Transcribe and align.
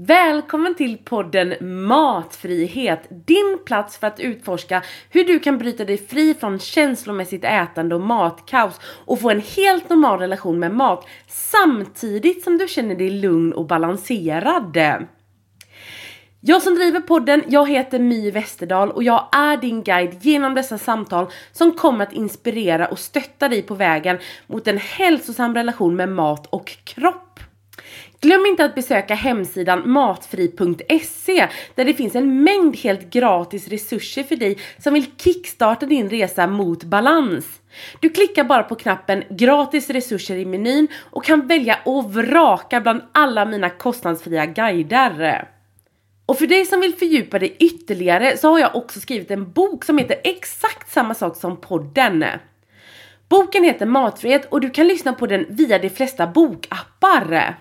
Välkommen 0.00 0.74
till 0.74 0.98
podden 0.98 1.54
Matfrihet, 1.86 3.06
din 3.26 3.58
plats 3.66 3.98
för 3.98 4.06
att 4.06 4.20
utforska 4.20 4.82
hur 5.10 5.24
du 5.24 5.38
kan 5.38 5.58
bryta 5.58 5.84
dig 5.84 5.98
fri 5.98 6.34
från 6.34 6.58
känslomässigt 6.58 7.44
ätande 7.44 7.94
och 7.94 8.00
matkaos 8.00 8.80
och 9.04 9.20
få 9.20 9.30
en 9.30 9.40
helt 9.56 9.88
normal 9.88 10.18
relation 10.18 10.58
med 10.58 10.74
mat 10.74 11.06
samtidigt 11.28 12.44
som 12.44 12.58
du 12.58 12.68
känner 12.68 12.94
dig 12.94 13.10
lugn 13.10 13.52
och 13.52 13.66
balanserad. 13.66 14.78
Jag 16.40 16.62
som 16.62 16.74
driver 16.74 17.00
podden, 17.00 17.42
jag 17.48 17.68
heter 17.68 17.98
My 17.98 18.30
Westerdahl 18.30 18.90
och 18.90 19.02
jag 19.02 19.28
är 19.32 19.56
din 19.56 19.82
guide 19.82 20.18
genom 20.20 20.54
dessa 20.54 20.78
samtal 20.78 21.26
som 21.52 21.72
kommer 21.72 22.06
att 22.06 22.12
inspirera 22.12 22.86
och 22.86 22.98
stötta 22.98 23.48
dig 23.48 23.62
på 23.62 23.74
vägen 23.74 24.18
mot 24.46 24.68
en 24.68 24.78
hälsosam 24.78 25.54
relation 25.54 25.96
med 25.96 26.08
mat 26.08 26.46
och 26.46 26.76
kropp. 26.84 27.40
Glöm 28.20 28.46
inte 28.46 28.64
att 28.64 28.74
besöka 28.74 29.14
hemsidan 29.14 29.90
matfri.se 29.90 31.48
där 31.74 31.84
det 31.84 31.94
finns 31.94 32.14
en 32.14 32.42
mängd 32.44 32.76
helt 32.76 33.10
gratis 33.10 33.68
resurser 33.68 34.22
för 34.22 34.36
dig 34.36 34.58
som 34.78 34.94
vill 34.94 35.06
kickstarta 35.16 35.86
din 35.86 36.10
resa 36.10 36.46
mot 36.46 36.84
balans. 36.84 37.60
Du 38.00 38.08
klickar 38.08 38.44
bara 38.44 38.62
på 38.62 38.74
knappen 38.74 39.24
gratis 39.30 39.90
resurser 39.90 40.36
i 40.36 40.44
menyn 40.44 40.88
och 41.10 41.24
kan 41.24 41.46
välja 41.46 41.78
och 41.84 42.14
vraka 42.14 42.80
bland 42.80 43.02
alla 43.12 43.44
mina 43.44 43.70
kostnadsfria 43.70 44.46
guider. 44.46 45.48
Och 46.26 46.38
för 46.38 46.46
dig 46.46 46.66
som 46.66 46.80
vill 46.80 46.94
fördjupa 46.94 47.38
dig 47.38 47.56
ytterligare 47.58 48.36
så 48.36 48.50
har 48.50 48.58
jag 48.58 48.76
också 48.76 49.00
skrivit 49.00 49.30
en 49.30 49.52
bok 49.52 49.84
som 49.84 49.98
heter 49.98 50.16
exakt 50.24 50.92
samma 50.92 51.14
sak 51.14 51.36
som 51.36 51.56
podden. 51.56 52.24
Boken 53.28 53.64
heter 53.64 53.86
Matfrihet 53.86 54.52
och 54.52 54.60
du 54.60 54.70
kan 54.70 54.88
lyssna 54.88 55.12
på 55.12 55.26
den 55.26 55.46
via 55.48 55.78
de 55.78 55.90
flesta 55.90 56.26
bokappar. 56.26 57.58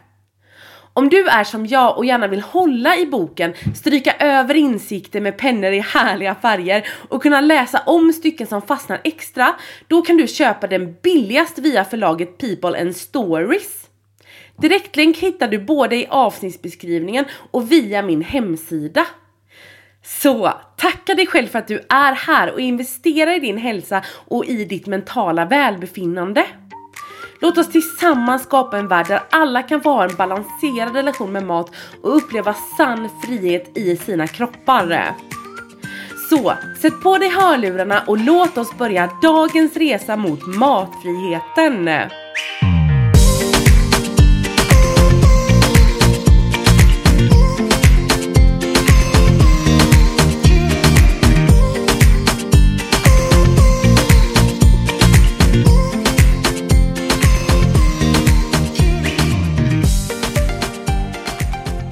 Om 0.98 1.10
du 1.10 1.28
är 1.28 1.44
som 1.44 1.66
jag 1.66 1.98
och 1.98 2.06
gärna 2.06 2.28
vill 2.28 2.42
hålla 2.42 2.98
i 2.98 3.06
boken, 3.06 3.54
stryka 3.76 4.16
över 4.20 4.56
insikter 4.56 5.22
med 5.22 5.38
pennor 5.38 5.72
i 5.72 5.80
härliga 5.80 6.36
färger 6.36 6.88
och 7.10 7.22
kunna 7.22 7.42
läsa 7.42 7.82
om 7.86 8.14
stycken 8.14 8.48
som 8.48 8.62
fastnar 8.62 9.02
extra, 9.04 9.56
då 9.88 10.02
kan 10.02 10.18
du 10.18 10.28
köpa 10.28 10.68
den 10.68 10.96
billigast 11.04 11.60
via 11.60 11.86
förlaget 11.86 12.38
People 12.38 12.82
and 12.82 12.96
Stories. 12.96 13.90
Direktlänk 14.62 15.18
hittar 15.18 15.48
du 15.48 15.60
både 15.60 15.96
i 15.96 16.08
avsnittsbeskrivningen 16.10 17.26
och 17.52 17.72
via 17.72 18.02
min 18.02 18.22
hemsida. 18.22 19.06
Så 20.04 20.54
tacka 20.78 21.16
dig 21.16 21.28
själv 21.28 21.48
för 21.48 21.60
att 21.60 21.68
du 21.68 21.86
är 21.90 22.14
här 22.14 22.52
och 22.52 22.60
investerar 22.60 23.36
i 23.36 23.40
din 23.40 23.58
hälsa 23.58 24.04
och 24.10 24.46
i 24.46 24.66
ditt 24.66 24.88
mentala 24.88 25.46
välbefinnande. 25.46 26.46
Låt 27.40 27.58
oss 27.58 27.72
tillsammans 27.72 28.44
skapa 28.44 28.78
en 28.78 28.88
värld 28.88 29.08
där 29.08 29.22
alla 29.30 29.64
kan 29.64 29.82
få 29.82 29.90
ha 29.90 30.04
en 30.04 30.16
balanserad 30.16 30.96
relation 30.96 31.32
med 31.32 31.44
mat 31.44 31.72
och 32.02 32.18
uppleva 32.18 32.56
sann 32.78 33.10
frihet 33.24 33.78
i 33.78 33.98
sina 33.98 34.28
kroppar. 34.28 35.16
Så, 36.30 36.54
sätt 36.82 37.02
på 37.04 37.18
dig 37.18 37.30
hörlurarna 37.30 38.04
och 38.08 38.18
låt 38.18 38.58
oss 38.58 38.78
börja 38.78 39.10
dagens 39.22 39.78
resa 39.78 40.18
mot 40.18 40.46
matfriheten. 40.46 41.90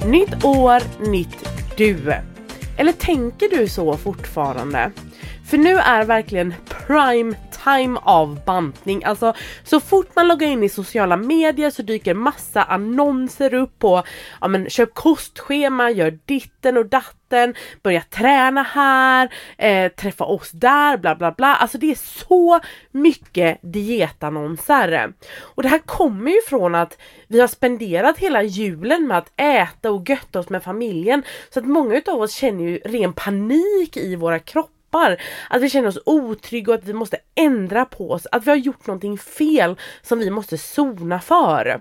Nytt 0.06 0.44
år, 0.44 1.08
nytt 1.10 1.48
du. 1.76 2.14
Eller 2.76 2.92
tänker 2.92 3.48
du 3.48 3.68
så 3.68 3.96
fortfarande? 3.96 4.90
För 5.46 5.58
nu 5.58 5.76
är 5.76 6.04
verkligen 6.04 6.54
prime 6.86 7.34
time 7.66 7.98
av 8.02 8.44
bantning. 8.44 9.04
Alltså 9.04 9.34
så 9.64 9.80
fort 9.80 10.16
man 10.16 10.28
loggar 10.28 10.48
in 10.48 10.62
i 10.62 10.68
sociala 10.68 11.16
medier 11.16 11.70
så 11.70 11.82
dyker 11.82 12.14
massa 12.14 12.62
annonser 12.62 13.54
upp 13.54 13.78
på 13.78 14.02
ja 14.40 14.48
men 14.48 14.70
köp 14.70 14.94
kostschema, 14.94 15.90
gör 15.90 16.18
ditten 16.24 16.76
och 16.76 16.86
datten, 16.86 17.54
börja 17.82 18.02
träna 18.02 18.62
här, 18.62 19.28
eh, 19.58 19.92
träffa 19.92 20.24
oss 20.24 20.50
där, 20.50 20.96
bla 20.96 21.14
bla 21.14 21.32
bla. 21.32 21.54
Alltså 21.54 21.78
det 21.78 21.90
är 21.90 22.26
så 22.26 22.60
mycket 22.90 23.58
dietannonser. 23.62 25.12
Och 25.40 25.62
det 25.62 25.68
här 25.68 25.78
kommer 25.78 26.30
ju 26.30 26.40
från 26.48 26.74
att 26.74 26.98
vi 27.28 27.40
har 27.40 27.48
spenderat 27.48 28.18
hela 28.18 28.42
julen 28.42 29.06
med 29.06 29.18
att 29.18 29.32
äta 29.36 29.90
och 29.90 30.08
götta 30.10 30.40
oss 30.40 30.48
med 30.48 30.62
familjen. 30.62 31.22
Så 31.50 31.58
att 31.58 31.66
många 31.66 31.96
utav 31.96 32.20
oss 32.20 32.34
känner 32.34 32.64
ju 32.64 32.78
ren 32.78 33.12
panik 33.12 33.96
i 33.96 34.16
våra 34.16 34.38
kroppar 34.38 34.75
tappar. 34.96 35.22
Att 35.50 35.62
vi 35.62 35.70
känner 35.70 35.88
oss 35.88 35.98
otrygga 36.06 36.72
och 36.72 36.78
att 36.78 36.84
vi 36.84 36.92
måste 36.92 37.18
ändra 37.34 37.84
på 37.84 38.10
oss. 38.10 38.26
Att 38.32 38.46
vi 38.46 38.50
har 38.50 38.56
gjort 38.56 38.86
någonting 38.86 39.18
fel 39.18 39.76
som 40.02 40.18
vi 40.18 40.30
måste 40.30 40.58
sona 40.58 41.20
för. 41.20 41.80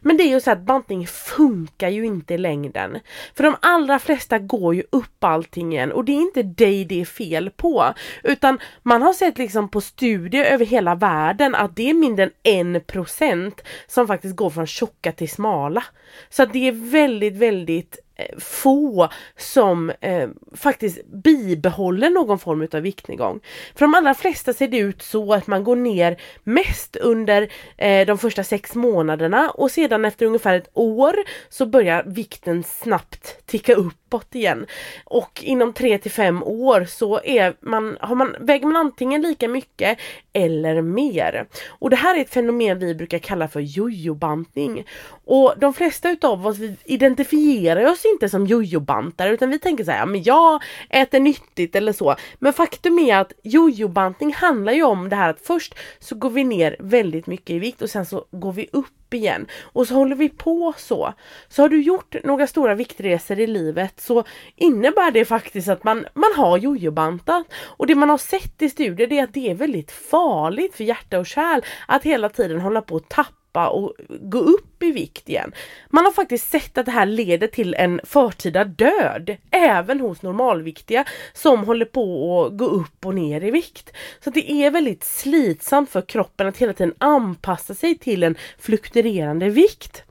Men 0.00 0.16
det 0.16 0.22
är 0.22 0.28
ju 0.28 0.40
så 0.40 0.50
att 0.50 0.60
bantning 0.60 1.06
funkar 1.06 1.88
ju 1.88 2.06
inte 2.06 2.34
i 2.34 2.38
längden. 2.38 2.98
För 3.34 3.44
de 3.44 3.56
allra 3.62 3.98
flesta 3.98 4.38
går 4.38 4.74
ju 4.74 4.82
upp 4.92 5.24
allting 5.24 5.72
igen 5.72 5.92
och 5.92 6.04
det 6.04 6.12
är 6.12 6.20
inte 6.20 6.42
dig 6.42 6.84
det 6.84 7.00
är 7.00 7.04
fel 7.04 7.50
på. 7.50 7.94
Utan 8.22 8.58
man 8.82 9.02
har 9.02 9.12
sett 9.12 9.38
liksom 9.38 9.68
på 9.68 9.80
studier 9.80 10.44
över 10.44 10.66
hela 10.66 10.94
världen 10.94 11.54
att 11.54 11.76
det 11.76 11.90
är 11.90 11.94
mindre 11.94 12.30
än 12.42 12.76
en 12.76 12.80
procent 12.80 13.62
som 13.86 14.06
faktiskt 14.06 14.36
går 14.36 14.50
från 14.50 14.66
tjocka 14.66 15.12
till 15.12 15.30
smala. 15.30 15.84
Så 16.30 16.42
att 16.42 16.52
det 16.52 16.68
är 16.68 16.90
väldigt, 16.90 17.36
väldigt 17.36 17.98
Eh, 18.20 18.38
få 18.38 19.08
som 19.36 19.90
eh, 20.00 20.28
faktiskt 20.54 21.06
bibehåller 21.06 22.10
någon 22.10 22.38
form 22.38 22.68
av 22.72 22.80
viktnedgång. 22.80 23.40
För 23.74 23.80
de 23.80 23.94
allra 23.94 24.14
flesta 24.14 24.52
ser 24.52 24.68
det 24.68 24.78
ut 24.78 25.02
så 25.02 25.32
att 25.32 25.46
man 25.46 25.64
går 25.64 25.76
ner 25.76 26.20
mest 26.44 26.96
under 26.96 27.48
eh, 27.76 28.06
de 28.06 28.18
första 28.18 28.44
sex 28.44 28.74
månaderna 28.74 29.50
och 29.50 29.70
sedan 29.70 30.04
efter 30.04 30.26
ungefär 30.26 30.56
ett 30.56 30.70
år 30.74 31.14
så 31.48 31.66
börjar 31.66 32.04
vikten 32.06 32.62
snabbt 32.62 33.46
ticka 33.46 33.74
uppåt 33.74 34.34
igen. 34.34 34.66
Och 35.04 35.42
inom 35.44 35.72
3 35.72 35.98
till 35.98 36.10
5 36.10 36.42
år 36.42 36.84
så 36.84 37.20
är 37.24 37.54
man, 37.60 37.96
har 38.00 38.14
man, 38.14 38.36
väger 38.40 38.66
man 38.66 38.76
antingen 38.76 39.22
lika 39.22 39.48
mycket 39.48 39.98
eller 40.32 40.82
mer. 40.82 41.46
Och 41.68 41.90
det 41.90 41.96
här 41.96 42.16
är 42.16 42.20
ett 42.20 42.30
fenomen 42.30 42.78
vi 42.78 42.94
brukar 42.94 43.18
kalla 43.18 43.48
för 43.48 43.60
jojobantning. 43.60 44.84
Och 45.24 45.54
de 45.56 45.74
flesta 45.74 46.10
utav 46.10 46.46
oss 46.46 46.58
identifierar 46.84 47.90
oss 47.92 48.04
inte 48.12 48.28
som 48.28 48.46
jojobantare 48.46 49.30
utan 49.30 49.50
vi 49.50 49.58
tänker 49.58 49.84
så 49.84 49.90
här, 49.90 49.98
ja, 49.98 50.06
men 50.06 50.22
jag 50.22 50.62
äter 50.90 51.20
nyttigt 51.20 51.76
eller 51.76 51.92
så. 51.92 52.16
Men 52.38 52.52
faktum 52.52 52.98
är 52.98 53.16
att 53.16 53.32
jojobantning 53.42 54.34
handlar 54.34 54.72
ju 54.72 54.82
om 54.82 55.08
det 55.08 55.16
här 55.16 55.30
att 55.30 55.40
först 55.40 55.74
så 55.98 56.14
går 56.14 56.30
vi 56.30 56.44
ner 56.44 56.76
väldigt 56.78 57.26
mycket 57.26 57.50
i 57.50 57.58
vikt 57.58 57.82
och 57.82 57.90
sen 57.90 58.06
så 58.06 58.24
går 58.30 58.52
vi 58.52 58.68
upp 58.72 59.14
igen. 59.14 59.46
Och 59.62 59.86
så 59.86 59.94
håller 59.94 60.16
vi 60.16 60.28
på 60.28 60.72
så. 60.76 61.12
Så 61.48 61.62
har 61.62 61.68
du 61.68 61.82
gjort 61.82 62.16
några 62.24 62.46
stora 62.46 62.74
viktresor 62.74 63.38
i 63.38 63.46
livet 63.46 64.00
så 64.00 64.24
innebär 64.56 65.10
det 65.10 65.24
faktiskt 65.24 65.68
att 65.68 65.84
man, 65.84 66.06
man 66.14 66.30
har 66.36 66.58
jojobantat. 66.58 67.46
Och 67.64 67.86
det 67.86 67.94
man 67.94 68.10
har 68.10 68.18
sett 68.18 68.62
i 68.62 68.70
studier 68.70 69.12
är 69.12 69.24
att 69.24 69.34
det 69.34 69.50
är 69.50 69.54
väldigt 69.54 69.90
farligt 69.90 70.74
för 70.74 70.84
hjärta 70.84 71.18
och 71.18 71.26
kärl 71.26 71.60
att 71.88 72.02
hela 72.02 72.28
tiden 72.28 72.60
hålla 72.60 72.82
på 72.82 72.96
att 72.96 73.08
tappa 73.08 73.39
tappa 73.52 73.68
och 73.68 73.92
gå 74.08 74.38
upp 74.38 74.82
i 74.82 74.92
vikt 74.92 75.28
igen. 75.28 75.52
Man 75.90 76.04
har 76.04 76.12
faktiskt 76.12 76.50
sett 76.50 76.78
att 76.78 76.86
det 76.86 76.92
här 76.92 77.06
leder 77.06 77.46
till 77.46 77.74
en 77.74 78.00
förtida 78.04 78.64
död, 78.64 79.36
även 79.50 80.00
hos 80.00 80.22
normalviktiga 80.22 81.04
som 81.32 81.64
håller 81.64 81.84
på 81.84 82.44
att 82.44 82.56
gå 82.56 82.64
upp 82.64 83.06
och 83.06 83.14
ner 83.14 83.44
i 83.44 83.50
vikt. 83.50 83.92
Så 84.24 84.30
det 84.30 84.52
är 84.52 84.70
väldigt 84.70 85.04
slitsamt 85.04 85.90
för 85.90 86.02
kroppen 86.02 86.48
att 86.48 86.56
hela 86.56 86.72
tiden 86.72 86.94
anpassa 86.98 87.74
sig 87.74 87.98
till 87.98 88.22
en 88.22 88.36
fluktuerande 88.58 89.48
vikt. 89.48 90.02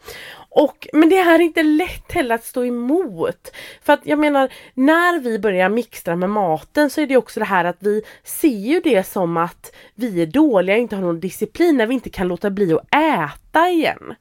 Och, 0.51 0.87
men 0.93 1.09
det 1.09 1.17
är 1.17 1.39
inte 1.39 1.63
lätt 1.63 2.11
heller 2.11 2.35
att 2.35 2.43
stå 2.43 2.65
emot. 2.65 3.51
För 3.81 3.93
att 3.93 3.99
jag 4.03 4.19
menar, 4.19 4.53
när 4.73 5.19
vi 5.19 5.39
börjar 5.39 5.69
mixtra 5.69 6.15
med 6.15 6.29
maten 6.29 6.89
så 6.89 7.01
är 7.01 7.07
det 7.07 7.17
också 7.17 7.39
det 7.39 7.45
här 7.45 7.65
att 7.65 7.77
vi 7.79 8.01
ser 8.23 8.47
ju 8.47 8.79
det 8.79 9.03
som 9.03 9.37
att 9.37 9.75
vi 9.95 10.21
är 10.21 10.25
dåliga, 10.25 10.77
inte 10.77 10.95
har 10.95 11.03
någon 11.03 11.19
disciplin, 11.19 11.77
när 11.77 11.87
vi 11.87 11.93
inte 11.93 12.09
kan 12.09 12.27
låta 12.27 12.49
bli 12.49 12.73
att 12.73 12.95
äta 12.95 13.69
igen. 13.69 14.13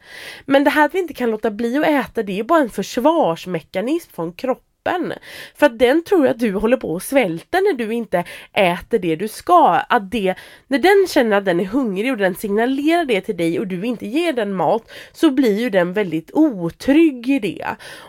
Men 0.47 0.65
det 0.65 0.71
här 0.71 0.85
att 0.85 0.95
vi 0.95 0.99
inte 0.99 1.15
kan 1.15 1.31
låta 1.31 1.51
bli 1.51 1.79
att 1.79 1.87
äta, 1.87 2.23
det 2.23 2.39
är 2.39 2.45
bara 2.45 2.61
en 2.61 2.71
försvarsmekanism 2.71 4.13
från 4.13 4.33
kroppen 4.33 4.68
kroppen. 4.89 5.13
För 5.55 5.67
att 5.67 5.79
den 5.79 6.05
tror 6.05 6.27
att 6.27 6.39
du 6.39 6.55
håller 6.55 6.77
på 6.77 6.97
att 6.97 7.03
svälta 7.03 7.61
när 7.61 7.75
du 7.75 7.95
inte 7.95 8.25
äter 8.53 8.99
det 8.99 9.17
du 9.17 9.29
ska. 9.29 9.81
Att 9.89 10.11
det, 10.11 10.35
när 10.67 10.79
den 10.79 11.07
känner 11.09 11.37
att 11.37 11.45
den 11.45 11.61
är 11.61 11.65
hungrig 11.65 12.13
och 12.13 12.19
den 12.19 12.35
signalerar 12.35 13.05
det 13.05 13.21
till 13.21 13.37
dig 13.37 13.59
och 13.59 13.67
du 13.67 13.85
inte 13.85 14.07
ger 14.07 14.33
den 14.33 14.55
mat 14.55 14.91
så 15.13 15.31
blir 15.31 15.61
ju 15.61 15.71
den 15.71 15.93
väldigt 15.93 16.31
otrygg 16.33 17.29
i 17.29 17.39
det. 17.39 17.67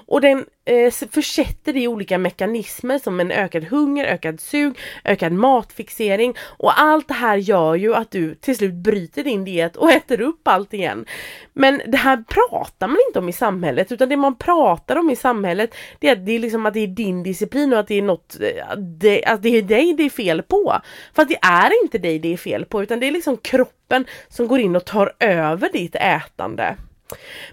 Och 0.08 0.22
den 0.22 0.46
eh, 0.69 0.92
försätter 1.12 1.74
det 1.74 1.80
i 1.80 1.88
olika 1.88 2.18
mekanismer 2.18 3.00
som 3.00 3.19
en 3.19 3.31
ökad 3.31 3.63
hunger, 3.63 4.06
ökad 4.06 4.39
sug, 4.39 4.77
ökad 5.04 5.31
matfixering 5.31 6.33
och 6.42 6.80
allt 6.80 7.07
det 7.07 7.13
här 7.13 7.38
gör 7.38 7.75
ju 7.75 7.95
att 7.95 8.12
du 8.12 8.36
till 8.36 8.57
slut 8.57 8.74
bryter 8.74 9.24
din 9.24 9.45
diet 9.45 9.75
och 9.75 9.92
äter 9.92 10.21
upp 10.21 10.48
allt 10.48 10.74
igen. 10.74 11.06
Men 11.54 11.81
det 11.88 11.98
här 11.98 12.24
pratar 12.27 12.88
man 12.88 12.98
inte 13.07 13.19
om 13.19 13.30
i 13.30 13.33
samhället 13.33 13.92
utan 13.92 14.10
det 14.10 14.18
man 14.18 14.36
pratar 14.36 14.95
om 14.95 15.10
i 15.10 15.16
samhället 15.16 15.75
det 16.00 16.07
är 16.07 16.12
att 16.12 16.25
det 16.25 16.31
är 16.31 16.39
liksom 16.39 16.66
att 16.66 16.74
det 16.74 16.80
är 16.80 16.88
din 16.88 17.24
disciplin 17.24 17.74
och 17.74 17.80
att 17.80 17.88
det 17.88 17.95
är 17.95 18.01
något, 18.01 18.38
eh, 18.42 18.77
det, 18.77 19.25
att 19.25 19.42
det 19.42 19.57
är 19.57 19.62
dig 19.62 19.94
det 19.94 20.04
är 20.04 20.10
fel 20.10 20.42
på. 20.42 20.75
För 21.13 21.22
att 21.22 21.30
det 21.30 21.39
är 21.42 21.83
inte 21.83 21.98
dig 21.98 22.19
det 22.19 22.33
är 22.33 22.38
fel 22.38 22.65
på 22.65 22.83
utan 22.83 23.00
det 23.00 23.07
är 23.07 23.12
liksom 23.12 23.38
kroppen 23.38 24.06
som 24.30 24.48
går 24.48 24.60
in 24.60 24.75
och 24.75 24.86
tar 24.86 25.13
över 25.19 25.69
ditt 25.74 25.95
ätande. 25.95 26.75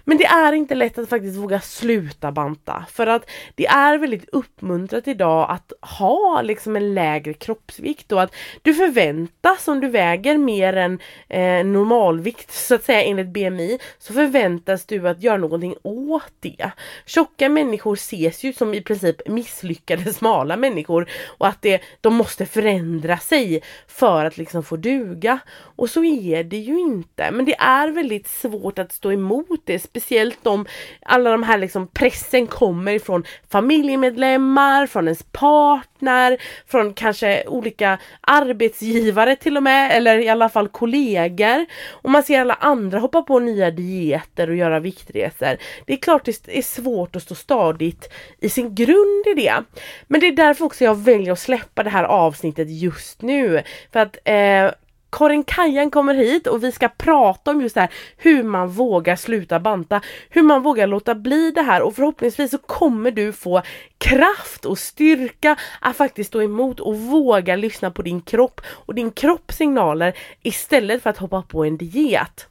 Men 0.03 0.17
det 0.17 0.25
är 0.25 0.53
inte 0.53 0.75
lätt 0.75 0.97
att 0.97 1.09
faktiskt 1.09 1.37
våga 1.37 1.61
sluta 1.61 2.31
banta 2.31 2.85
för 2.91 3.07
att 3.07 3.29
det 3.55 3.67
är 3.67 3.97
väldigt 3.97 4.29
uppmuntrat 4.29 5.07
idag 5.07 5.47
att 5.49 5.73
ha 5.81 6.41
liksom 6.41 6.75
en 6.75 6.93
lägre 6.93 7.33
kroppsvikt 7.33 8.11
och 8.11 8.21
att 8.21 8.35
du 8.61 8.73
förväntas 8.73 9.67
om 9.67 9.79
du 9.79 9.89
väger 9.89 10.37
mer 10.37 10.73
än 10.73 10.99
eh, 11.29 11.65
normalvikt 11.65 12.51
så 12.53 12.75
att 12.75 12.83
säga 12.83 13.03
enligt 13.03 13.27
BMI 13.27 13.79
så 13.99 14.13
förväntas 14.13 14.85
du 14.85 15.07
att 15.07 15.23
göra 15.23 15.37
någonting 15.37 15.75
åt 15.83 16.33
det. 16.39 16.71
Tjocka 17.05 17.49
människor 17.49 17.93
ses 17.93 18.43
ju 18.43 18.53
som 18.53 18.73
i 18.73 18.81
princip 18.81 19.27
misslyckade 19.27 20.13
smala 20.13 20.57
människor 20.57 21.09
och 21.37 21.47
att 21.47 21.61
det, 21.61 21.81
de 22.01 22.15
måste 22.15 22.45
förändra 22.45 23.17
sig 23.17 23.61
för 23.87 24.25
att 24.25 24.37
liksom 24.37 24.63
få 24.63 24.75
duga. 24.75 25.39
Och 25.59 25.89
så 25.89 26.03
är 26.03 26.43
det 26.43 26.57
ju 26.57 26.79
inte 26.79 27.31
men 27.31 27.45
det 27.45 27.55
är 27.55 27.91
väldigt 27.91 28.27
svårt 28.27 28.79
att 28.79 28.91
stå 28.91 29.11
emot 29.11 29.46
emot 29.47 29.61
det. 29.65 29.79
Speciellt 29.79 30.47
om 30.47 30.65
alla 31.01 31.31
de 31.31 31.43
här 31.43 31.57
liksom 31.57 31.87
pressen 31.87 32.47
kommer 32.47 32.91
ifrån 32.91 33.23
familjemedlemmar, 33.49 34.87
från 34.87 35.07
ens 35.07 35.23
partner, 35.23 36.37
från 36.67 36.93
kanske 36.93 37.47
olika 37.47 37.99
arbetsgivare 38.21 39.35
till 39.35 39.57
och 39.57 39.63
med, 39.63 39.91
eller 39.91 40.19
i 40.19 40.29
alla 40.29 40.49
fall 40.49 40.67
kollegor. 40.67 41.65
Och 41.91 42.11
man 42.11 42.23
ser 42.23 42.41
alla 42.41 42.53
andra 42.53 42.99
hoppa 42.99 43.21
på 43.21 43.39
nya 43.39 43.71
dieter 43.71 44.49
och 44.49 44.55
göra 44.55 44.79
viktresor. 44.79 45.57
Det 45.85 45.93
är 45.93 45.97
klart 45.97 46.25
det 46.25 46.57
är 46.57 46.61
svårt 46.61 47.15
att 47.15 47.23
stå 47.23 47.35
stadigt 47.35 48.13
i 48.39 48.49
sin 48.49 48.75
grund 48.75 49.27
i 49.27 49.33
det. 49.33 49.63
Men 50.07 50.19
det 50.19 50.27
är 50.27 50.31
därför 50.31 50.65
också 50.65 50.83
jag 50.83 50.97
väljer 50.97 51.33
att 51.33 51.39
släppa 51.39 51.83
det 51.83 51.89
här 51.89 52.03
avsnittet 52.03 52.67
just 52.69 53.21
nu. 53.21 53.63
För 53.91 53.99
att 53.99 54.17
eh, 54.23 54.71
Karin 55.09 55.43
Kajan 55.43 55.91
kommer 55.91 56.13
hit 56.13 56.47
och 56.47 56.63
vi 56.63 56.71
ska 56.71 56.89
prata 56.89 57.51
om 57.51 57.61
just 57.61 57.75
det 57.75 57.81
här 57.81 57.89
hur 58.17 58.43
man 58.43 58.69
vågar 58.69 59.15
sluta 59.15 59.59
banta, 59.59 60.01
hur 60.29 60.43
man 60.43 60.61
vågar 60.61 60.87
låta 60.87 61.15
bli 61.15 61.51
det 61.51 61.61
här 61.61 61.81
och 61.81 61.95
förhoppningsvis 61.95 62.51
så 62.51 62.57
kommer 62.57 63.11
du 63.11 63.33
få 63.33 63.61
kraft 63.97 64.65
och 64.65 64.79
styrka 64.79 65.55
att 65.81 65.95
faktiskt 65.95 66.27
stå 66.27 66.41
emot 66.41 66.79
och 66.79 66.97
våga 66.97 67.55
lyssna 67.55 67.91
på 67.91 68.01
din 68.01 68.21
kropp 68.21 68.61
och 68.67 68.95
din 68.95 69.11
kroppssignaler 69.11 70.17
istället 70.41 71.03
för 71.03 71.09
att 71.09 71.17
hoppa 71.17 71.41
på 71.41 71.65
en 71.65 71.77
diet. 71.77 72.47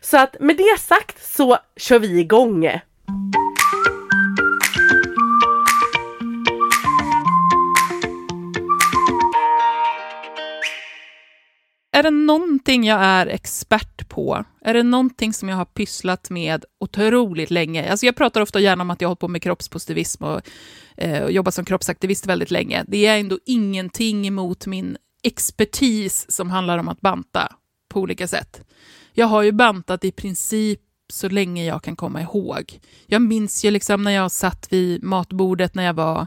Så 0.00 0.18
att 0.18 0.36
med 0.40 0.56
det 0.56 0.80
sagt 0.80 1.24
så 1.24 1.58
kör 1.76 1.98
vi 1.98 2.20
igång! 2.20 2.80
Det 12.04 12.10
någonting 12.10 12.84
jag 12.84 13.00
är 13.00 13.26
expert 13.26 14.08
på, 14.08 14.44
är 14.60 14.74
det 14.74 14.82
någonting 14.82 15.32
som 15.32 15.48
jag 15.48 15.56
har 15.56 15.64
pysslat 15.64 16.30
med 16.30 16.64
otroligt 16.80 17.50
länge, 17.50 17.90
alltså 17.90 18.06
jag 18.06 18.16
pratar 18.16 18.40
ofta 18.40 18.60
gärna 18.60 18.82
om 18.82 18.90
att 18.90 19.00
jag 19.00 19.08
har 19.08 19.10
hållit 19.10 19.20
på 19.20 19.28
med 19.28 19.42
kroppspositivism 19.42 20.24
och, 20.24 20.40
eh, 20.96 21.22
och 21.22 21.32
jobbat 21.32 21.54
som 21.54 21.64
kroppsaktivist 21.64 22.26
väldigt 22.26 22.50
länge, 22.50 22.84
det 22.88 23.06
är 23.06 23.18
ändå 23.18 23.38
ingenting 23.46 24.26
emot 24.26 24.66
min 24.66 24.96
expertis 25.22 26.26
som 26.28 26.50
handlar 26.50 26.78
om 26.78 26.88
att 26.88 27.00
banta 27.00 27.52
på 27.88 28.00
olika 28.00 28.28
sätt. 28.28 28.64
Jag 29.12 29.26
har 29.26 29.42
ju 29.42 29.52
bantat 29.52 30.04
i 30.04 30.12
princip 30.12 30.80
så 31.12 31.28
länge 31.28 31.64
jag 31.64 31.82
kan 31.82 31.96
komma 31.96 32.22
ihåg. 32.22 32.80
Jag 33.06 33.22
minns 33.22 33.64
ju 33.64 33.70
liksom 33.70 34.02
när 34.02 34.10
jag 34.10 34.32
satt 34.32 34.72
vid 34.72 35.02
matbordet 35.02 35.74
när 35.74 35.84
jag 35.84 35.94
var 35.94 36.26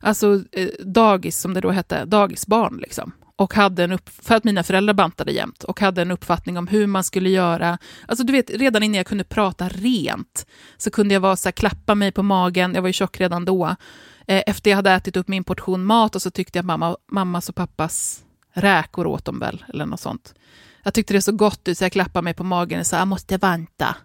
alltså, 0.00 0.44
eh, 0.52 0.68
dagis, 0.84 1.40
som 1.40 1.54
det 1.54 1.60
då 1.60 1.70
hette, 1.70 2.04
dagisbarn. 2.04 2.78
Liksom 2.78 3.12
och 3.36 3.54
hade 3.54 3.84
en 3.84 3.92
upp, 3.92 4.10
för 4.22 4.34
att 4.34 4.44
mina 4.44 4.62
föräldrar 4.62 4.94
bantade 4.94 5.32
jämt 5.32 5.64
och 5.64 5.80
hade 5.80 6.02
en 6.02 6.10
uppfattning 6.10 6.58
om 6.58 6.66
hur 6.66 6.86
man 6.86 7.04
skulle 7.04 7.30
göra. 7.30 7.78
Alltså 8.08 8.24
du 8.24 8.32
vet, 8.32 8.50
redan 8.50 8.82
innan 8.82 8.94
jag 8.94 9.06
kunde 9.06 9.24
prata 9.24 9.68
rent 9.68 10.46
så 10.76 10.90
kunde 10.90 11.14
jag 11.14 11.20
vara 11.20 11.36
så 11.36 11.48
här, 11.48 11.52
klappa 11.52 11.94
mig 11.94 12.12
på 12.12 12.22
magen, 12.22 12.74
jag 12.74 12.82
var 12.82 12.88
ju 12.88 12.92
tjock 12.92 13.20
redan 13.20 13.44
då. 13.44 13.76
Eh, 14.26 14.42
efter 14.46 14.70
jag 14.70 14.76
hade 14.76 14.92
ätit 14.92 15.16
upp 15.16 15.28
min 15.28 15.44
portion 15.44 15.84
mat 15.84 16.14
och 16.14 16.22
så 16.22 16.30
tyckte 16.30 16.58
jag 16.58 16.64
mamma, 16.64 16.96
mammas 17.10 17.48
och 17.48 17.54
pappas 17.54 18.24
räkor 18.52 19.06
åt 19.06 19.24
dem 19.24 19.38
väl, 19.38 19.64
eller 19.68 19.86
något 19.86 20.00
sånt. 20.00 20.34
Jag 20.82 20.94
tyckte 20.94 21.14
det 21.14 21.22
så 21.22 21.32
gott 21.32 21.68
ut 21.68 21.78
så 21.78 21.84
jag 21.84 21.92
klappade 21.92 22.24
mig 22.24 22.34
på 22.34 22.44
magen 22.44 22.80
och 22.80 22.86
sa, 22.86 22.98
jag 22.98 23.08
måste 23.08 23.36
vanta. 23.38 23.96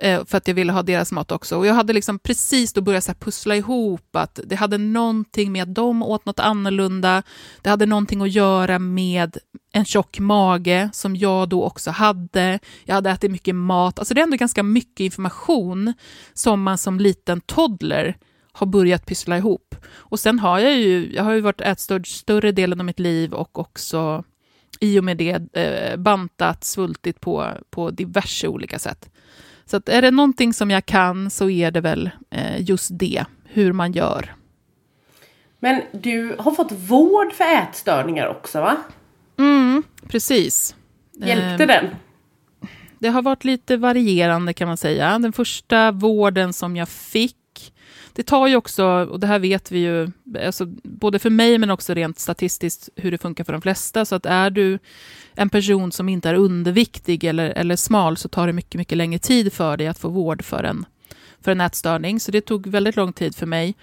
Eh, 0.00 0.24
för 0.24 0.38
att 0.38 0.48
jag 0.48 0.54
ville 0.54 0.72
ha 0.72 0.82
deras 0.82 1.12
mat 1.12 1.32
också. 1.32 1.56
Och 1.56 1.66
jag 1.66 1.74
hade 1.74 1.92
liksom 1.92 2.18
precis 2.18 2.72
då 2.72 2.80
börjat 2.80 3.04
så 3.04 3.14
pussla 3.14 3.56
ihop 3.56 4.16
att 4.16 4.40
det 4.44 4.56
hade 4.56 4.78
någonting 4.78 5.52
med 5.52 5.62
att 5.62 5.74
de 5.74 6.02
åt 6.02 6.26
något 6.26 6.40
annorlunda. 6.40 7.22
Det 7.62 7.70
hade 7.70 7.86
någonting 7.86 8.22
att 8.22 8.30
göra 8.30 8.78
med 8.78 9.38
en 9.72 9.84
tjock 9.84 10.18
mage 10.18 10.90
som 10.92 11.16
jag 11.16 11.48
då 11.48 11.64
också 11.64 11.90
hade. 11.90 12.58
Jag 12.84 12.94
hade 12.94 13.10
ätit 13.10 13.30
mycket 13.30 13.54
mat. 13.54 13.98
Alltså 13.98 14.14
det 14.14 14.20
är 14.20 14.22
ändå 14.22 14.36
ganska 14.36 14.62
mycket 14.62 15.00
information 15.00 15.92
som 16.34 16.62
man 16.62 16.78
som 16.78 17.00
liten 17.00 17.40
toddler 17.40 18.16
har 18.52 18.66
börjat 18.66 19.06
pyssla 19.06 19.38
ihop. 19.38 19.74
Och 19.92 20.20
sen 20.20 20.38
har 20.38 20.58
jag 20.58 20.76
ju, 20.76 21.12
jag 21.14 21.24
har 21.24 21.32
ju 21.32 21.40
varit 21.40 21.60
ätstörd 21.60 22.06
större 22.06 22.52
delen 22.52 22.80
av 22.80 22.86
mitt 22.86 23.00
liv 23.00 23.32
och 23.32 23.58
också 23.58 24.24
i 24.80 25.00
och 25.00 25.04
med 25.04 25.16
det 25.16 25.56
eh, 25.56 25.96
bantat, 25.96 26.64
svultit 26.64 27.20
på, 27.20 27.50
på 27.70 27.90
diverse 27.90 28.48
olika 28.48 28.78
sätt. 28.78 29.10
Så 29.70 29.76
att 29.76 29.88
är 29.88 30.02
det 30.02 30.10
någonting 30.10 30.54
som 30.54 30.70
jag 30.70 30.86
kan 30.86 31.30
så 31.30 31.50
är 31.50 31.70
det 31.70 31.80
väl 31.80 32.10
eh, 32.30 32.62
just 32.70 32.88
det, 32.92 33.24
hur 33.44 33.72
man 33.72 33.92
gör. 33.92 34.34
Men 35.58 35.82
du 35.92 36.36
har 36.38 36.52
fått 36.52 36.72
vård 36.72 37.32
för 37.32 37.44
ätstörningar 37.44 38.26
också 38.26 38.60
va? 38.60 38.76
Mm, 39.38 39.82
precis. 40.08 40.76
Hjälpte 41.16 41.64
eh, 41.64 41.66
den? 41.66 41.86
Det 42.98 43.08
har 43.08 43.22
varit 43.22 43.44
lite 43.44 43.76
varierande 43.76 44.52
kan 44.52 44.68
man 44.68 44.76
säga. 44.76 45.18
Den 45.18 45.32
första 45.32 45.92
vården 45.92 46.52
som 46.52 46.76
jag 46.76 46.88
fick 46.88 47.36
det 48.12 48.22
tar 48.22 48.46
ju 48.46 48.56
också, 48.56 48.84
och 48.84 49.20
det 49.20 49.26
här 49.26 49.38
vet 49.38 49.72
vi 49.72 49.78
ju, 49.78 50.10
alltså, 50.44 50.66
både 50.82 51.18
för 51.18 51.30
mig 51.30 51.58
men 51.58 51.70
också 51.70 51.94
rent 51.94 52.18
statistiskt 52.18 52.88
hur 52.96 53.10
det 53.10 53.18
funkar 53.18 53.44
för 53.44 53.52
de 53.52 53.62
flesta, 53.62 54.04
så 54.04 54.14
att 54.14 54.26
är 54.26 54.50
du 54.50 54.78
en 55.34 55.50
person 55.50 55.92
som 55.92 56.08
inte 56.08 56.30
är 56.30 56.34
underviktig 56.34 57.24
eller, 57.24 57.50
eller 57.50 57.76
smal 57.76 58.16
så 58.16 58.28
tar 58.28 58.46
det 58.46 58.52
mycket, 58.52 58.78
mycket 58.78 58.98
längre 58.98 59.18
tid 59.18 59.52
för 59.52 59.76
dig 59.76 59.86
att 59.86 59.98
få 59.98 60.08
vård 60.08 60.44
för 60.44 60.64
en, 60.64 60.86
för 61.40 61.52
en 61.52 61.60
ätstörning. 61.60 62.20
Så 62.20 62.30
det 62.30 62.40
tog 62.40 62.66
väldigt 62.66 62.96
lång 62.96 63.12
tid 63.12 63.36
för 63.36 63.46
mig. 63.46 63.74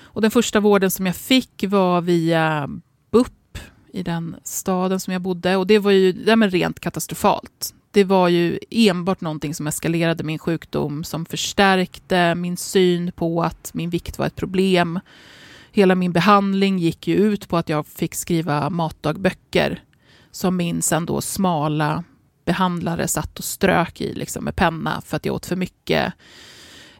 Och 0.00 0.22
den 0.22 0.30
första 0.30 0.60
vården 0.60 0.90
som 0.90 1.06
jag 1.06 1.16
fick 1.16 1.64
var 1.68 2.00
via 2.00 2.68
BUP 3.10 3.58
i 3.92 4.02
den 4.02 4.36
staden 4.44 5.00
som 5.00 5.12
jag 5.12 5.22
bodde 5.22 5.56
och 5.56 5.66
det 5.66 5.78
var 5.78 5.90
ju 5.90 6.12
rent 6.36 6.80
katastrofalt 6.80 7.74
det 7.90 8.04
var 8.04 8.28
ju 8.28 8.58
enbart 8.70 9.20
någonting 9.20 9.54
som 9.54 9.66
eskalerade 9.66 10.24
min 10.24 10.38
sjukdom, 10.38 11.04
som 11.04 11.24
förstärkte 11.24 12.34
min 12.34 12.56
syn 12.56 13.12
på 13.12 13.42
att 13.42 13.70
min 13.74 13.90
vikt 13.90 14.18
var 14.18 14.26
ett 14.26 14.36
problem. 14.36 15.00
Hela 15.72 15.94
min 15.94 16.12
behandling 16.12 16.78
gick 16.78 17.08
ju 17.08 17.14
ut 17.14 17.48
på 17.48 17.56
att 17.56 17.68
jag 17.68 17.86
fick 17.86 18.14
skriva 18.14 18.70
matdagböcker 18.70 19.82
som 20.30 20.56
min 20.56 20.82
sen 20.82 21.06
då 21.06 21.20
smala 21.20 22.04
behandlare 22.44 23.08
satt 23.08 23.38
och 23.38 23.44
strök 23.44 24.00
i 24.00 24.14
liksom 24.14 24.44
med 24.44 24.56
penna 24.56 25.02
för 25.04 25.16
att 25.16 25.26
jag 25.26 25.34
åt 25.34 25.46
för 25.46 25.56
mycket. 25.56 26.12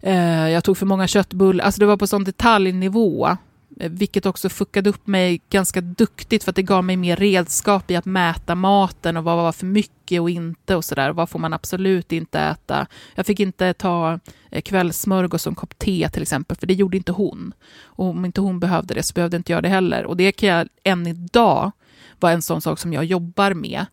Eh, 0.01 0.49
jag 0.49 0.65
tog 0.65 0.79
för 0.79 0.87
många 0.87 1.07
köttbullar. 1.07 1.65
Alltså 1.65 1.81
det 1.81 1.87
var 1.87 1.97
på 1.97 2.07
sån 2.07 2.25
detaljnivå 2.25 3.37
Eh, 3.81 3.91
vilket 3.91 4.27
också 4.27 4.49
fuckade 4.49 4.91
upp 4.91 5.07
mig 5.07 5.41
ganska 5.51 5.81
duktigt 5.81 6.45
för 6.45 6.51
att 6.51 6.57
det 6.57 6.63
gav 6.63 6.85
mig 6.85 6.97
mer 6.97 7.17
redskap 7.17 7.91
i 7.91 7.97
att 7.97 8.05
mäta 8.05 8.55
maten 8.55 9.17
och 9.17 9.25
vad 9.25 9.37
var 9.37 9.53
för 9.53 9.67
mycket 9.67 10.21
och 10.21 10.31
inte 10.31 10.77
och 10.77 10.85
sådär. 10.85 11.13
Vad 11.13 11.31
får 11.31 11.39
man 11.39 11.53
absolut 11.53 12.13
inte 12.13 12.41
äta? 12.41 12.87
Jag 13.15 13.27
fick 13.27 13.41
inte 13.41 13.73
ta 13.73 14.13
eh, 14.51 14.63
kvällssmörgås 14.63 14.63
kvällsmörgås 14.63 15.43
som 15.43 15.55
kopp 15.55 15.79
te 15.79 16.09
till 16.09 16.23
exempel, 16.23 16.57
för 16.57 16.67
det 16.67 16.75
gjorde 16.75 16.97
inte 16.97 17.13
hon. 17.13 17.53
Och 17.83 18.07
om 18.07 18.25
inte 18.25 18.41
hon 18.41 18.61
behövde 18.61 18.95
det 18.95 19.03
så 19.03 19.13
behövde 19.13 19.37
inte 19.37 19.53
jag 19.53 19.63
det 19.63 19.69
heller. 19.69 20.07
Och 20.07 20.17
det 20.17 20.33
kan 20.33 20.49
jag 20.49 20.69
än 20.85 21.07
idag 21.07 21.73
vara 22.21 22.33
en 22.33 22.43
sån 22.43 22.61
sak 22.61 22.79
som 22.79 22.93
jag 22.93 23.05
jobbar 23.05 23.55
med. 23.55 23.87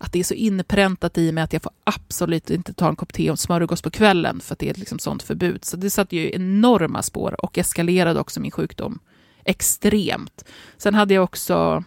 Att 0.00 0.12
det 0.12 0.18
är 0.18 0.24
så 0.24 0.34
inpräntat 0.34 1.18
i 1.18 1.32
mig 1.32 1.44
att 1.44 1.52
jag 1.52 1.62
får 1.62 1.72
absolut 1.84 2.50
inte 2.50 2.72
ta 2.72 2.88
en 2.88 2.96
kopp 2.96 3.12
te 3.12 3.30
och 3.30 3.38
smörgås 3.38 3.82
på 3.82 3.90
kvällen 3.90 4.40
för 4.40 4.52
att 4.52 4.58
det 4.58 4.66
är 4.66 4.70
ett 4.70 4.78
liksom 4.78 4.98
sånt 4.98 5.22
förbud. 5.22 5.64
Så 5.64 5.76
det 5.76 5.90
satte 5.90 6.16
ju 6.16 6.30
enorma 6.34 7.02
spår 7.02 7.44
och 7.44 7.58
eskalerade 7.58 8.20
också 8.20 8.40
min 8.40 8.50
sjukdom 8.50 8.98
extremt. 9.48 10.44
Sen 10.76 10.94
hade 10.94 11.14
jag 11.14 11.24
också 11.24 11.84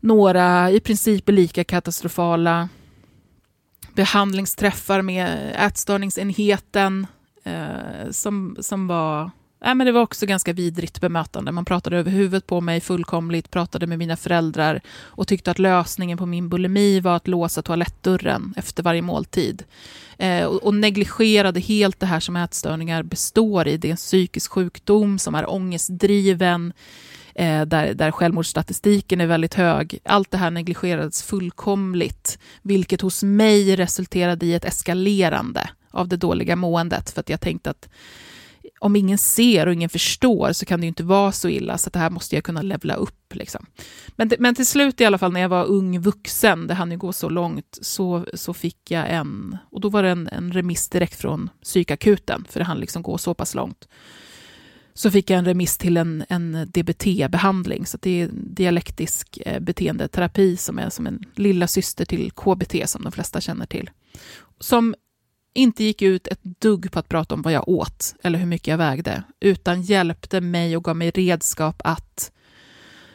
några 0.00 0.70
i 0.70 0.80
princip 0.80 1.28
lika 1.28 1.64
katastrofala 1.64 2.68
behandlingsträffar 3.94 5.02
med 5.02 5.54
ätstörningsenheten 5.58 7.06
eh, 7.44 8.10
som, 8.10 8.56
som 8.60 8.86
var 8.86 9.30
Nej, 9.60 9.74
men 9.74 9.86
det 9.86 9.92
var 9.92 10.00
också 10.00 10.26
ganska 10.26 10.52
vidrigt 10.52 11.00
bemötande. 11.00 11.52
Man 11.52 11.64
pratade 11.64 11.96
över 11.98 12.10
huvudet 12.10 12.46
på 12.46 12.60
mig 12.60 12.80
fullkomligt, 12.80 13.50
pratade 13.50 13.86
med 13.86 13.98
mina 13.98 14.16
föräldrar 14.16 14.80
och 14.88 15.28
tyckte 15.28 15.50
att 15.50 15.58
lösningen 15.58 16.18
på 16.18 16.26
min 16.26 16.48
bulimi 16.48 17.00
var 17.00 17.16
att 17.16 17.28
låsa 17.28 17.62
toalettdörren 17.62 18.54
efter 18.56 18.82
varje 18.82 19.02
måltid. 19.02 19.64
Eh, 20.18 20.44
och, 20.44 20.62
och 20.62 20.74
negligerade 20.74 21.60
helt 21.60 22.00
det 22.00 22.06
här 22.06 22.20
som 22.20 22.36
ätstörningar 22.36 23.02
består 23.02 23.68
i. 23.68 23.76
Det 23.76 23.88
är 23.88 23.90
en 23.90 23.96
psykisk 23.96 24.52
sjukdom 24.52 25.18
som 25.18 25.34
är 25.34 25.50
ångestdriven, 25.50 26.72
eh, 27.34 27.62
där, 27.62 27.94
där 27.94 28.10
självmordsstatistiken 28.10 29.20
är 29.20 29.26
väldigt 29.26 29.54
hög. 29.54 29.98
Allt 30.04 30.30
det 30.30 30.38
här 30.38 30.50
negligerades 30.50 31.22
fullkomligt, 31.22 32.38
vilket 32.62 33.00
hos 33.00 33.22
mig 33.22 33.76
resulterade 33.76 34.46
i 34.46 34.54
ett 34.54 34.64
eskalerande 34.64 35.70
av 35.90 36.08
det 36.08 36.16
dåliga 36.16 36.56
måendet, 36.56 37.10
för 37.10 37.20
att 37.20 37.28
jag 37.28 37.40
tänkte 37.40 37.70
att 37.70 37.88
om 38.78 38.96
ingen 38.96 39.18
ser 39.18 39.66
och 39.66 39.72
ingen 39.72 39.88
förstår 39.88 40.52
så 40.52 40.66
kan 40.66 40.80
det 40.80 40.84
ju 40.84 40.88
inte 40.88 41.04
vara 41.04 41.32
så 41.32 41.48
illa, 41.48 41.78
så 41.78 41.90
det 41.90 41.98
här 41.98 42.10
måste 42.10 42.34
jag 42.34 42.44
kunna 42.44 42.62
levla 42.62 42.94
upp. 42.94 43.34
Liksom. 43.34 43.66
Men, 44.16 44.30
men 44.38 44.54
till 44.54 44.66
slut 44.66 45.00
i 45.00 45.04
alla 45.04 45.18
fall, 45.18 45.32
när 45.32 45.40
jag 45.40 45.48
var 45.48 45.64
ung 45.64 46.00
vuxen, 46.00 46.66
det 46.66 46.74
hann 46.74 46.90
ju 46.90 46.96
gå 46.96 47.12
så 47.12 47.28
långt, 47.28 47.78
så, 47.82 48.26
så 48.34 48.54
fick 48.54 48.90
jag 48.90 49.10
en, 49.10 49.58
och 49.70 49.80
då 49.80 49.88
var 49.88 50.02
det 50.02 50.10
en, 50.10 50.28
en 50.28 50.52
remiss 50.52 50.88
direkt 50.88 51.14
från 51.14 51.50
psykakuten, 51.62 52.44
för 52.48 52.60
det 52.60 52.66
hann 52.66 52.80
liksom 52.80 53.02
gå 53.02 53.18
så 53.18 53.34
pass 53.34 53.54
långt. 53.54 53.88
Så 54.94 55.10
fick 55.10 55.30
jag 55.30 55.38
en 55.38 55.44
remiss 55.44 55.78
till 55.78 55.96
en, 55.96 56.24
en 56.28 56.66
DBT-behandling, 56.74 57.86
så 57.86 57.98
det 58.00 58.20
är 58.20 58.30
dialektisk 58.32 59.38
eh, 59.46 59.60
beteendeterapi 59.60 60.56
som 60.56 60.78
är 60.78 60.90
som 60.90 61.06
en 61.06 61.24
lilla 61.34 61.66
syster 61.66 62.04
till 62.04 62.30
KBT, 62.30 62.88
som 62.88 63.02
de 63.02 63.12
flesta 63.12 63.40
känner 63.40 63.66
till. 63.66 63.90
Som 64.60 64.94
inte 65.54 65.84
gick 65.84 66.02
ut 66.02 66.26
ett 66.26 66.42
dugg 66.42 66.92
på 66.92 66.98
att 66.98 67.08
prata 67.08 67.34
om 67.34 67.42
vad 67.42 67.52
jag 67.52 67.68
åt 67.68 68.14
eller 68.22 68.38
hur 68.38 68.46
mycket 68.46 68.66
jag 68.68 68.78
vägde, 68.78 69.22
utan 69.40 69.82
hjälpte 69.82 70.40
mig 70.40 70.76
och 70.76 70.84
gav 70.84 70.96
mig 70.96 71.10
redskap 71.10 71.82
att 71.84 72.32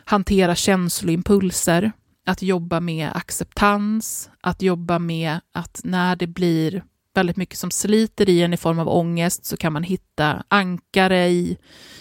hantera 0.06 0.56
känsloimpulser, 0.56 1.92
att 2.25 2.42
jobba 2.42 2.80
med 2.80 3.10
acceptans, 3.13 4.30
att 4.42 4.62
jobba 4.62 5.00
med 5.00 5.40
att 5.52 5.82
när 5.84 6.16
det 6.16 6.28
blir 6.28 6.84
väldigt 7.16 7.38
mycket 7.38 7.58
som 7.58 7.72
sliter 7.72 8.30
i 8.30 8.42
en 8.42 8.54
i 8.54 8.58
form 8.58 8.80
av 8.80 8.90
ångest 8.90 9.46
så 9.46 9.58
kan 9.58 9.74
man 9.74 9.84
hitta 9.84 10.44
ankare 10.48 11.28
i, 11.28 11.58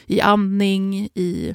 i 0.06 0.20
andning, 0.20 1.08
i 1.14 1.54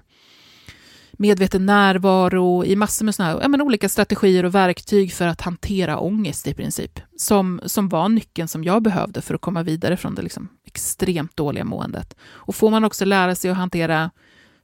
medveten 1.18 1.66
närvaro, 1.66 2.66
i 2.66 2.76
massor 2.76 3.06
med 3.06 3.16
såna 3.16 3.30
här, 3.30 3.40
ja, 3.42 3.48
men 3.48 3.62
olika 3.62 3.90
strategier 3.90 4.46
och 4.46 4.56
verktyg 4.56 5.14
för 5.14 5.28
att 5.28 5.42
hantera 5.42 6.00
ångest 6.00 6.48
i 6.48 6.54
princip. 6.54 7.00
Som, 7.18 7.62
som 7.66 7.90
var 7.90 8.10
nyckeln 8.10 8.48
som 8.48 8.64
jag 8.64 8.84
behövde 8.84 9.22
för 9.22 9.36
att 9.36 9.42
komma 9.42 9.64
vidare 9.64 9.98
från 9.98 10.16
det 10.16 10.22
liksom 10.22 10.48
extremt 10.66 11.38
dåliga 11.38 11.64
måendet. 11.64 12.16
Och 12.24 12.56
får 12.56 12.72
man 12.72 12.84
också 12.84 13.06
lära 13.06 13.36
sig 13.36 13.52
att 13.52 13.58
hantera 13.58 14.12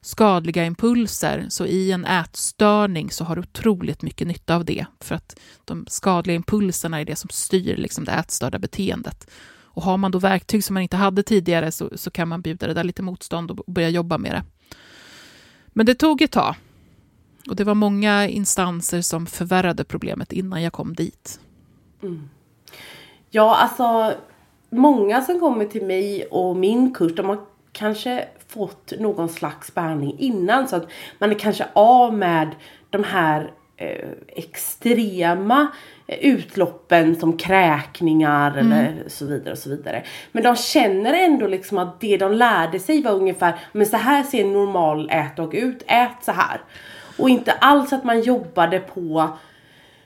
skadliga 0.01 0.65
impulser, 0.65 1.45
så 1.49 1.65
i 1.65 1.91
en 1.91 2.05
ätstörning 2.05 3.11
så 3.11 3.23
har 3.23 3.35
du 3.35 3.41
otroligt 3.41 4.01
mycket 4.01 4.27
nytta 4.27 4.55
av 4.55 4.65
det, 4.65 4.85
för 4.99 5.15
att 5.15 5.39
de 5.65 5.85
skadliga 5.89 6.35
impulserna 6.35 7.01
är 7.01 7.05
det 7.05 7.15
som 7.15 7.29
styr 7.29 7.77
liksom 7.77 8.05
det 8.05 8.11
ätstörda 8.11 8.59
beteendet. 8.59 9.29
Och 9.75 9.83
har 9.83 9.97
man 9.97 10.11
då 10.11 10.19
verktyg 10.19 10.63
som 10.63 10.73
man 10.73 10.83
inte 10.83 10.97
hade 10.97 11.23
tidigare 11.23 11.71
så, 11.71 11.89
så 11.95 12.11
kan 12.11 12.27
man 12.27 12.41
bjuda 12.41 12.67
det 12.67 12.73
där 12.73 12.83
lite 12.83 13.01
motstånd 13.01 13.51
och 13.51 13.73
börja 13.73 13.89
jobba 13.89 14.17
med 14.17 14.31
det. 14.31 14.43
Men 15.73 15.85
det 15.85 15.95
tog 15.95 16.21
ett 16.21 16.31
tag. 16.31 16.55
Och 17.49 17.55
det 17.55 17.63
var 17.63 17.73
många 17.73 18.27
instanser 18.27 19.01
som 19.01 19.25
förvärrade 19.25 19.83
problemet 19.83 20.31
innan 20.31 20.63
jag 20.63 20.73
kom 20.73 20.93
dit. 20.93 21.39
Mm. 22.03 22.29
Ja, 23.29 23.55
alltså 23.55 24.17
många 24.69 25.21
som 25.21 25.39
kommer 25.39 25.65
till 25.65 25.85
mig 25.85 26.25
och 26.25 26.55
min 26.55 26.93
kurs, 26.93 27.15
de 27.15 27.25
har 27.25 27.39
kanske 27.71 28.27
fått 28.47 28.93
någon 28.99 29.29
slags 29.29 29.73
behandling 29.73 30.19
innan 30.19 30.67
så 30.67 30.75
att 30.75 30.87
man 31.19 31.31
är 31.31 31.39
kanske 31.39 31.67
av 31.73 32.13
med 32.13 32.55
de 32.89 33.03
här 33.03 33.53
eh, 33.77 34.09
extrema 34.27 35.67
utloppen 36.21 37.15
som 37.15 37.37
kräkningar 37.37 38.57
mm. 38.57 38.71
eller 38.71 39.09
så 39.09 39.25
vidare 39.25 39.51
och 39.51 39.57
så 39.57 39.69
vidare. 39.69 40.03
Men 40.31 40.43
de 40.43 40.55
känner 40.55 41.13
ändå 41.13 41.47
liksom 41.47 41.77
att 41.77 42.01
det 42.01 42.17
de 42.17 42.33
lärde 42.33 42.79
sig 42.79 43.01
var 43.01 43.11
ungefär, 43.11 43.55
men 43.71 43.85
så 43.85 43.97
här 43.97 44.23
ser 44.23 44.41
en 44.41 44.53
normal 44.53 45.09
ätdag 45.09 45.53
ut, 45.53 45.83
ät 45.87 46.17
så 46.21 46.31
här. 46.31 46.61
Och 47.17 47.29
inte 47.29 47.51
alls 47.51 47.93
att 47.93 48.03
man 48.03 48.21
jobbade 48.21 48.79
på 48.79 49.29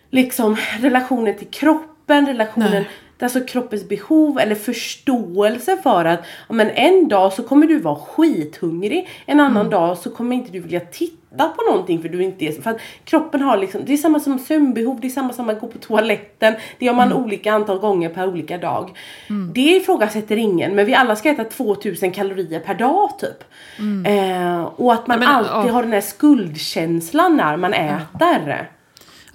liksom 0.10 0.58
relationen 0.80 1.38
till 1.38 1.48
kroppen, 1.48 2.26
relationen 2.26 2.72
Nej 2.72 2.88
alltså 3.24 3.41
kroppens 3.41 3.89
behov 3.89 4.39
eller 4.39 4.55
förståelse 4.55 5.77
för 5.83 6.05
att 6.05 6.19
men 6.50 6.69
en 6.69 7.07
dag 7.07 7.33
så 7.33 7.43
kommer 7.43 7.67
du 7.67 7.79
vara 7.79 7.95
skithungrig, 7.95 9.09
en 9.25 9.39
annan 9.39 9.57
mm. 9.57 9.69
dag 9.69 9.97
så 9.97 10.09
kommer 10.09 10.36
inte 10.36 10.51
du 10.51 10.59
vilja 10.59 10.79
titta 10.79 11.50
på 11.50 11.71
någonting 11.71 12.01
för 12.01 12.09
du 12.09 12.24
inte 12.24 12.45
är 12.45 12.62
för 12.62 12.71
att 12.71 12.81
kroppen 13.03 13.41
har 13.41 13.57
liksom, 13.57 13.81
det 13.86 13.93
är 13.93 13.97
samma 13.97 14.19
som 14.19 14.39
sömnbehov, 14.39 15.00
det 15.01 15.07
är 15.07 15.12
samma 15.12 15.33
som 15.33 15.50
att 15.50 15.59
gå 15.59 15.67
på 15.67 15.77
toaletten, 15.77 16.53
det 16.79 16.86
gör 16.86 16.93
man 16.93 17.12
mm. 17.12 17.24
olika 17.24 17.53
antal 17.53 17.79
gånger 17.79 18.09
per 18.09 18.27
olika 18.27 18.57
dag. 18.57 18.97
Mm. 19.29 19.51
Det 19.53 19.75
ifrågasätter 19.75 20.38
ingen 20.38 20.75
men 20.75 20.86
vi 20.86 20.93
alla 20.93 21.15
ska 21.15 21.29
äta 21.29 21.43
2000 21.43 22.12
kalorier 22.12 22.59
per 22.59 22.75
dag 22.75 23.19
typ. 23.19 23.43
Mm. 23.79 24.05
Eh, 24.05 24.63
och 24.63 24.93
att 24.93 25.07
man 25.07 25.19
men, 25.19 25.27
alltid 25.27 25.69
oh. 25.69 25.74
har 25.74 25.83
den 25.83 25.93
här 25.93 26.01
skuldkänslan 26.01 27.38
när 27.38 27.57
man 27.57 27.74
äter. 27.74 28.76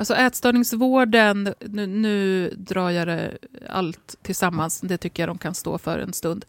Alltså 0.02 0.14
ätstörningsvården, 0.14 1.54
nu, 1.60 1.86
nu 1.86 2.48
drar 2.56 2.90
jag 2.90 3.06
det 3.06 3.38
allt 3.68 4.16
tillsammans, 4.22 4.80
det 4.80 4.98
tycker 4.98 5.22
jag 5.22 5.28
de 5.28 5.38
kan 5.38 5.54
stå 5.54 5.78
för 5.78 5.98
en 5.98 6.12
stund. 6.12 6.44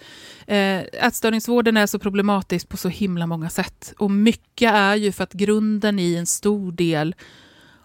Eh, 0.48 0.80
ätstörningsvården 0.80 1.78
är 1.78 1.88
så 1.88 2.00
problematisk 2.00 2.70
på 2.70 2.78
så 2.78 2.90
himla 2.90 3.28
många 3.28 3.50
sätt. 3.50 3.94
Och 3.98 4.12
mycket 4.12 4.74
är 4.74 4.96
ju 4.96 5.12
för 5.12 5.24
att 5.24 5.34
grunden 5.34 6.00
i 6.00 6.16
en 6.16 6.26
stor 6.26 6.72
del 6.72 7.16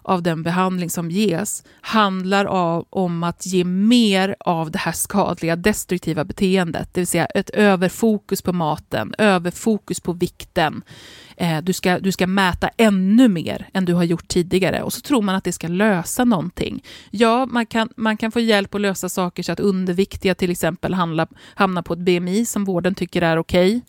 av 0.01 0.23
den 0.23 0.43
behandling 0.43 0.89
som 0.89 1.11
ges 1.11 1.63
handlar 1.81 2.45
av, 2.45 2.85
om 2.89 3.23
att 3.23 3.45
ge 3.45 3.63
mer 3.63 4.35
av 4.39 4.71
det 4.71 4.79
här 4.79 4.91
skadliga, 4.91 5.55
destruktiva 5.55 6.23
beteendet. 6.23 6.93
Det 6.93 7.01
vill 7.01 7.07
säga 7.07 7.25
ett 7.25 7.49
överfokus 7.49 8.41
på 8.41 8.53
maten, 8.53 9.15
överfokus 9.17 9.99
på 9.99 10.13
vikten. 10.13 10.81
Eh, 11.41 11.61
du, 11.61 11.73
ska, 11.73 11.99
du 11.99 12.11
ska 12.11 12.27
mäta 12.27 12.69
ännu 12.77 13.27
mer 13.27 13.69
än 13.73 13.85
du 13.85 13.93
har 13.93 14.03
gjort 14.03 14.27
tidigare 14.27 14.83
och 14.83 14.93
så 14.93 15.01
tror 15.01 15.21
man 15.21 15.35
att 15.35 15.43
det 15.43 15.51
ska 15.51 15.67
lösa 15.67 16.25
någonting. 16.25 16.83
Ja, 17.11 17.45
man 17.45 17.65
kan, 17.65 17.89
man 17.95 18.17
kan 18.17 18.31
få 18.31 18.39
hjälp 18.39 18.75
att 18.75 18.81
lösa 18.81 19.09
saker 19.09 19.43
så 19.43 19.51
att 19.51 19.59
underviktiga 19.59 20.35
till 20.35 20.51
exempel 20.51 20.93
handla, 20.93 21.27
hamnar 21.55 21.81
på 21.81 21.93
ett 21.93 21.99
BMI 21.99 22.45
som 22.45 22.65
vården 22.65 22.95
tycker 22.95 23.21
är 23.21 23.37
okej. 23.37 23.81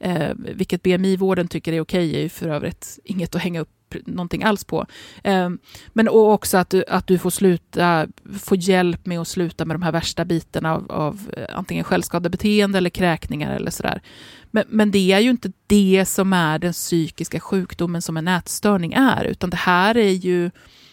Okay. 0.00 0.12
Eh, 0.12 0.30
vilket 0.36 0.82
BMI-vården 0.82 1.48
tycker 1.48 1.72
är 1.72 1.80
okej 1.80 2.08
okay 2.08 2.18
är 2.18 2.22
ju 2.22 2.28
för 2.28 2.48
övrigt 2.48 2.98
inget 3.04 3.34
att 3.34 3.42
hänga 3.42 3.60
upp 3.60 3.81
någonting 4.06 4.42
alls 4.42 4.64
på. 4.64 4.86
Ehm, 5.24 5.58
men 5.92 6.08
också 6.08 6.58
att 6.58 6.70
du, 6.70 6.84
att 6.88 7.06
du 7.06 7.18
får, 7.18 7.30
sluta, 7.30 8.06
får 8.40 8.58
hjälp 8.58 9.06
med 9.06 9.20
att 9.20 9.28
sluta 9.28 9.64
med 9.64 9.74
de 9.74 9.82
här 9.82 9.92
värsta 9.92 10.24
bitarna 10.24 10.74
av, 10.74 10.92
av 10.92 11.20
eh, 11.36 11.58
antingen 11.58 11.84
självskadebeteende 11.84 12.78
eller 12.78 12.90
kräkningar 12.90 13.56
eller 13.56 13.70
sådär. 13.70 14.02
Men, 14.50 14.64
men 14.68 14.90
det 14.90 15.12
är 15.12 15.18
ju 15.18 15.30
inte 15.30 15.52
det 15.66 16.04
som 16.08 16.32
är 16.32 16.58
den 16.58 16.72
psykiska 16.72 17.40
sjukdomen 17.40 18.02
som 18.02 18.16
en 18.16 18.28
ätstörning 18.28 18.92
är, 18.92 19.24
utan 19.24 19.50
det 19.50 19.56
här 19.56 19.96
är 19.96 20.12
ju 20.12 20.50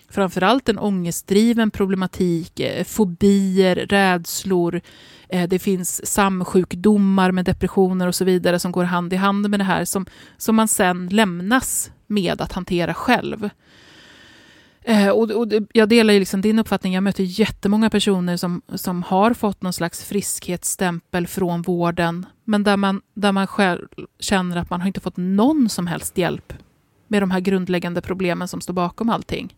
framförallt 0.09 0.69
en 0.69 0.79
ångestdriven 0.79 1.71
problematik, 1.71 2.59
eh, 2.59 2.83
fobier, 2.83 3.75
rädslor, 3.75 4.81
eh, 5.29 5.49
det 5.49 5.59
finns 5.59 6.05
samsjukdomar 6.05 7.31
med 7.31 7.45
depressioner 7.45 8.07
och 8.07 8.15
så 8.15 8.25
vidare 8.25 8.59
som 8.59 8.71
går 8.71 8.83
hand 8.83 9.13
i 9.13 9.15
hand 9.15 9.49
med 9.49 9.59
det 9.59 9.63
här 9.63 9.85
som, 9.85 10.05
som 10.37 10.55
man 10.55 10.67
sen 10.67 11.07
lämnas 11.07 11.91
med 12.07 12.41
att 12.41 12.51
hantera 12.51 12.93
själv. 12.93 13.49
Eh, 14.81 15.09
och, 15.09 15.31
och, 15.31 15.47
jag 15.73 15.89
delar 15.89 16.13
ju 16.13 16.19
liksom 16.19 16.41
din 16.41 16.59
uppfattning. 16.59 16.93
Jag 16.93 17.03
möter 17.03 17.23
jättemånga 17.23 17.89
personer 17.89 18.37
som, 18.37 18.61
som 18.75 19.03
har 19.03 19.33
fått 19.33 19.61
någon 19.61 19.73
slags 19.73 20.03
friskhetsstämpel 20.03 21.27
från 21.27 21.61
vården, 21.61 22.25
men 22.43 22.63
där 22.63 22.77
man, 22.77 23.01
där 23.13 23.31
man 23.31 23.47
själv 23.47 23.87
känner 24.19 24.57
att 24.57 24.69
man 24.69 24.81
har 24.81 24.87
inte 24.87 24.99
fått 24.99 25.17
någon 25.17 25.69
som 25.69 25.87
helst 25.87 26.17
hjälp 26.17 26.53
med 27.07 27.21
de 27.21 27.31
här 27.31 27.39
grundläggande 27.39 28.01
problemen 28.01 28.47
som 28.47 28.61
står 28.61 28.73
bakom 28.73 29.09
allting. 29.09 29.55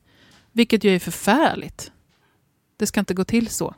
Vilket 0.51 0.83
ju 0.83 0.95
är 0.95 0.99
förfärligt. 0.99 1.91
Det 2.77 2.87
ska 2.87 2.99
inte 2.99 3.13
gå 3.13 3.23
till 3.23 3.47
så. 3.47 3.75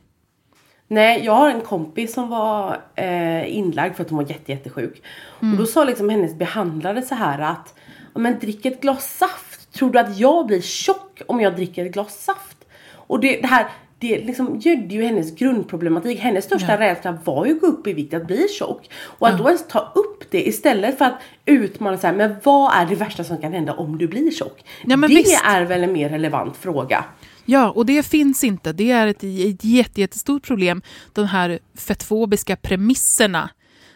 Nej, 0.87 1.25
jag 1.25 1.33
har 1.33 1.49
en 1.49 1.61
kompis 1.61 2.13
som 2.13 2.29
var 2.29 2.81
eh, 2.95 3.55
inlagd 3.55 3.95
för 3.95 4.03
att 4.03 4.09
hon 4.09 4.17
var 4.17 4.29
jätte, 4.29 4.51
jättesjuk. 4.51 5.03
Mm. 5.41 5.53
Och 5.53 5.59
då 5.59 5.65
sa 5.65 5.83
liksom 5.83 6.09
hennes 6.09 6.35
behandlare 6.35 7.01
så 7.01 7.15
här 7.15 7.39
att 7.39 7.73
men 8.13 8.39
drick 8.39 8.65
ett 8.65 8.81
glas 8.81 9.17
saft. 9.17 9.73
Tror 9.73 9.91
du 9.91 9.99
att 9.99 10.17
jag 10.17 10.47
blir 10.47 10.61
tjock 10.61 11.21
om 11.27 11.41
jag 11.41 11.55
dricker 11.55 11.85
ett 11.85 11.93
glas 11.93 12.23
saft? 12.23 12.57
Och 12.91 13.19
det, 13.19 13.41
det 13.41 13.47
här 13.47 13.67
det 14.03 14.25
liksom 14.25 14.60
gödde 14.60 14.95
ju 14.95 15.03
hennes 15.03 15.36
grundproblematik. 15.36 16.19
Hennes 16.19 16.45
största 16.45 16.72
ja. 16.72 16.79
rädsla 16.79 17.17
var 17.24 17.45
ju 17.45 17.51
att 17.51 17.62
gå 17.62 17.67
upp 17.67 17.88
i 17.88 17.93
vikt, 17.93 18.13
att 18.13 18.27
bli 18.27 18.48
tjock. 18.48 18.89
Och 19.03 19.27
att 19.27 19.33
ja. 19.33 19.43
då 19.43 19.50
ens 19.50 19.67
ta 19.67 19.91
upp 19.95 20.31
det 20.31 20.48
istället 20.48 20.98
för 20.98 21.05
att 21.05 21.22
utmana 21.45 21.98
så 21.98 22.07
här, 22.07 22.13
men 22.13 22.36
vad 22.43 22.74
är 22.74 22.86
det 22.86 22.95
värsta 22.95 23.24
som 23.24 23.38
kan 23.38 23.53
hända 23.53 23.74
om 23.74 23.98
du 23.98 24.07
blir 24.07 24.31
tjock? 24.31 24.63
Ja, 24.86 24.98
det 24.98 25.07
visst. 25.07 25.41
är 25.45 25.62
väl 25.62 25.83
en 25.83 25.93
mer 25.93 26.10
relevant 26.10 26.57
fråga. 26.57 27.05
Ja, 27.45 27.72
och 27.72 27.86
det 27.86 28.03
finns 28.03 28.43
inte. 28.43 28.74
Det 28.74 28.91
är 28.91 29.07
ett, 29.07 29.24
ett 29.24 29.63
jättestort 29.63 30.43
problem, 30.43 30.81
de 31.13 31.25
här 31.25 31.60
fettfobiska 31.77 32.55
premisserna 32.55 33.50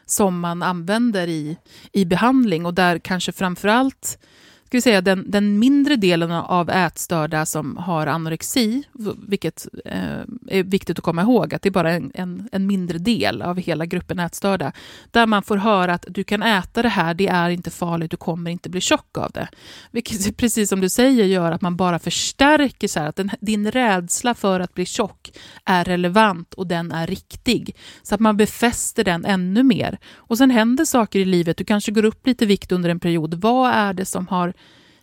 som 0.05 0.39
man 0.39 0.63
använder 0.63 1.27
i, 1.27 1.57
i 1.91 2.05
behandling 2.05 2.65
och 2.65 2.73
där 2.73 2.99
kanske 2.99 3.31
framförallt 3.31 4.19
ska 4.67 4.77
vi 4.77 4.81
säga, 4.81 5.01
den, 5.01 5.31
den 5.31 5.59
mindre 5.59 5.95
delen 5.95 6.31
av 6.31 6.69
ätstörda 6.69 7.45
som 7.45 7.77
har 7.77 8.07
anorexi, 8.07 8.83
vilket 9.27 9.67
eh, 9.85 10.19
är 10.47 10.63
viktigt 10.63 10.99
att 10.99 11.03
komma 11.03 11.21
ihåg, 11.21 11.53
att 11.53 11.61
det 11.61 11.69
är 11.69 11.71
bara 11.71 11.93
en, 11.93 12.11
en, 12.13 12.49
en, 12.51 12.67
mindre 12.67 12.97
del 12.97 13.41
av 13.41 13.57
hela 13.57 13.85
gruppen 13.85 14.19
ätstörda, 14.19 14.71
där 15.11 15.25
man 15.25 15.43
får 15.43 15.57
höra 15.57 15.93
att 15.93 16.05
du 16.09 16.23
kan 16.23 16.43
äta 16.43 16.81
det 16.81 16.89
här, 16.89 17.13
det 17.13 17.27
är 17.27 17.49
inte 17.49 17.71
farligt, 17.71 18.11
du 18.11 18.17
kommer 18.17 18.51
inte 18.51 18.69
bli 18.69 18.81
tjock 18.81 19.17
av 19.17 19.31
det. 19.31 19.47
Vilket 19.91 20.37
precis 20.37 20.69
som 20.69 20.81
du 20.81 20.89
säger 20.89 21.25
gör 21.25 21.51
att 21.51 21.61
man 21.61 21.75
bara 21.75 21.99
förstärker 21.99 22.87
så 22.87 22.99
här 22.99 23.07
att 23.07 23.15
den, 23.15 23.31
din 23.41 23.71
rädsla 23.71 24.33
för 24.33 24.59
att 24.59 24.73
bli 24.73 24.85
tjock 24.85 25.31
är 25.65 25.83
relevant 25.83 26.53
och 26.53 26.67
den 26.67 26.91
är 26.91 27.07
riktig. 27.07 27.75
Så 28.03 28.15
att 28.15 28.21
man 28.21 28.37
befäster 28.37 29.03
den 29.03 29.25
ännu 29.25 29.63
mer. 29.63 29.97
Och 30.15 30.37
sen 30.37 30.51
händer 30.51 30.85
saker 30.85 31.19
i 31.19 31.25
livet, 31.25 31.57
du 31.57 31.63
kanske 31.63 31.91
går 31.91 32.05
upp 32.05 32.27
lite 32.27 32.45
vikt 32.45 32.71
under 32.71 32.89
en 32.89 32.99
period. 32.99 33.33
Vad 33.33 33.71
är 33.71 33.93
det 33.93 34.05
som 34.05 34.27
har 34.27 34.53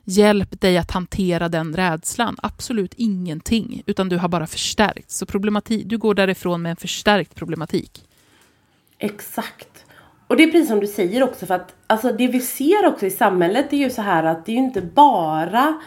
hjälpt 0.04 0.60
dig 0.60 0.78
att 0.78 0.90
hantera 0.90 1.48
den 1.48 1.76
rädslan? 1.76 2.36
Absolut 2.42 2.94
ingenting, 2.94 3.82
utan 3.86 4.08
du 4.08 4.16
har 4.16 4.28
bara 4.28 4.46
förstärkt. 4.46 5.10
Så 5.10 5.26
problematik, 5.26 5.86
du 5.86 5.98
går 5.98 6.14
därifrån 6.14 6.62
med 6.62 6.70
en 6.70 6.76
förstärkt 6.76 7.34
problematik. 7.34 8.04
Exakt. 8.98 9.84
Och 10.26 10.36
det 10.36 10.42
är 10.42 10.50
precis 10.50 10.68
som 10.68 10.80
du 10.80 10.86
säger 10.86 11.22
också 11.22 11.46
för 11.46 11.54
att 11.54 11.74
alltså 11.86 12.12
det 12.12 12.28
vi 12.28 12.40
ser 12.40 12.86
också 12.86 13.06
i 13.06 13.10
samhället 13.10 13.72
är 13.72 13.76
ju 13.76 13.90
så 13.90 14.02
här 14.02 14.24
att 14.24 14.46
det 14.46 14.52
är 14.52 14.56
ju 14.56 14.62
inte 14.62 14.82
bara 14.82 15.80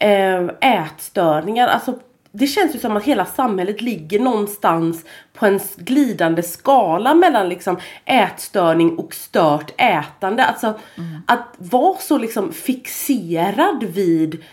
eh, 0.00 0.48
ätstörningar, 0.60 1.68
alltså 1.68 1.98
det 2.36 2.46
känns 2.46 2.74
ju 2.74 2.78
som 2.78 2.96
att 2.96 3.04
hela 3.04 3.24
samhället 3.24 3.80
ligger 3.80 4.20
någonstans 4.20 5.04
på 5.32 5.46
en 5.46 5.60
glidande 5.76 6.42
skala 6.42 7.14
mellan 7.14 7.48
liksom 7.48 7.76
ätstörning 8.04 8.98
och 8.98 9.14
stört 9.14 9.72
ätande. 9.76 10.44
Alltså 10.44 10.66
mm. 10.66 11.22
att 11.26 11.54
vara 11.58 11.98
så 11.98 12.18
liksom 12.18 12.52
fixerad 12.52 13.84
vid 13.84 14.44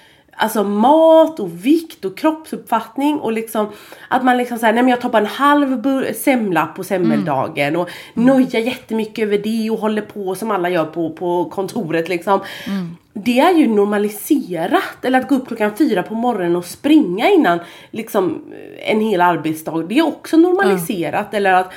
Alltså 0.41 0.63
mat 0.63 1.39
och 1.39 1.65
vikt 1.65 2.05
och 2.05 2.17
kroppsuppfattning 2.17 3.19
och 3.19 3.31
liksom 3.31 3.69
att 4.07 4.23
man 4.23 4.37
liksom 4.37 4.57
säger 4.57 4.73
nej 4.73 4.83
men 4.83 4.89
jag 4.89 5.01
tar 5.01 5.09
bara 5.09 5.21
en 5.21 5.25
halv 5.25 5.83
semla 6.13 6.65
på 6.65 6.83
semmeldagen 6.83 7.67
mm. 7.67 7.81
och 7.81 7.89
nojar 8.13 8.59
jättemycket 8.59 9.23
över 9.23 9.37
det 9.37 9.69
och 9.69 9.77
håller 9.77 10.01
på 10.01 10.35
som 10.35 10.51
alla 10.51 10.69
gör 10.69 10.85
på, 10.85 11.09
på 11.09 11.45
kontoret 11.45 12.09
liksom. 12.09 12.39
Mm. 12.67 12.97
Det 13.13 13.39
är 13.39 13.53
ju 13.53 13.67
normaliserat. 13.67 15.05
Eller 15.05 15.19
att 15.19 15.29
gå 15.29 15.35
upp 15.35 15.47
klockan 15.47 15.71
fyra 15.77 16.03
på 16.03 16.15
morgonen 16.15 16.55
och 16.55 16.65
springa 16.65 17.29
innan 17.29 17.59
liksom 17.91 18.41
en 18.79 19.01
hel 19.01 19.21
arbetsdag. 19.21 19.83
Det 19.89 19.99
är 19.99 20.07
också 20.07 20.37
normaliserat. 20.37 21.33
Mm. 21.33 21.37
Eller 21.37 21.53
att 21.53 21.71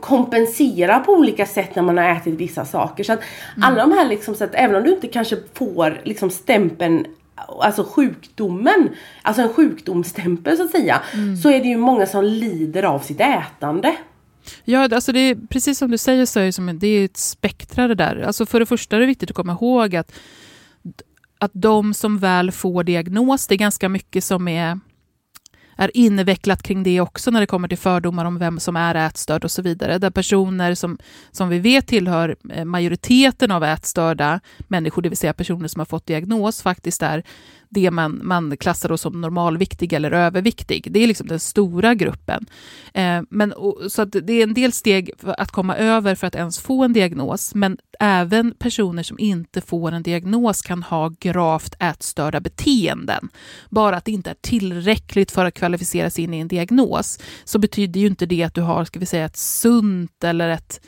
kompensera 0.00 0.98
på 0.98 1.12
olika 1.12 1.46
sätt 1.46 1.74
när 1.74 1.82
man 1.82 1.98
har 1.98 2.04
ätit 2.04 2.34
vissa 2.34 2.64
saker. 2.64 3.04
Så 3.04 3.12
att 3.12 3.20
mm. 3.56 3.68
alla 3.68 3.86
de 3.86 3.92
här 3.92 4.08
liksom, 4.08 4.34
så 4.34 4.44
att 4.44 4.54
även 4.54 4.76
om 4.76 4.82
du 4.82 4.90
inte 4.94 5.08
kanske 5.08 5.36
får 5.54 6.00
liksom 6.04 6.30
stämpeln 6.30 7.06
alltså 7.34 7.84
sjukdomen, 7.84 8.88
alltså 9.22 9.42
en 9.42 9.48
sjukdomsstämpel 9.48 10.56
så 10.56 10.64
att 10.64 10.70
säga, 10.70 11.02
mm. 11.14 11.36
så 11.36 11.50
är 11.50 11.60
det 11.60 11.68
ju 11.68 11.76
många 11.76 12.06
som 12.06 12.24
lider 12.24 12.82
av 12.82 12.98
sitt 12.98 13.20
ätande. 13.20 13.96
Ja, 14.64 14.88
alltså 14.92 15.12
det 15.12 15.20
är, 15.20 15.34
precis 15.48 15.78
som 15.78 15.90
du 15.90 15.98
säger 15.98 16.26
så 16.26 16.40
är 16.40 16.44
det, 16.44 16.52
som, 16.52 16.78
det 16.78 16.86
är 16.86 17.04
ett 17.04 17.16
spektra 17.16 17.88
det 17.88 17.94
där. 17.94 18.22
Alltså 18.26 18.46
för 18.46 18.60
det 18.60 18.66
första 18.66 18.96
är 18.96 19.00
det 19.00 19.06
viktigt 19.06 19.30
att 19.30 19.36
komma 19.36 19.52
ihåg 19.52 19.96
att, 19.96 20.12
att 21.38 21.50
de 21.54 21.94
som 21.94 22.18
väl 22.18 22.52
får 22.52 22.84
diagnos, 22.84 23.46
det 23.46 23.54
är 23.54 23.58
ganska 23.58 23.88
mycket 23.88 24.24
som 24.24 24.48
är 24.48 24.80
är 25.76 25.90
invecklat 25.96 26.62
kring 26.62 26.82
det 26.82 27.00
också 27.00 27.30
när 27.30 27.40
det 27.40 27.46
kommer 27.46 27.68
till 27.68 27.78
fördomar 27.78 28.24
om 28.24 28.38
vem 28.38 28.60
som 28.60 28.76
är 28.76 28.94
ätstörd 28.94 29.44
och 29.44 29.50
så 29.50 29.62
vidare. 29.62 29.98
Där 29.98 30.10
personer 30.10 30.74
som, 30.74 30.98
som 31.30 31.48
vi 31.48 31.58
vet 31.58 31.86
tillhör 31.86 32.36
eh, 32.50 32.64
majoriteten 32.64 33.50
av 33.50 33.64
ätstörda 33.64 34.40
människor, 34.58 35.02
det 35.02 35.08
vill 35.08 35.18
säga 35.18 35.32
personer 35.32 35.68
som 35.68 35.80
har 35.80 35.86
fått 35.86 36.06
diagnos, 36.06 36.62
faktiskt 36.62 37.02
är 37.02 37.22
det 37.74 37.90
man, 37.90 38.20
man 38.22 38.56
klassar 38.56 38.96
som 38.96 39.20
normalviktig 39.20 39.92
eller 39.92 40.10
överviktig. 40.10 40.86
Det 40.90 41.00
är 41.00 41.06
liksom 41.06 41.26
den 41.26 41.40
stora 41.40 41.94
gruppen. 41.94 42.46
Eh, 42.94 43.22
men, 43.30 43.52
och, 43.52 43.92
så 43.92 44.04
det 44.04 44.32
är 44.32 44.42
en 44.42 44.54
del 44.54 44.72
steg 44.72 45.10
att 45.22 45.50
komma 45.50 45.76
över 45.76 46.14
för 46.14 46.26
att 46.26 46.34
ens 46.34 46.58
få 46.58 46.84
en 46.84 46.92
diagnos, 46.92 47.54
men 47.54 47.78
även 48.00 48.54
personer 48.58 49.02
som 49.02 49.18
inte 49.18 49.60
får 49.60 49.92
en 49.92 50.02
diagnos 50.02 50.62
kan 50.62 50.82
ha 50.82 51.12
gravt 51.20 51.74
ätstörda 51.78 52.40
beteenden. 52.40 53.28
Bara 53.70 53.96
att 53.96 54.04
det 54.04 54.12
inte 54.12 54.30
är 54.30 54.36
tillräckligt 54.40 55.30
för 55.30 55.44
att 55.44 55.54
kvalificera 55.54 56.10
sig 56.10 56.24
in 56.24 56.34
i 56.34 56.40
en 56.40 56.48
diagnos, 56.48 57.18
så 57.44 57.58
betyder 57.58 58.00
ju 58.00 58.06
inte 58.06 58.26
det 58.26 58.42
att 58.42 58.54
du 58.54 58.60
har, 58.60 58.84
ska 58.84 58.98
vi 58.98 59.06
säga, 59.06 59.24
ett 59.24 59.36
sunt 59.36 60.24
eller 60.24 60.48
ett 60.48 60.80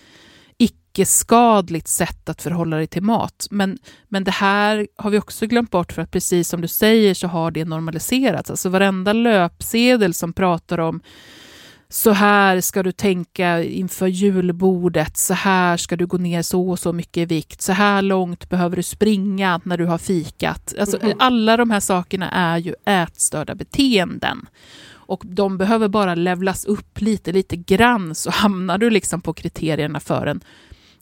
icke-skadligt 0.95 1.89
sätt 1.89 2.29
att 2.29 2.43
förhålla 2.43 2.77
dig 2.77 2.87
till 2.87 3.03
mat. 3.03 3.47
Men, 3.51 3.79
men 4.09 4.25
det 4.25 4.31
här 4.31 4.87
har 4.97 5.11
vi 5.11 5.19
också 5.19 5.47
glömt 5.47 5.71
bort 5.71 5.93
för 5.93 6.03
att 6.03 6.11
precis 6.11 6.49
som 6.49 6.61
du 6.61 6.69
säger 6.69 7.15
så 7.15 7.27
har 7.27 7.51
det 7.51 7.65
normaliserats. 7.65 8.51
Alltså 8.51 8.69
varenda 8.69 9.13
löpsedel 9.13 10.15
som 10.15 10.33
pratar 10.33 10.81
om 10.81 11.01
så 11.89 12.11
här 12.11 12.61
ska 12.61 12.83
du 12.83 12.93
tänka 12.93 13.63
inför 13.63 14.07
julbordet, 14.07 15.17
så 15.17 15.35
här 15.35 15.77
ska 15.77 15.97
du 15.97 16.07
gå 16.07 16.17
ner 16.17 16.43
så 16.43 16.71
och 16.71 16.79
så 16.79 16.93
mycket 16.93 17.17
i 17.17 17.25
vikt, 17.25 17.63
så 17.63 17.73
här 17.73 18.03
långt 18.03 18.49
behöver 18.49 18.77
du 18.77 18.83
springa 18.83 19.61
när 19.65 19.79
du 19.79 19.87
har 19.87 19.99
fikat. 19.99 20.75
Alltså, 20.81 21.03
mm. 21.03 21.17
Alla 21.21 21.57
de 21.57 21.71
här 21.71 21.81
sakerna 21.81 22.31
är 22.31 22.59
ju 22.59 22.75
ätstörda 22.87 23.55
beteenden. 23.55 24.47
Och 25.07 25.23
de 25.25 25.59
behöver 25.59 25.89
bara 25.89 26.15
levlas 26.15 26.65
upp 26.65 27.01
lite, 27.01 27.33
lite 27.33 27.57
grann 27.57 28.15
så 28.15 28.31
hamnar 28.31 28.79
du 28.79 28.91
liksom 28.91 29.21
på 29.21 29.33
kriterierna 29.33 30.01
för 30.01 30.27
en 30.27 30.41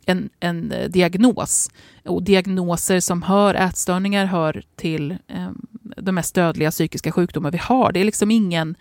en, 0.07 0.31
en 0.41 0.73
eh, 0.73 0.89
diagnos. 0.89 1.71
Och 2.05 2.23
diagnoser 2.23 3.01
som 3.01 3.23
hör 3.23 3.55
ätstörningar 3.55 4.27
hör 4.27 4.63
till 4.77 5.11
eh, 5.11 5.51
de 5.97 6.15
mest 6.15 6.35
dödliga 6.35 6.71
psykiska 6.71 7.13
sjukdomar 7.13 7.51
vi 7.51 7.59
har. 7.59 7.93
Det 7.93 8.01
är 8.01 8.05
liksom 8.05 8.31
ingen, 8.31 8.75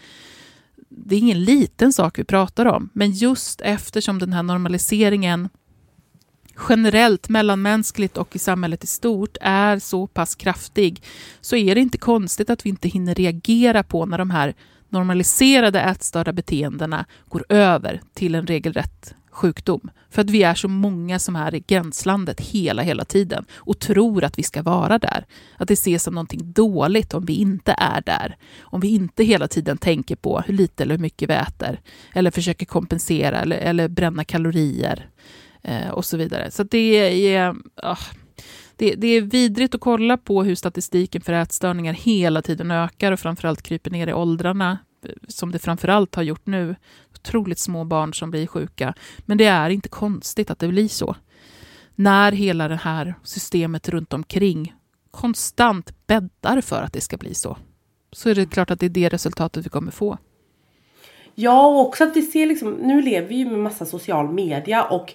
det 0.90 1.16
är 1.16 1.20
ingen 1.20 1.44
liten 1.44 1.94
sak 1.94 2.20
vi 2.20 2.24
pratar 2.24 2.66
om. 2.66 2.90
Men 2.94 3.12
just 3.12 3.62
eftersom 3.62 4.20
den 4.20 4.34
här 4.34 4.44
normaliseringen 4.44 5.50
generellt 6.70 7.30
mellanmänskligt 7.30 8.18
och 8.18 8.36
i 8.36 8.40
samhället 8.40 8.84
i 8.84 8.88
stort 8.88 9.38
är 9.42 9.80
så 9.80 10.08
pass 10.08 10.36
kraftig 10.36 11.04
så 11.42 11.56
är 11.56 11.76
det 11.76 11.82
inte 11.82 11.98
konstigt 11.98 12.50
att 12.50 12.66
vi 12.66 12.70
inte 12.70 12.88
hinner 12.88 13.16
reagera 13.16 13.84
på 13.84 14.06
när 14.06 14.18
de 14.18 14.30
här 14.30 14.54
normaliserade 14.90 15.82
ätstörda 15.82 16.34
beteendena 16.34 17.06
går 17.30 17.46
över 17.50 18.02
till 18.14 18.36
en 18.36 18.48
regelrätt 18.48 19.16
sjukdom. 19.32 19.92
För 20.10 20.22
att 20.22 20.30
vi 20.30 20.44
är 20.44 20.54
så 20.54 20.68
många 20.68 21.20
som 21.20 21.36
är 21.36 21.56
i 21.56 21.60
gränslandet 21.60 22.40
hela, 22.40 22.82
hela 22.82 23.06
tiden 23.06 23.46
och 23.54 23.80
tror 23.80 24.24
att 24.24 24.40
vi 24.40 24.44
ska 24.44 24.62
vara 24.62 25.00
där. 25.00 25.26
Att 25.58 25.68
det 25.68 25.74
ses 25.74 26.04
som 26.04 26.14
någonting 26.14 26.52
dåligt 26.54 27.14
om 27.14 27.26
vi 27.26 27.34
inte 27.34 27.76
är 27.78 28.02
där. 28.02 28.38
Om 28.60 28.80
vi 28.80 28.88
inte 28.88 29.24
hela 29.24 29.48
tiden 29.48 29.78
tänker 29.78 30.16
på 30.16 30.40
hur 30.40 30.54
lite 30.54 30.84
eller 30.84 30.96
hur 30.96 31.02
mycket 31.02 31.30
vi 31.30 31.34
äter. 31.34 31.82
Eller 32.14 32.32
försöker 32.32 32.66
kompensera 32.66 33.40
eller, 33.40 33.58
eller 33.58 33.88
bränna 33.88 34.24
kalorier. 34.24 35.10
Eh, 35.64 35.90
och 35.90 36.06
så 36.06 36.18
vidare. 36.18 36.52
Så 36.52 36.64
det 36.64 37.34
är... 37.34 37.52
Oh, 37.84 38.00
det, 38.76 38.96
det, 38.96 39.08
är 39.08 39.22
vidrigt 39.22 39.76
att 39.76 39.82
kolla 39.82 40.18
på 40.18 40.44
hur 40.44 40.56
statistiken 40.56 41.22
för 41.22 41.34
ätstörningar 41.34 41.94
hela 41.94 42.42
tiden 42.42 42.72
ökar 42.72 43.12
och 43.12 43.20
framförallt 43.20 43.62
kryper 43.62 43.92
ner 43.92 44.08
i 44.08 44.14
åldrarna 44.14 44.78
eh, 45.06 45.12
som 45.28 45.52
det 45.52 45.60
framförallt 45.60 46.16
har 46.16 46.24
gjort 46.24 46.46
nu, 46.46 46.76
otroligt 47.22 47.60
små 47.60 47.84
barn 47.84 48.14
som 48.14 48.32
blir 48.32 48.48
sjuka. 48.48 48.94
Men 49.26 49.38
det 49.38 49.46
är 49.46 49.70
inte 49.70 49.90
konstigt 49.90 50.52
att 50.52 50.60
det 50.60 50.68
blir 50.68 50.88
så. 50.88 51.16
När 51.96 52.32
hela 52.32 52.68
det 52.68 52.76
här 52.76 53.16
systemet 53.24 53.90
runt 53.90 54.14
omkring 54.14 54.74
konstant 55.12 56.08
bäddar 56.08 56.62
för 56.62 56.82
att 56.84 56.94
det 56.94 57.02
ska 57.02 57.18
bli 57.18 57.34
så. 57.34 57.58
Så 58.12 58.30
är 58.30 58.36
det 58.36 58.46
klart 58.46 58.72
att 58.72 58.80
det 58.80 58.86
är 58.86 58.90
det 58.90 59.10
resultatet 59.10 59.66
vi 59.66 59.70
kommer 59.70 59.92
få. 59.92 60.18
Ja, 61.36 61.68
och 61.68 61.88
också 61.88 62.04
att 62.04 62.16
vi 62.16 62.22
ser 62.22 62.46
liksom, 62.46 62.72
nu 62.72 63.02
lever 63.02 63.28
vi 63.28 63.36
ju 63.36 63.46
med 63.46 63.60
massa 63.60 63.86
social 63.86 64.34
media 64.34 64.84
och 64.84 65.14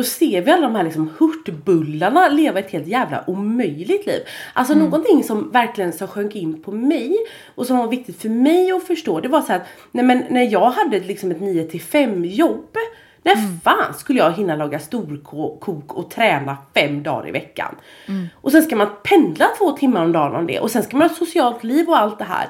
då 0.00 0.04
ser 0.04 0.42
vi 0.42 0.50
alla 0.50 0.62
de 0.62 0.74
här 0.74 0.84
liksom 0.84 1.10
hurtbullarna 1.18 2.28
leva 2.28 2.58
ett 2.58 2.70
helt 2.70 2.86
jävla 2.86 3.24
omöjligt 3.26 4.06
liv. 4.06 4.20
Alltså 4.52 4.72
mm. 4.72 4.84
någonting 4.84 5.24
som 5.24 5.50
verkligen 5.50 5.92
så 5.92 6.06
sjönk 6.06 6.36
in 6.36 6.62
på 6.62 6.72
mig 6.72 7.16
och 7.54 7.66
som 7.66 7.78
var 7.78 7.88
viktigt 7.88 8.22
för 8.22 8.28
mig 8.28 8.72
att 8.72 8.86
förstå. 8.86 9.20
Det 9.20 9.28
var 9.28 9.40
så 9.40 9.52
att 9.52 9.62
nej 9.90 10.04
men 10.04 10.24
när 10.30 10.52
jag 10.52 10.70
hade 10.70 11.00
liksom 11.00 11.30
ett 11.30 11.40
9 11.40 11.64
till 11.64 11.80
5 11.80 12.24
jobb. 12.24 12.76
När 13.22 13.32
mm. 13.32 13.60
fan 13.60 13.94
skulle 13.94 14.18
jag 14.18 14.32
hinna 14.32 14.56
laga 14.56 14.78
storkok 14.78 15.94
och 15.94 16.10
träna 16.10 16.56
fem 16.74 17.02
dagar 17.02 17.28
i 17.28 17.30
veckan? 17.30 17.74
Mm. 18.06 18.28
Och 18.34 18.52
sen 18.52 18.62
ska 18.62 18.76
man 18.76 18.88
pendla 19.04 19.46
två 19.58 19.72
timmar 19.72 20.04
om 20.04 20.12
dagen 20.12 20.36
om 20.36 20.46
det 20.46 20.60
och 20.60 20.70
sen 20.70 20.82
ska 20.82 20.96
man 20.96 21.08
ha 21.08 21.12
ett 21.12 21.18
socialt 21.18 21.64
liv 21.64 21.88
och 21.88 21.98
allt 21.98 22.18
det 22.18 22.24
här. 22.24 22.48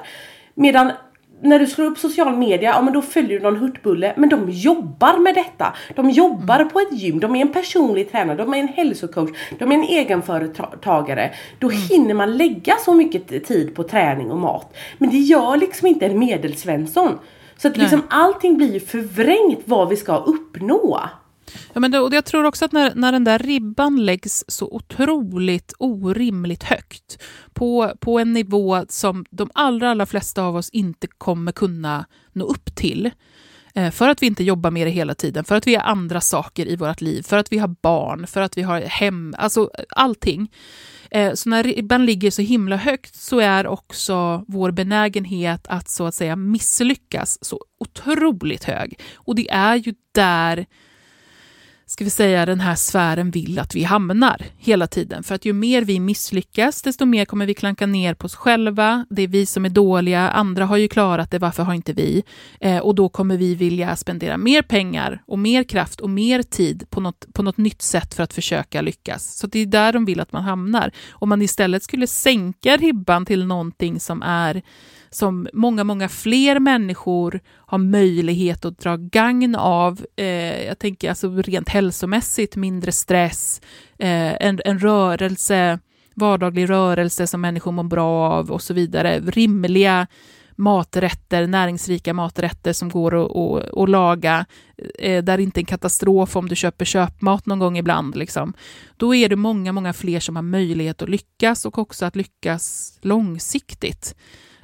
Medan 0.53 0.91
när 1.41 1.59
du 1.59 1.67
slår 1.67 1.85
upp 1.85 1.97
social 1.97 2.37
media, 2.37 2.69
ja 2.69 2.81
men 2.81 2.93
då 2.93 3.01
följer 3.01 3.39
du 3.39 3.43
någon 3.43 3.57
hurtbulle. 3.57 4.13
Men 4.17 4.29
de 4.29 4.49
jobbar 4.49 5.17
med 5.17 5.35
detta. 5.35 5.73
De 5.95 6.09
jobbar 6.09 6.55
mm. 6.55 6.69
på 6.69 6.79
ett 6.79 6.93
gym, 6.93 7.19
de 7.19 7.35
är 7.35 7.41
en 7.41 7.53
personlig 7.53 8.11
tränare, 8.11 8.37
de 8.37 8.53
är 8.53 8.57
en 8.57 8.67
hälsocoach, 8.67 9.29
de 9.59 9.71
är 9.71 9.75
en 9.75 9.83
egenföretagare. 9.83 11.31
Då 11.59 11.69
mm. 11.69 11.81
hinner 11.81 12.13
man 12.13 12.37
lägga 12.37 12.75
så 12.75 12.93
mycket 12.93 13.47
tid 13.47 13.75
på 13.75 13.83
träning 13.83 14.31
och 14.31 14.39
mat. 14.39 14.77
Men 14.97 15.09
det 15.09 15.17
gör 15.17 15.57
liksom 15.57 15.87
inte 15.87 16.05
en 16.05 16.19
medelsvensson. 16.19 17.19
Så 17.57 17.67
att 17.67 17.77
liksom 17.77 18.01
allting 18.09 18.57
blir 18.57 18.73
ju 18.73 18.79
förvrängt 18.79 19.59
vad 19.65 19.89
vi 19.89 19.95
ska 19.95 20.17
uppnå. 20.17 20.99
Ja, 21.73 21.79
men 21.79 21.91
det, 21.91 21.99
och 21.99 22.13
jag 22.13 22.25
tror 22.25 22.43
också 22.43 22.65
att 22.65 22.71
när, 22.71 22.95
när 22.95 23.11
den 23.11 23.23
där 23.23 23.39
ribban 23.39 24.05
läggs 24.05 24.43
så 24.47 24.67
otroligt 24.71 25.73
orimligt 25.79 26.63
högt 26.63 27.23
på, 27.53 27.93
på 27.99 28.19
en 28.19 28.33
nivå 28.33 28.85
som 28.89 29.25
de 29.29 29.49
allra, 29.53 29.91
allra 29.91 30.05
flesta 30.05 30.43
av 30.43 30.55
oss 30.55 30.69
inte 30.69 31.07
kommer 31.07 31.51
kunna 31.51 32.05
nå 32.33 32.45
upp 32.45 32.75
till 32.75 33.11
eh, 33.75 33.91
för 33.91 34.09
att 34.09 34.21
vi 34.21 34.27
inte 34.27 34.43
jobbar 34.43 34.71
med 34.71 34.87
det 34.87 34.91
hela 34.91 35.15
tiden, 35.15 35.43
för 35.43 35.55
att 35.55 35.67
vi 35.67 35.75
har 35.75 35.83
andra 35.83 36.21
saker 36.21 36.67
i 36.67 36.75
vårt 36.75 37.01
liv, 37.01 37.21
för 37.21 37.37
att 37.37 37.51
vi 37.51 37.57
har 37.57 37.75
barn, 37.81 38.27
för 38.27 38.41
att 38.41 38.57
vi 38.57 38.61
har 38.61 38.81
hem, 38.81 39.35
alltså 39.37 39.69
eh, 39.77 39.83
allting. 39.89 40.51
Eh, 41.11 41.33
så 41.33 41.49
när 41.49 41.63
ribban 41.63 42.05
ligger 42.05 42.31
så 42.31 42.41
himla 42.41 42.75
högt 42.75 43.15
så 43.15 43.39
är 43.39 43.67
också 43.67 44.45
vår 44.47 44.71
benägenhet 44.71 45.67
att 45.67 45.89
så 45.89 46.05
att 46.05 46.15
säga 46.15 46.35
misslyckas 46.35 47.37
så 47.41 47.59
otroligt 47.79 48.63
hög. 48.63 48.99
Och 49.15 49.35
det 49.35 49.51
är 49.51 49.75
ju 49.75 49.93
där 50.11 50.65
ska 51.91 52.03
vi 52.03 52.09
säga, 52.09 52.45
den 52.45 52.59
här 52.59 52.75
sfären 52.75 53.31
vill 53.31 53.59
att 53.59 53.75
vi 53.75 53.83
hamnar 53.83 54.45
hela 54.57 54.87
tiden. 54.87 55.23
För 55.23 55.35
att 55.35 55.45
ju 55.45 55.53
mer 55.53 55.81
vi 55.81 55.99
misslyckas, 55.99 56.81
desto 56.81 57.05
mer 57.05 57.25
kommer 57.25 57.45
vi 57.45 57.53
klanka 57.53 57.85
ner 57.85 58.13
på 58.13 58.25
oss 58.25 58.35
själva. 58.35 59.05
Det 59.09 59.21
är 59.21 59.27
vi 59.27 59.45
som 59.45 59.65
är 59.65 59.69
dåliga, 59.69 60.29
andra 60.29 60.65
har 60.65 60.77
ju 60.77 60.87
klarat 60.87 61.31
det, 61.31 61.39
varför 61.39 61.63
har 61.63 61.73
inte 61.73 61.93
vi? 61.93 62.23
Eh, 62.59 62.77
och 62.77 62.95
då 62.95 63.09
kommer 63.09 63.37
vi 63.37 63.55
vilja 63.55 63.95
spendera 63.95 64.37
mer 64.37 64.61
pengar 64.61 65.23
och 65.27 65.39
mer 65.39 65.63
kraft 65.63 65.99
och 65.99 66.09
mer 66.09 66.43
tid 66.43 66.83
på 66.89 67.01
något, 67.01 67.25
på 67.33 67.43
något 67.43 67.57
nytt 67.57 67.81
sätt 67.81 68.13
för 68.13 68.23
att 68.23 68.33
försöka 68.33 68.81
lyckas. 68.81 69.37
Så 69.37 69.47
det 69.47 69.59
är 69.59 69.65
där 69.65 69.93
de 69.93 70.05
vill 70.05 70.19
att 70.19 70.31
man 70.31 70.43
hamnar. 70.43 70.91
Om 71.11 71.29
man 71.29 71.41
istället 71.41 71.83
skulle 71.83 72.07
sänka 72.07 72.77
ribban 72.77 73.25
till 73.25 73.45
någonting 73.45 73.99
som 73.99 74.21
är 74.21 74.61
som 75.11 75.47
många, 75.53 75.83
många 75.83 76.09
fler 76.09 76.59
människor 76.59 77.39
har 77.55 77.77
möjlighet 77.77 78.65
att 78.65 78.79
dra 78.79 78.95
gagn 78.97 79.55
av. 79.55 80.05
Eh, 80.15 80.65
jag 80.65 80.79
tänker 80.79 81.09
alltså 81.09 81.41
rent 81.41 81.69
hälsomässigt, 81.69 82.55
mindre 82.55 82.91
stress, 82.91 83.61
eh, 83.99 84.45
en, 84.45 84.59
en 84.65 84.79
rörelse, 84.79 85.79
vardaglig 86.15 86.69
rörelse 86.69 87.27
som 87.27 87.41
människor 87.41 87.71
mår 87.71 87.83
bra 87.83 88.31
av 88.31 88.51
och 88.51 88.61
så 88.61 88.73
vidare. 88.73 89.19
Rimliga 89.19 90.07
maträtter, 90.55 91.47
näringsrika 91.47 92.13
maträtter 92.13 92.73
som 92.73 92.89
går 92.89 93.25
att, 93.25 93.37
att, 93.37 93.77
att 93.77 93.89
laga, 93.89 94.45
eh, 94.99 95.23
där 95.23 95.37
det 95.37 95.43
inte 95.43 95.59
är 95.59 95.61
en 95.61 95.65
katastrof 95.65 96.35
om 96.35 96.49
du 96.49 96.55
köper 96.55 96.85
köpmat 96.85 97.45
någon 97.45 97.59
gång 97.59 97.77
ibland. 97.77 98.15
Liksom. 98.15 98.53
Då 98.97 99.15
är 99.15 99.29
det 99.29 99.35
många, 99.35 99.71
många 99.71 99.93
fler 99.93 100.19
som 100.19 100.35
har 100.35 100.43
möjlighet 100.43 101.01
att 101.01 101.09
lyckas 101.09 101.65
och 101.65 101.77
också 101.77 102.05
att 102.05 102.15
lyckas 102.15 102.97
långsiktigt. 103.01 104.15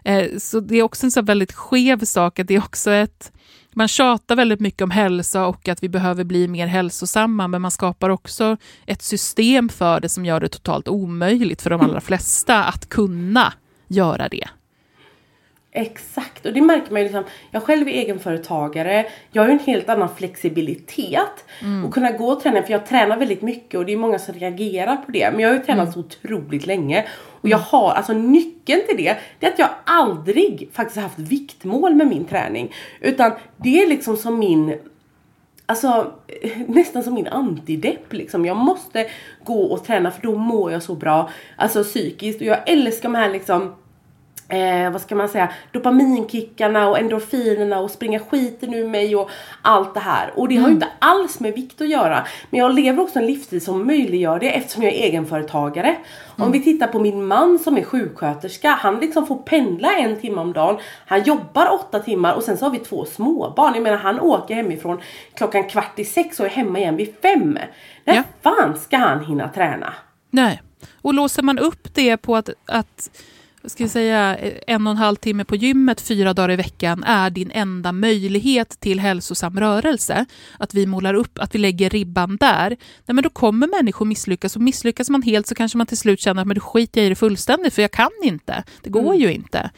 Eh, 0.07 0.37
så 0.37 0.59
det 0.59 0.75
är 0.75 0.83
också 0.83 1.05
en 1.05 1.11
så 1.11 1.21
väldigt 1.21 1.53
skev 1.53 2.05
sak, 2.05 2.39
att 2.39 2.47
det 2.47 2.55
är 2.55 2.59
också 2.59 2.91
ett... 2.91 3.31
Man 3.73 3.87
tjatar 3.87 4.35
väldigt 4.35 4.59
mycket 4.59 4.81
om 4.81 4.91
hälsa 4.91 5.47
och 5.47 5.67
att 5.67 5.83
vi 5.83 5.89
behöver 5.89 6.23
bli 6.23 6.47
mer 6.47 6.67
hälsosamma, 6.67 7.47
men 7.47 7.61
man 7.61 7.71
skapar 7.71 8.09
också 8.09 8.57
ett 8.85 9.01
system 9.01 9.69
för 9.69 9.99
det 9.99 10.09
som 10.09 10.25
gör 10.25 10.39
det 10.39 10.49
totalt 10.49 10.87
omöjligt 10.87 11.61
för 11.61 11.69
de 11.69 11.81
allra 11.81 12.01
flesta 12.01 12.63
att 12.63 12.89
kunna 12.89 13.53
göra 13.87 14.29
det. 14.29 14.47
Exakt, 15.77 16.45
och 16.45 16.53
det 16.53 16.61
märker 16.61 16.91
man 16.91 17.01
ju 17.01 17.03
liksom. 17.03 17.23
Jag 17.51 17.63
själv 17.63 17.87
är 17.87 17.91
egenföretagare. 17.91 19.05
Jag 19.31 19.41
har 19.41 19.47
ju 19.47 19.53
en 19.53 19.59
helt 19.59 19.89
annan 19.89 20.15
flexibilitet. 20.15 21.45
Mm. 21.61 21.85
Och 21.85 21.93
kunna 21.93 22.11
gå 22.11 22.27
och 22.27 22.41
träna, 22.41 22.63
för 22.63 22.71
jag 22.71 22.85
tränar 22.85 23.17
väldigt 23.17 23.41
mycket 23.41 23.79
och 23.79 23.85
det 23.85 23.93
är 23.93 23.97
många 23.97 24.19
som 24.19 24.33
reagerar 24.35 24.95
på 24.95 25.11
det. 25.11 25.31
Men 25.31 25.39
jag 25.39 25.49
har 25.49 25.55
ju 25.55 25.63
tränat 25.63 25.83
mm. 25.83 25.93
så 25.93 25.99
otroligt 25.99 26.65
länge. 26.65 27.05
Och 27.41 27.49
jag 27.49 27.57
har, 27.57 27.91
alltså 27.91 28.13
nyckeln 28.13 28.81
till 28.87 28.97
det, 28.97 29.17
det 29.39 29.45
är 29.45 29.51
att 29.51 29.59
jag 29.59 29.69
aldrig 29.83 30.69
faktiskt 30.73 30.99
haft 30.99 31.19
viktmål 31.19 31.95
med 31.95 32.07
min 32.07 32.25
träning. 32.25 32.73
Utan 33.01 33.31
det 33.57 33.83
är 33.83 33.87
liksom 33.87 34.17
som 34.17 34.39
min 34.39 34.77
Alltså 35.69 36.11
nästan 36.67 37.03
som 37.03 37.13
min 37.13 37.27
antidepp 37.27 38.13
liksom. 38.13 38.45
Jag 38.45 38.57
måste 38.57 39.07
gå 39.43 39.63
och 39.63 39.83
träna 39.83 40.11
för 40.11 40.21
då 40.21 40.35
mår 40.35 40.71
jag 40.71 40.83
så 40.83 40.95
bra. 40.95 41.29
Alltså 41.55 41.83
psykiskt. 41.83 42.41
Och 42.41 42.47
jag 42.47 42.69
älskar 42.69 43.09
de 43.09 43.15
här 43.15 43.29
liksom 43.29 43.75
eh, 44.49 44.91
vad 44.91 45.01
ska 45.01 45.15
man 45.15 45.29
säga, 45.29 45.51
dopaminkickarna 45.71 46.89
och 46.89 46.99
endorfinerna 46.99 47.79
och 47.79 47.91
springa 47.91 48.19
skiten 48.19 48.73
ur 48.73 48.87
mig 48.87 49.15
och 49.15 49.29
allt 49.61 49.93
det 49.93 49.99
här. 49.99 50.31
Och 50.35 50.47
det 50.47 50.55
mm. 50.55 50.63
har 50.63 50.69
ju 50.69 50.75
mm. 50.75 50.83
inte 50.83 50.95
alls 50.99 51.39
med 51.39 51.53
vikt 51.53 51.81
att 51.81 51.89
göra. 51.89 52.27
Men 52.49 52.59
jag 52.59 52.73
lever 52.73 53.03
också 53.03 53.19
en 53.19 53.25
livsstil 53.25 53.61
som 53.61 53.87
möjliggör 53.87 54.39
det 54.39 54.55
eftersom 54.55 54.83
jag 54.83 54.93
är 54.93 54.97
egenföretagare. 54.97 55.87
Mm. 55.87 56.01
Om 56.35 56.51
vi 56.51 56.63
tittar 56.63 56.87
på 56.87 56.99
min 56.99 57.25
man 57.25 57.59
som 57.59 57.77
är 57.77 57.83
sjuksköterska, 57.83 58.69
han 58.69 58.99
liksom 58.99 59.27
får 59.27 59.37
pendla 59.37 59.97
en 59.97 60.19
timme 60.19 60.41
om 60.41 60.53
dagen. 60.53 60.77
Han 61.05 61.23
jobbar 61.23 61.73
åtta 61.73 61.99
timmar 61.99 62.33
och 62.33 62.43
sen 62.43 62.57
så 62.57 62.65
har 62.65 62.71
vi 62.71 62.79
två 62.79 63.05
småbarn. 63.05 63.73
Jag 63.73 63.83
menar 63.83 63.97
han 63.97 64.19
åker 64.19 64.55
hemifrån 64.55 65.01
klockan 65.33 65.63
kvart 65.63 65.99
i 65.99 66.05
sex 66.05 66.39
och 66.39 66.45
är 66.45 66.49
hemma 66.49 66.79
igen 66.79 66.95
vid 66.95 67.15
fem. 67.21 67.59
När 68.03 68.15
ja. 68.15 68.23
fan 68.41 68.77
ska 68.79 68.97
han 68.97 69.25
hinna 69.25 69.49
träna? 69.49 69.93
Nej, 70.29 70.61
och 71.01 71.13
låser 71.13 71.43
man 71.43 71.59
upp 71.59 71.93
det 71.93 72.17
på 72.17 72.35
att, 72.35 72.49
att 72.65 73.09
ska 73.67 73.83
jag 73.83 73.89
säga, 73.89 74.37
en 74.67 74.87
och 74.87 74.91
en 74.91 74.97
halv 74.97 75.15
timme 75.15 75.45
på 75.45 75.55
gymmet 75.55 76.01
fyra 76.01 76.33
dagar 76.33 76.51
i 76.51 76.55
veckan 76.55 77.03
är 77.03 77.29
din 77.29 77.51
enda 77.51 77.91
möjlighet 77.91 78.79
till 78.79 78.99
hälsosam 78.99 79.59
rörelse, 79.59 80.25
att 80.59 80.73
vi 80.73 80.85
målar 80.85 81.13
upp, 81.13 81.39
att 81.39 81.55
vi 81.55 81.59
lägger 81.59 81.89
ribban 81.89 82.37
där, 82.37 82.69
nej 83.05 83.15
men 83.15 83.23
då 83.23 83.29
kommer 83.29 83.67
människor 83.67 84.05
misslyckas 84.05 84.55
och 84.55 84.61
misslyckas 84.61 85.09
man 85.09 85.21
helt 85.21 85.47
så 85.47 85.55
kanske 85.55 85.77
man 85.77 85.87
till 85.87 85.97
slut 85.97 86.19
känner 86.19 86.41
att 86.41 86.47
men 86.47 86.55
då 86.55 86.61
skiter 86.61 87.01
jag 87.01 87.05
i 87.05 87.09
det 87.09 87.15
fullständigt 87.15 87.73
för 87.73 87.81
jag 87.81 87.91
kan 87.91 88.11
inte, 88.23 88.63
det 88.83 88.89
går 88.89 89.13
mm. 89.13 89.19
ju 89.19 89.33
inte. 89.33 89.69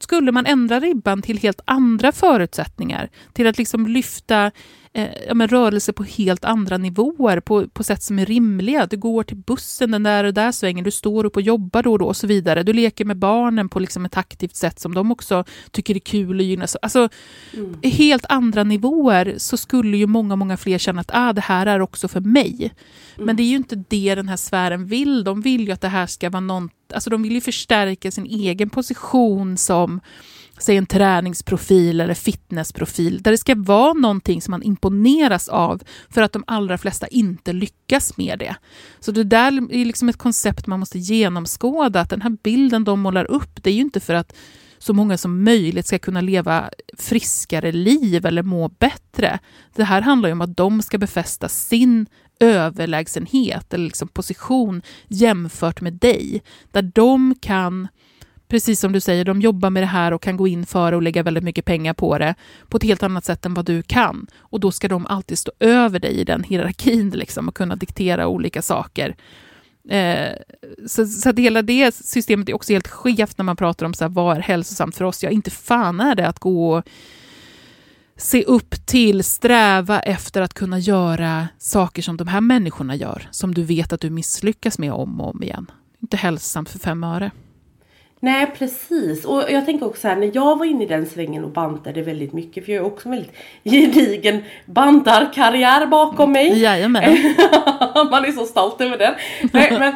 Skulle 0.00 0.32
man 0.32 0.46
ändra 0.46 0.80
ribban 0.80 1.22
till 1.22 1.38
helt 1.38 1.60
andra 1.64 2.12
förutsättningar, 2.12 3.10
till 3.32 3.46
att 3.46 3.58
liksom 3.58 3.86
lyfta 3.86 4.50
eh, 4.92 5.08
ja, 5.28 5.34
men 5.34 5.48
rörelse 5.48 5.92
på 5.92 6.04
helt 6.04 6.44
andra 6.44 6.76
nivåer, 6.76 7.40
på, 7.40 7.68
på 7.68 7.84
sätt 7.84 8.02
som 8.02 8.18
är 8.18 8.26
rimliga. 8.26 8.86
Du 8.86 8.96
går 8.96 9.22
till 9.22 9.36
bussen 9.36 9.90
den 9.90 10.02
där 10.02 10.24
och 10.24 10.34
där 10.34 10.52
svängen, 10.52 10.84
du 10.84 10.90
står 10.90 11.24
upp 11.24 11.36
och 11.36 11.42
jobbar 11.42 11.82
då 11.82 11.92
och 11.92 11.98
då 11.98 12.06
och 12.06 12.16
så 12.16 12.26
vidare. 12.26 12.62
Du 12.62 12.72
leker 12.72 13.04
med 13.04 13.16
barnen 13.16 13.68
på 13.68 13.78
liksom 13.78 14.04
ett 14.04 14.16
aktivt 14.16 14.56
sätt 14.56 14.80
som 14.80 14.94
de 14.94 15.12
också 15.12 15.44
tycker 15.70 15.94
är 15.94 15.98
kul 15.98 16.38
och 16.38 16.42
gynnas. 16.42 16.76
Alltså, 16.82 17.08
mm. 17.54 17.80
helt 17.82 18.24
andra 18.28 18.64
nivåer 18.64 19.34
så 19.38 19.56
skulle 19.56 19.96
ju 19.96 20.06
många, 20.06 20.36
många 20.36 20.56
fler 20.56 20.78
känna 20.78 21.00
att 21.00 21.10
ah, 21.12 21.32
det 21.32 21.40
här 21.40 21.66
är 21.66 21.80
också 21.80 22.08
för 22.08 22.20
mig. 22.20 22.72
Mm. 23.14 23.26
Men 23.26 23.36
det 23.36 23.42
är 23.42 23.48
ju 23.48 23.56
inte 23.56 23.84
det 23.88 24.14
den 24.14 24.28
här 24.28 24.36
sfären 24.36 24.86
vill. 24.86 25.24
De 25.24 25.40
vill 25.40 25.66
ju 25.66 25.72
att 25.72 25.80
det 25.80 25.88
här 25.88 26.06
ska 26.06 26.30
vara 26.30 26.40
någon, 26.40 26.70
alltså 26.94 27.10
de 27.10 27.22
vill 27.22 27.32
ju 27.32 27.40
förstärka 27.40 28.10
sin 28.10 28.26
egen 28.26 28.70
position 28.70 29.56
som 29.56 30.00
säg 30.60 30.76
en 30.76 30.86
träningsprofil 30.86 32.00
eller 32.00 32.14
fitnessprofil, 32.14 33.22
där 33.22 33.30
det 33.30 33.38
ska 33.38 33.54
vara 33.54 33.92
någonting 33.92 34.42
som 34.42 34.50
man 34.50 34.62
imponeras 34.62 35.48
av 35.48 35.82
för 36.08 36.22
att 36.22 36.32
de 36.32 36.44
allra 36.46 36.78
flesta 36.78 37.06
inte 37.06 37.52
lyckas 37.52 38.16
med 38.16 38.38
det. 38.38 38.56
Så 39.00 39.12
det 39.12 39.24
där 39.24 39.46
är 39.72 39.84
liksom 39.84 40.08
ett 40.08 40.18
koncept 40.18 40.66
man 40.66 40.80
måste 40.80 40.98
genomskåda, 40.98 42.00
att 42.00 42.10
den 42.10 42.22
här 42.22 42.36
bilden 42.42 42.84
de 42.84 43.00
målar 43.00 43.30
upp, 43.30 43.62
det 43.62 43.70
är 43.70 43.74
ju 43.74 43.80
inte 43.80 44.00
för 44.00 44.14
att 44.14 44.34
så 44.78 44.92
många 44.92 45.18
som 45.18 45.44
möjligt 45.44 45.86
ska 45.86 45.98
kunna 45.98 46.20
leva 46.20 46.70
friskare 46.98 47.72
liv 47.72 48.26
eller 48.26 48.42
må 48.42 48.68
bättre. 48.68 49.38
Det 49.74 49.84
här 49.84 50.00
handlar 50.00 50.28
ju 50.28 50.32
om 50.32 50.40
att 50.40 50.56
de 50.56 50.82
ska 50.82 50.98
befästa 50.98 51.48
sin 51.48 52.06
överlägsenhet 52.40 53.74
eller 53.74 53.84
liksom 53.84 54.08
position 54.08 54.82
jämfört 55.08 55.80
med 55.80 55.92
dig, 55.92 56.42
där 56.70 56.82
de 56.82 57.34
kan 57.40 57.88
precis 58.50 58.80
som 58.80 58.92
du 58.92 59.00
säger, 59.00 59.24
de 59.24 59.40
jobbar 59.40 59.70
med 59.70 59.82
det 59.82 59.86
här 59.86 60.12
och 60.12 60.22
kan 60.22 60.36
gå 60.36 60.48
in 60.48 60.66
för 60.66 60.92
och 60.92 61.02
lägga 61.02 61.22
väldigt 61.22 61.44
mycket 61.44 61.64
pengar 61.64 61.94
på 61.94 62.18
det 62.18 62.34
på 62.68 62.76
ett 62.76 62.82
helt 62.82 63.02
annat 63.02 63.24
sätt 63.24 63.46
än 63.46 63.54
vad 63.54 63.64
du 63.64 63.82
kan. 63.82 64.26
Och 64.38 64.60
då 64.60 64.70
ska 64.70 64.88
de 64.88 65.06
alltid 65.06 65.38
stå 65.38 65.52
över 65.60 65.98
dig 65.98 66.12
i 66.12 66.24
den 66.24 66.42
hierarkin 66.42 67.10
liksom, 67.10 67.48
och 67.48 67.56
kunna 67.56 67.76
diktera 67.76 68.26
olika 68.26 68.62
saker. 68.62 69.16
Eh, 69.88 70.36
så, 70.86 71.06
så 71.06 71.30
att 71.30 71.38
hela 71.38 71.62
det 71.62 71.94
systemet 71.94 72.48
är 72.48 72.54
också 72.54 72.72
helt 72.72 72.88
skevt 72.88 73.38
när 73.38 73.44
man 73.44 73.56
pratar 73.56 73.86
om 73.86 73.94
så 73.94 74.04
här, 74.04 74.08
vad 74.08 74.36
är 74.36 74.40
hälsosamt 74.40 74.96
för 74.96 75.04
oss. 75.04 75.22
Ja, 75.22 75.30
inte 75.30 75.50
fan 75.50 76.00
är 76.00 76.14
det 76.14 76.28
att 76.28 76.38
gå 76.38 76.76
och 76.76 76.84
se 78.16 78.44
upp 78.44 78.86
till, 78.86 79.24
sträva 79.24 80.00
efter 80.00 80.42
att 80.42 80.54
kunna 80.54 80.78
göra 80.78 81.48
saker 81.58 82.02
som 82.02 82.16
de 82.16 82.28
här 82.28 82.40
människorna 82.40 82.96
gör, 82.96 83.28
som 83.30 83.54
du 83.54 83.62
vet 83.62 83.92
att 83.92 84.00
du 84.00 84.10
misslyckas 84.10 84.78
med 84.78 84.92
om 84.92 85.20
och 85.20 85.34
om 85.34 85.42
igen. 85.42 85.70
Inte 86.02 86.16
hälsosamt 86.16 86.68
för 86.68 86.78
fem 86.78 87.04
öre. 87.04 87.30
Nej 88.22 88.46
precis 88.58 89.24
och 89.24 89.42
jag 89.48 89.66
tänker 89.66 89.86
också 89.86 90.08
här 90.08 90.16
när 90.16 90.30
jag 90.34 90.58
var 90.58 90.66
inne 90.66 90.84
i 90.84 90.86
den 90.86 91.06
svängen 91.06 91.44
och 91.44 91.50
bantade 91.50 92.02
väldigt 92.02 92.32
mycket 92.32 92.64
för 92.64 92.72
jag 92.72 92.82
har 92.82 92.90
också 92.90 93.08
en 93.08 93.14
väldigt 93.14 93.34
gedigen 93.64 94.42
bantarkarriär 94.66 95.86
bakom 95.86 96.32
mig. 96.32 96.62
Jajamän. 96.62 97.02
man 98.10 98.24
är 98.24 98.32
så 98.32 98.46
stolt 98.46 98.80
över 98.80 98.98
den. 98.98 99.14
Nej, 99.52 99.78
men, 99.78 99.94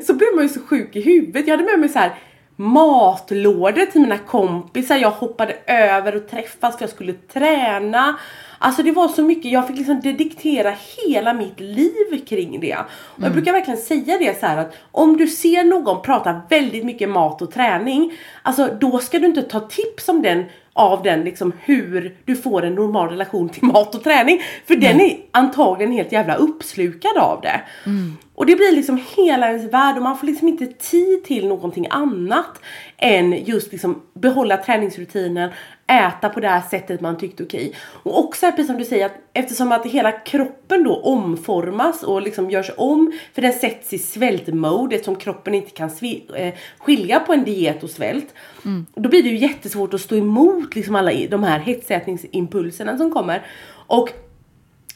så 0.06 0.14
blev 0.14 0.28
man 0.34 0.44
ju 0.44 0.48
så 0.48 0.60
sjuk 0.60 0.96
i 0.96 1.00
huvudet. 1.00 1.46
Jag 1.46 1.56
hade 1.56 1.70
med 1.70 1.80
mig 1.80 1.88
så 1.88 1.98
här 1.98 2.14
matlådor 2.56 3.86
till 3.86 4.00
mina 4.00 4.18
kompisar. 4.18 4.96
Jag 4.96 5.10
hoppade 5.10 5.56
över 5.66 6.16
och 6.16 6.28
träffas 6.28 6.76
för 6.76 6.82
jag 6.82 6.90
skulle 6.90 7.12
träna. 7.12 8.16
Alltså 8.58 8.82
det 8.82 8.92
var 8.92 9.08
så 9.08 9.22
mycket, 9.22 9.52
jag 9.52 9.66
fick 9.66 9.76
liksom 9.76 10.00
diktera 10.00 10.74
hela 10.96 11.32
mitt 11.32 11.60
liv 11.60 12.24
kring 12.28 12.60
det. 12.60 12.76
Och 12.76 13.16
jag 13.16 13.26
mm. 13.26 13.32
brukar 13.32 13.52
verkligen 13.52 13.80
säga 13.80 14.18
det 14.18 14.40
så 14.40 14.46
att 14.46 14.74
om 14.92 15.16
du 15.16 15.26
ser 15.26 15.64
någon 15.64 16.02
prata 16.02 16.40
väldigt 16.48 16.84
mycket 16.84 17.08
mat 17.08 17.42
och 17.42 17.52
träning, 17.52 18.12
alltså 18.42 18.68
då 18.80 18.98
ska 18.98 19.18
du 19.18 19.26
inte 19.26 19.42
ta 19.42 19.60
tips 19.60 20.08
om 20.08 20.22
den 20.22 20.44
av 20.72 21.02
den 21.02 21.20
liksom 21.20 21.52
hur 21.60 22.16
du 22.24 22.36
får 22.36 22.64
en 22.64 22.74
normal 22.74 23.08
relation 23.08 23.48
till 23.48 23.64
mat 23.64 23.94
och 23.94 24.04
träning. 24.04 24.42
För 24.66 24.76
den 24.76 25.00
är 25.00 25.16
antagligen 25.30 25.92
helt 25.92 26.12
jävla 26.12 26.34
uppslukad 26.34 27.16
av 27.16 27.40
det. 27.40 27.60
Mm. 27.86 28.16
Och 28.36 28.46
det 28.46 28.56
blir 28.56 28.72
liksom 28.72 29.00
hela 29.16 29.48
ens 29.48 29.72
värld 29.72 29.96
och 29.96 30.02
man 30.02 30.18
får 30.18 30.26
liksom 30.26 30.48
inte 30.48 30.66
tid 30.66 31.24
till 31.24 31.48
någonting 31.48 31.86
annat 31.90 32.60
än 32.96 33.44
just 33.44 33.72
liksom 33.72 34.02
behålla 34.14 34.56
träningsrutinen, 34.56 35.50
äta 35.86 36.28
på 36.28 36.40
det 36.40 36.48
här 36.48 36.60
sättet 36.70 37.00
man 37.00 37.18
tyckte 37.18 37.42
okej. 37.42 37.72
Och 37.78 38.18
också 38.18 38.50
precis 38.50 38.66
som 38.66 38.78
du 38.78 38.84
säger 38.84 39.06
att 39.06 39.16
eftersom 39.32 39.72
att 39.72 39.86
hela 39.86 40.12
kroppen 40.12 40.84
då 40.84 40.96
omformas 40.96 42.02
och 42.02 42.22
liksom 42.22 42.50
görs 42.50 42.70
om 42.76 43.12
för 43.34 43.42
den 43.42 43.52
sätts 43.52 43.92
i 43.92 43.98
svältmode 43.98 44.94
eftersom 44.96 45.16
kroppen 45.16 45.54
inte 45.54 45.70
kan 45.70 45.90
eh, 46.36 46.54
skilja 46.78 47.20
på 47.20 47.32
en 47.32 47.44
diet 47.44 47.82
och 47.82 47.90
svält. 47.90 48.34
Mm. 48.64 48.86
Då 48.94 49.08
blir 49.08 49.22
det 49.22 49.28
ju 49.28 49.36
jättesvårt 49.36 49.94
att 49.94 50.00
stå 50.00 50.16
emot 50.16 50.74
liksom 50.74 50.94
alla 50.94 51.12
de 51.30 51.42
här 51.42 51.58
hetsätningsimpulserna 51.58 52.98
som 52.98 53.12
kommer. 53.12 53.42
Och 53.86 54.12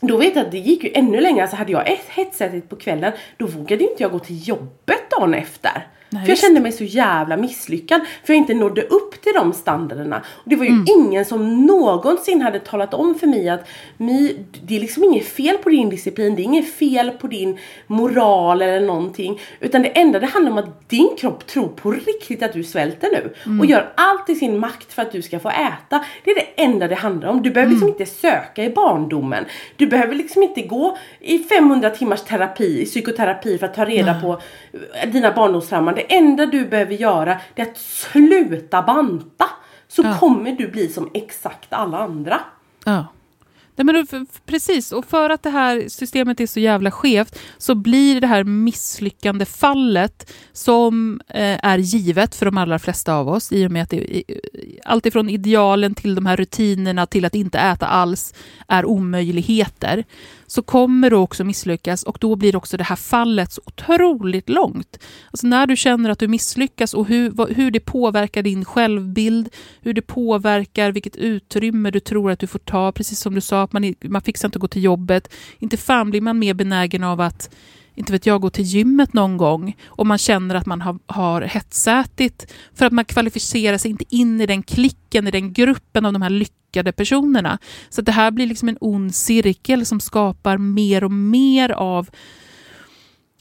då 0.00 0.16
vet 0.16 0.36
jag 0.36 0.44
att 0.44 0.52
det 0.52 0.58
gick 0.58 0.84
ju 0.84 0.90
ännu 0.94 1.20
längre, 1.20 1.42
alltså 1.42 1.56
hade 1.56 1.72
jag 1.72 1.98
hetsätit 2.08 2.68
på 2.68 2.76
kvällen 2.76 3.12
då 3.36 3.46
vågade 3.46 3.84
inte 3.84 4.02
jag 4.02 4.12
gå 4.12 4.18
till 4.18 4.48
jobbet 4.48 5.10
dagen 5.10 5.34
efter. 5.34 5.86
Nej, 6.12 6.22
för 6.22 6.28
jag 6.28 6.38
kände 6.38 6.60
mig 6.60 6.72
så 6.72 6.84
jävla 6.84 7.36
misslyckad. 7.36 8.00
För 8.24 8.32
jag 8.32 8.38
inte 8.38 8.54
nådde 8.54 8.82
upp 8.82 9.22
till 9.22 9.32
de 9.34 9.52
standarderna. 9.52 10.22
Och 10.30 10.50
det 10.50 10.56
var 10.56 10.64
ju 10.64 10.70
mm. 10.70 10.86
ingen 10.88 11.24
som 11.24 11.66
någonsin 11.66 12.42
hade 12.42 12.58
talat 12.58 12.94
om 12.94 13.14
för 13.14 13.26
mig 13.26 13.48
att 13.48 13.68
My, 13.96 14.36
det 14.62 14.76
är 14.76 14.80
liksom 14.80 15.04
inget 15.04 15.26
fel 15.26 15.56
på 15.56 15.68
din 15.68 15.90
disciplin. 15.90 16.36
Det 16.36 16.42
är 16.42 16.44
inget 16.44 16.74
fel 16.74 17.10
på 17.10 17.26
din 17.26 17.58
moral 17.86 18.62
eller 18.62 18.86
någonting. 18.86 19.40
Utan 19.60 19.82
det 19.82 19.88
enda 19.88 20.18
det 20.18 20.26
handlar 20.26 20.52
om 20.52 20.58
att 20.58 20.88
din 20.88 21.16
kropp 21.18 21.46
tror 21.46 21.68
på 21.68 21.90
riktigt 21.90 22.42
att 22.42 22.52
du 22.52 22.64
svälter 22.64 23.08
nu. 23.12 23.34
Mm. 23.46 23.60
Och 23.60 23.66
gör 23.66 23.92
allt 23.94 24.30
i 24.30 24.34
sin 24.34 24.58
makt 24.58 24.92
för 24.92 25.02
att 25.02 25.12
du 25.12 25.22
ska 25.22 25.38
få 25.38 25.48
äta. 25.48 26.04
Det 26.24 26.30
är 26.30 26.34
det 26.34 26.62
enda 26.62 26.88
det 26.88 26.94
handlar 26.94 27.28
om. 27.28 27.42
Du 27.42 27.50
behöver 27.50 27.70
liksom 27.70 27.88
mm. 27.88 28.00
inte 28.00 28.12
söka 28.12 28.64
i 28.64 28.70
barndomen. 28.70 29.44
Du 29.76 29.86
behöver 29.86 30.14
liksom 30.14 30.42
inte 30.42 30.62
gå 30.62 30.98
i 31.20 31.38
500 31.38 31.90
timmars 31.90 32.22
terapi, 32.22 32.84
psykoterapi 32.84 33.58
för 33.58 33.66
att 33.66 33.74
ta 33.74 33.84
reda 33.84 34.20
på 34.20 34.40
dina 35.12 35.32
barndomstrauman 35.32 35.94
det 36.00 36.14
enda 36.14 36.46
du 36.46 36.66
behöver 36.66 36.94
göra 36.94 37.40
det 37.54 37.62
är 37.62 37.66
att 37.66 37.78
sluta 37.78 38.82
banta. 38.82 39.44
Så 39.88 40.02
ja. 40.02 40.18
kommer 40.18 40.52
du 40.52 40.68
bli 40.68 40.88
som 40.88 41.10
exakt 41.14 41.72
alla 41.72 41.98
andra. 41.98 42.40
Ja. 42.84 43.06
Nej, 43.76 43.84
men 43.84 44.26
precis, 44.46 44.92
och 44.92 45.04
för 45.04 45.30
att 45.30 45.42
det 45.42 45.50
här 45.50 45.88
systemet 45.88 46.40
är 46.40 46.46
så 46.46 46.60
jävla 46.60 46.90
skevt 46.90 47.38
så 47.58 47.74
blir 47.74 48.20
det 48.20 48.26
här 48.26 48.44
misslyckande 48.44 49.44
fallet 49.44 50.32
som 50.52 51.20
eh, 51.28 51.64
är 51.64 51.78
givet 51.78 52.34
för 52.34 52.46
de 52.46 52.58
allra 52.58 52.78
flesta 52.78 53.14
av 53.14 53.28
oss 53.28 53.52
i 53.52 53.66
och 53.66 53.70
med 53.70 53.82
att 53.82 53.90
det, 53.90 54.22
allt 54.84 55.06
ifrån 55.06 55.28
idealen 55.28 55.94
till 55.94 56.14
de 56.14 56.26
här 56.26 56.36
rutinerna 56.36 57.06
till 57.06 57.24
att 57.24 57.34
inte 57.34 57.58
äta 57.58 57.86
alls 57.86 58.34
är 58.68 58.84
omöjligheter 58.84 60.04
så 60.50 60.62
kommer 60.62 61.10
du 61.10 61.16
också 61.16 61.44
misslyckas 61.44 62.02
och 62.02 62.18
då 62.20 62.36
blir 62.36 62.56
också 62.56 62.76
det 62.76 62.84
här 62.84 62.96
fallet 62.96 63.52
så 63.52 63.62
otroligt 63.66 64.48
långt. 64.48 64.98
Alltså 65.30 65.46
när 65.46 65.66
du 65.66 65.76
känner 65.76 66.10
att 66.10 66.18
du 66.18 66.28
misslyckas 66.28 66.94
och 66.94 67.06
hur, 67.06 67.54
hur 67.54 67.70
det 67.70 67.80
påverkar 67.80 68.42
din 68.42 68.64
självbild, 68.64 69.48
hur 69.80 69.94
det 69.94 70.02
påverkar 70.02 70.92
vilket 70.92 71.16
utrymme 71.16 71.90
du 71.90 72.00
tror 72.00 72.30
att 72.30 72.38
du 72.38 72.46
får 72.46 72.58
ta, 72.58 72.92
precis 72.92 73.20
som 73.20 73.34
du 73.34 73.40
sa, 73.40 73.62
att 73.62 73.72
man, 73.72 73.94
man 74.04 74.22
fixar 74.22 74.48
inte 74.48 74.56
att 74.56 74.60
gå 74.60 74.68
till 74.68 74.84
jobbet. 74.84 75.32
Inte 75.58 75.76
fan 75.76 76.10
blir 76.10 76.20
man 76.20 76.38
mer 76.38 76.54
benägen 76.54 77.04
av 77.04 77.20
att 77.20 77.50
inte 78.00 78.12
vet 78.12 78.26
jag, 78.26 78.40
gå 78.40 78.50
till 78.50 78.64
gymmet 78.64 79.12
någon 79.12 79.36
gång 79.36 79.76
och 79.86 80.06
man 80.06 80.18
känner 80.18 80.54
att 80.54 80.66
man 80.66 80.80
har, 80.80 80.98
har 81.06 81.42
hetsätit 81.42 82.52
för 82.74 82.86
att 82.86 82.92
man 82.92 83.04
kvalificerar 83.04 83.78
sig 83.78 83.90
inte 83.90 84.04
in 84.08 84.40
i 84.40 84.46
den 84.46 84.62
klicken, 84.62 85.26
i 85.26 85.30
den 85.30 85.52
gruppen 85.52 86.06
av 86.06 86.12
de 86.12 86.22
här 86.22 86.30
lyckade 86.30 86.92
personerna. 86.92 87.58
Så 87.88 88.02
det 88.02 88.12
här 88.12 88.30
blir 88.30 88.46
liksom 88.46 88.68
en 88.68 88.78
ond 88.80 89.14
cirkel 89.14 89.86
som 89.86 90.00
skapar 90.00 90.58
mer 90.58 91.04
och 91.04 91.12
mer 91.12 91.70
av 91.70 92.08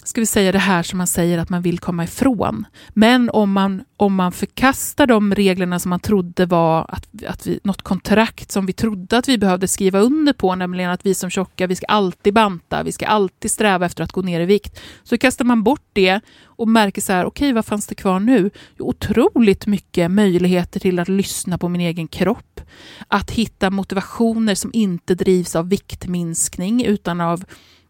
ska 0.10 0.22
vi 0.22 0.26
säga 0.26 0.52
det 0.52 0.60
här 0.60 0.84
som 0.84 0.98
man 0.98 1.08
säger 1.08 1.38
att 1.38 1.50
man 1.50 1.62
vill 1.62 1.80
komma 1.80 2.04
ifrån. 2.04 2.66
Men 2.90 3.30
om 3.30 3.52
man, 3.52 3.84
om 3.98 4.16
man 4.16 4.32
förkastar 4.32 5.08
de 5.08 5.36
reglerna 5.36 5.80
som 5.80 5.90
man 5.90 6.00
trodde 6.00 6.46
var 6.46 6.86
att, 6.90 7.24
att 7.28 7.48
vi, 7.48 7.60
något 7.64 7.82
kontrakt 7.82 8.52
som 8.52 8.66
vi 8.66 8.74
trodde 8.74 9.18
att 9.18 9.30
vi 9.30 9.38
behövde 9.38 9.68
skriva 9.68 10.00
under 10.00 10.34
på, 10.34 10.56
nämligen 10.56 10.92
att 10.92 11.06
vi 11.06 11.14
som 11.14 11.30
tjocka, 11.30 11.68
vi 11.68 11.76
ska 11.76 11.86
alltid 11.86 12.34
banta, 12.34 12.84
vi 12.84 12.92
ska 12.92 13.08
alltid 13.08 13.52
sträva 13.52 13.86
efter 13.86 14.04
att 14.04 14.12
gå 14.12 14.22
ner 14.22 14.42
i 14.42 14.46
vikt. 14.46 14.80
Så 15.04 15.18
kastar 15.18 15.46
man 15.46 15.64
bort 15.64 15.90
det 15.94 16.20
och 16.46 16.68
märker 16.68 17.02
så 17.02 17.14
här, 17.14 17.26
okej, 17.26 17.46
okay, 17.46 17.54
vad 17.54 17.66
fanns 17.66 17.88
det 17.88 17.96
kvar 17.96 18.20
nu? 18.20 18.50
Jo, 18.78 18.86
otroligt 18.86 19.68
mycket 19.68 20.12
möjligheter 20.12 20.80
till 20.80 21.00
att 21.00 21.08
lyssna 21.10 21.58
på 21.58 21.70
min 21.70 21.82
egen 21.82 22.08
kropp, 22.08 22.62
att 23.08 23.32
hitta 23.32 23.70
motivationer 23.70 24.56
som 24.56 24.70
inte 24.74 25.16
drivs 25.16 25.56
av 25.56 25.70
viktminskning 25.70 26.86
utan 26.86 27.22
av 27.22 27.44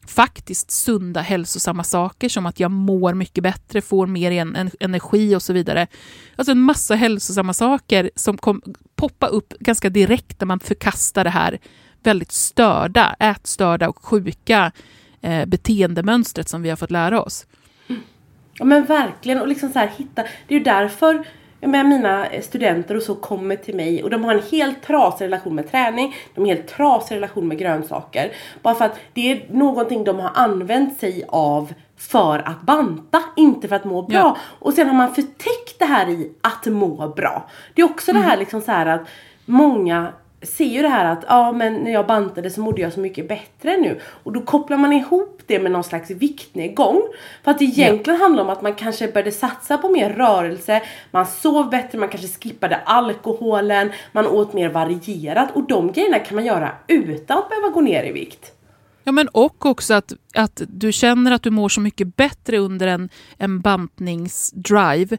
faktiskt 0.08 0.72
sunda 0.72 1.22
hälsosamma 1.22 1.84
saker 1.84 2.30
som 2.30 2.46
att 2.46 2.60
jag 2.60 2.72
mår 2.72 3.14
mycket 3.14 3.44
bättre, 3.44 3.82
får 3.82 4.08
mer 4.08 4.32
en, 4.32 4.72
energi 4.80 5.36
och 5.36 5.42
så 5.42 5.54
vidare. 5.54 5.88
Alltså 6.36 6.52
en 6.52 6.62
massa 6.62 6.96
hälsosamma 6.96 7.54
saker 7.54 8.12
som 8.16 8.38
kom, 8.38 8.62
poppa 8.96 9.28
upp 9.28 9.54
ganska 9.60 9.90
direkt 9.90 10.42
när 10.42 10.46
man 10.46 10.60
förkastar 10.60 11.24
det 11.24 11.30
här 11.30 11.60
väldigt 12.04 12.32
störda, 12.32 13.16
ätstörda 13.20 13.90
och 13.90 14.06
sjuka 14.06 14.72
eh, 15.22 15.46
beteendemönstret 15.46 16.50
som 16.50 16.62
vi 16.62 16.70
har 16.70 16.78
fått 16.78 16.92
lära 16.92 17.22
oss. 17.22 17.46
Ja 18.54 18.66
men 18.66 18.86
verkligen 18.86 19.42
och 19.42 19.48
liksom 19.48 19.70
så 19.70 19.80
här 19.80 19.92
hitta, 19.98 20.24
det 20.48 20.56
är 20.56 20.58
ju 20.58 20.64
därför 20.64 21.26
med 21.62 21.86
mina 21.86 22.26
studenter 22.42 22.98
och 22.98 23.04
så 23.04 23.16
kommer 23.16 23.56
till 23.56 23.76
mig 23.76 24.04
och 24.04 24.10
de 24.10 24.24
har 24.24 24.34
en 24.34 24.44
helt 24.52 24.84
trasig 24.84 25.26
relation 25.26 25.56
med 25.56 25.72
träning, 25.72 26.16
de 26.36 26.42
har 26.42 26.48
en 26.48 26.58
helt 26.58 26.68
trasig 26.68 27.16
relation 27.16 27.48
med 27.48 27.58
grönsaker. 27.58 28.32
Bara 28.62 28.76
för 28.76 28.86
att 28.86 29.00
det 29.14 29.32
är 29.32 29.46
någonting 29.50 30.04
de 30.04 30.20
har 30.20 30.32
använt 30.36 31.00
sig 31.00 31.24
av 31.28 31.74
för 31.98 32.40
att 32.48 32.62
banta, 32.62 33.24
inte 33.36 33.68
för 33.68 33.76
att 33.76 33.86
må 33.86 34.02
bra. 34.02 34.18
Ja. 34.18 34.38
Och 34.60 34.74
sen 34.74 34.88
har 34.88 34.96
man 34.96 35.16
förtäckt 35.16 35.80
det 35.80 35.86
här 35.86 36.10
i 36.10 36.32
att 36.42 36.66
må 36.66 37.08
bra. 37.08 37.50
Det 37.74 37.82
är 37.82 37.86
också 37.86 38.12
mm. 38.12 38.24
det 38.24 38.30
här 38.30 38.38
liksom 38.38 38.62
så 38.62 38.72
här 38.72 38.86
att 38.86 39.02
många 39.46 40.08
ser 40.42 40.66
ju 40.66 40.82
det 40.82 40.90
här 40.90 41.06
att 41.06 41.26
ja 41.28 41.52
men 41.52 41.74
när 41.74 41.92
jag 41.92 42.08
bantade 42.08 42.50
så 42.50 42.62
mådde 42.62 42.82
jag 42.82 42.94
så 42.94 43.00
mycket 43.00 43.28
bättre 43.28 43.78
nu. 43.78 44.00
Och 44.24 44.34
då 44.34 44.42
kopplar 44.42 44.78
man 44.78 44.94
ihop 44.94 45.42
det 45.46 45.60
med 45.60 45.72
någon 45.72 45.84
slags 45.84 46.12
viktnedgång. 46.12 47.02
För 47.44 47.52
att 47.52 47.60
det 47.60 47.66
egentligen 47.66 48.20
ja. 48.20 48.26
handlar 48.26 48.44
om 48.44 48.50
att 48.50 48.62
man 48.62 48.74
kanske 48.74 49.08
började 49.08 49.32
satsa 49.32 49.78
på 49.78 49.90
mer 49.90 50.10
rörelse, 50.10 50.82
man 51.12 51.26
sov 51.26 51.70
bättre, 51.70 51.98
man 51.98 52.10
kanske 52.10 52.28
skippade 52.28 52.76
alkoholen, 52.76 53.92
man 54.12 54.28
åt 54.28 54.54
mer 54.54 54.70
varierat. 54.70 55.50
Och 55.54 55.64
de 55.68 55.92
grejerna 55.92 56.20
kan 56.20 56.36
man 56.36 56.46
göra 56.46 56.72
utan 56.88 57.38
att 57.38 57.50
behöva 57.50 57.70
gå 57.70 57.82
ner 57.82 58.04
i 58.04 58.12
vikt. 58.12 58.52
Ja, 59.04 59.12
men 59.12 59.28
och 59.28 59.66
också 59.66 59.94
att, 59.94 60.14
att 60.36 60.62
du 60.68 60.92
känner 60.92 61.32
att 61.32 61.44
du 61.44 61.50
mår 61.50 61.70
så 61.70 61.82
mycket 61.82 62.16
bättre 62.16 62.58
under 62.58 62.88
en, 62.88 63.10
en 63.38 63.60
bantningsdrive 63.62 65.18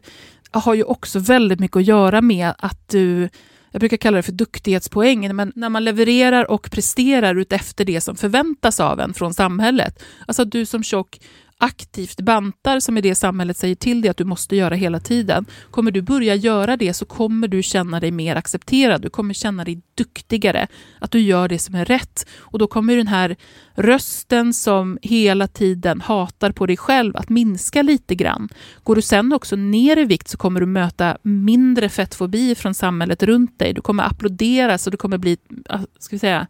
har 0.51 0.73
ju 0.73 0.83
också 0.83 1.19
väldigt 1.19 1.59
mycket 1.59 1.77
att 1.77 1.87
göra 1.87 2.21
med 2.21 2.53
att 2.57 2.87
du 2.89 3.29
jag 3.71 3.79
brukar 3.79 3.97
kalla 3.97 4.17
det 4.17 4.23
för 4.23 4.31
duktighetspoäng, 4.31 5.35
men 5.35 5.51
när 5.55 5.69
man 5.69 5.83
levererar 5.83 6.51
och 6.51 6.71
presterar 6.71 7.35
ut 7.35 7.51
efter 7.51 7.85
det 7.85 8.01
som 8.01 8.15
förväntas 8.15 8.79
av 8.79 8.99
en 8.99 9.13
från 9.13 9.33
samhället. 9.33 10.03
Alltså 10.27 10.41
att 10.41 10.51
du 10.51 10.65
som 10.65 10.83
tjock 10.83 11.19
aktivt 11.61 12.21
bantar, 12.21 12.79
som 12.79 12.97
är 12.97 13.01
det 13.01 13.15
samhället 13.15 13.57
säger 13.57 13.75
till 13.75 14.01
dig 14.01 14.09
att 14.09 14.17
du 14.17 14.25
måste 14.25 14.55
göra 14.55 14.75
hela 14.75 14.99
tiden. 14.99 15.45
Kommer 15.71 15.91
du 15.91 16.01
börja 16.01 16.35
göra 16.35 16.77
det 16.77 16.93
så 16.93 17.05
kommer 17.05 17.47
du 17.47 17.63
känna 17.63 17.99
dig 17.99 18.11
mer 18.11 18.35
accepterad. 18.35 19.01
Du 19.01 19.09
kommer 19.09 19.33
känna 19.33 19.63
dig 19.63 19.81
duktigare, 19.97 20.67
att 20.99 21.11
du 21.11 21.19
gör 21.19 21.47
det 21.47 21.59
som 21.59 21.75
är 21.75 21.85
rätt. 21.85 22.25
Och 22.37 22.59
då 22.59 22.67
kommer 22.67 22.95
den 22.95 23.07
här 23.07 23.35
rösten 23.75 24.53
som 24.53 24.97
hela 25.01 25.47
tiden 25.47 26.01
hatar 26.01 26.51
på 26.51 26.65
dig 26.65 26.77
själv 26.77 27.17
att 27.17 27.29
minska 27.29 27.81
lite 27.81 28.15
grann. 28.15 28.49
Går 28.83 28.95
du 28.95 29.01
sen 29.01 29.33
också 29.33 29.55
ner 29.55 29.97
i 29.97 30.05
vikt 30.05 30.27
så 30.27 30.37
kommer 30.37 30.59
du 30.59 30.65
möta 30.65 31.17
mindre 31.21 31.89
fettfobi 31.89 32.55
från 32.55 32.73
samhället 32.73 33.23
runt 33.23 33.59
dig. 33.59 33.73
Du 33.73 33.81
kommer 33.81 34.03
applåderas 34.03 34.87
och 34.87 34.91
du 34.91 34.97
kommer 34.97 35.17
bli, 35.17 35.37
ah, 35.69 35.79
ska 35.99 36.15
vi 36.15 36.19
säga, 36.19 36.47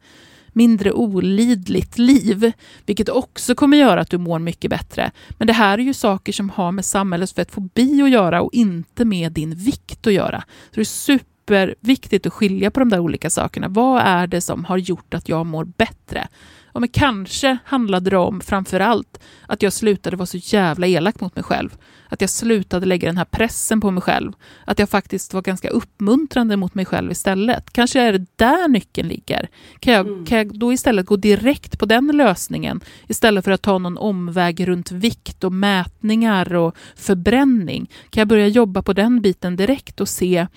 mindre 0.53 0.91
olidligt 0.91 1.97
liv, 1.97 2.51
vilket 2.85 3.09
också 3.09 3.55
kommer 3.55 3.77
göra 3.77 4.01
att 4.01 4.09
du 4.09 4.17
mår 4.17 4.39
mycket 4.39 4.69
bättre. 4.69 5.11
Men 5.29 5.47
det 5.47 5.53
här 5.53 5.77
är 5.77 5.83
ju 5.83 5.93
saker 5.93 6.33
som 6.33 6.49
har 6.49 6.71
med 6.71 6.85
samhällets 6.85 7.33
fettfobi 7.33 8.01
att 8.01 8.09
göra 8.09 8.41
och 8.41 8.53
inte 8.53 9.05
med 9.05 9.31
din 9.31 9.55
vikt 9.55 10.07
att 10.07 10.13
göra. 10.13 10.43
Så 10.69 10.75
det 10.75 10.81
är 10.81 10.85
superviktigt 10.85 12.25
att 12.25 12.33
skilja 12.33 12.71
på 12.71 12.79
de 12.79 12.89
där 12.89 12.99
olika 12.99 13.29
sakerna. 13.29 13.67
Vad 13.67 14.01
är 14.01 14.27
det 14.27 14.41
som 14.41 14.65
har 14.65 14.77
gjort 14.77 15.13
att 15.13 15.29
jag 15.29 15.45
mår 15.45 15.65
bättre? 15.65 16.27
Ja, 16.73 16.79
men 16.79 16.89
kanske 16.89 17.57
handlade 17.65 18.09
det 18.09 18.17
om 18.17 18.41
framför 18.41 18.79
allt 18.79 19.19
att 19.47 19.61
jag 19.61 19.73
slutade 19.73 20.15
vara 20.15 20.25
så 20.25 20.37
jävla 20.37 20.87
elak 20.87 21.19
mot 21.19 21.35
mig 21.35 21.43
själv. 21.43 21.77
Att 22.09 22.21
jag 22.21 22.29
slutade 22.29 22.85
lägga 22.85 23.07
den 23.07 23.17
här 23.17 23.25
pressen 23.25 23.81
på 23.81 23.91
mig 23.91 24.01
själv. 24.01 24.31
Att 24.65 24.79
jag 24.79 24.89
faktiskt 24.89 25.33
var 25.33 25.41
ganska 25.41 25.69
uppmuntrande 25.69 26.57
mot 26.57 26.75
mig 26.75 26.85
själv 26.85 27.11
istället. 27.11 27.73
Kanske 27.73 28.01
är 28.01 28.13
det 28.13 28.25
där 28.35 28.67
nyckeln 28.67 29.07
ligger. 29.07 29.49
Kan 29.79 29.93
jag, 29.93 30.07
mm. 30.07 30.25
kan 30.25 30.37
jag 30.37 30.59
då 30.59 30.73
istället 30.73 31.05
gå 31.05 31.15
direkt 31.15 31.79
på 31.79 31.85
den 31.85 32.07
lösningen 32.07 32.81
istället 33.07 33.45
för 33.45 33.51
att 33.51 33.61
ta 33.61 33.77
någon 33.77 33.97
omväg 33.97 34.67
runt 34.67 34.91
vikt 34.91 35.43
och 35.43 35.53
mätningar 35.53 36.55
och 36.55 36.75
förbränning? 36.95 37.89
Kan 38.09 38.21
jag 38.21 38.27
börja 38.27 38.47
jobba 38.47 38.81
på 38.81 38.93
den 38.93 39.21
biten 39.21 39.55
direkt 39.55 40.01
och 40.01 40.09
se 40.09 40.47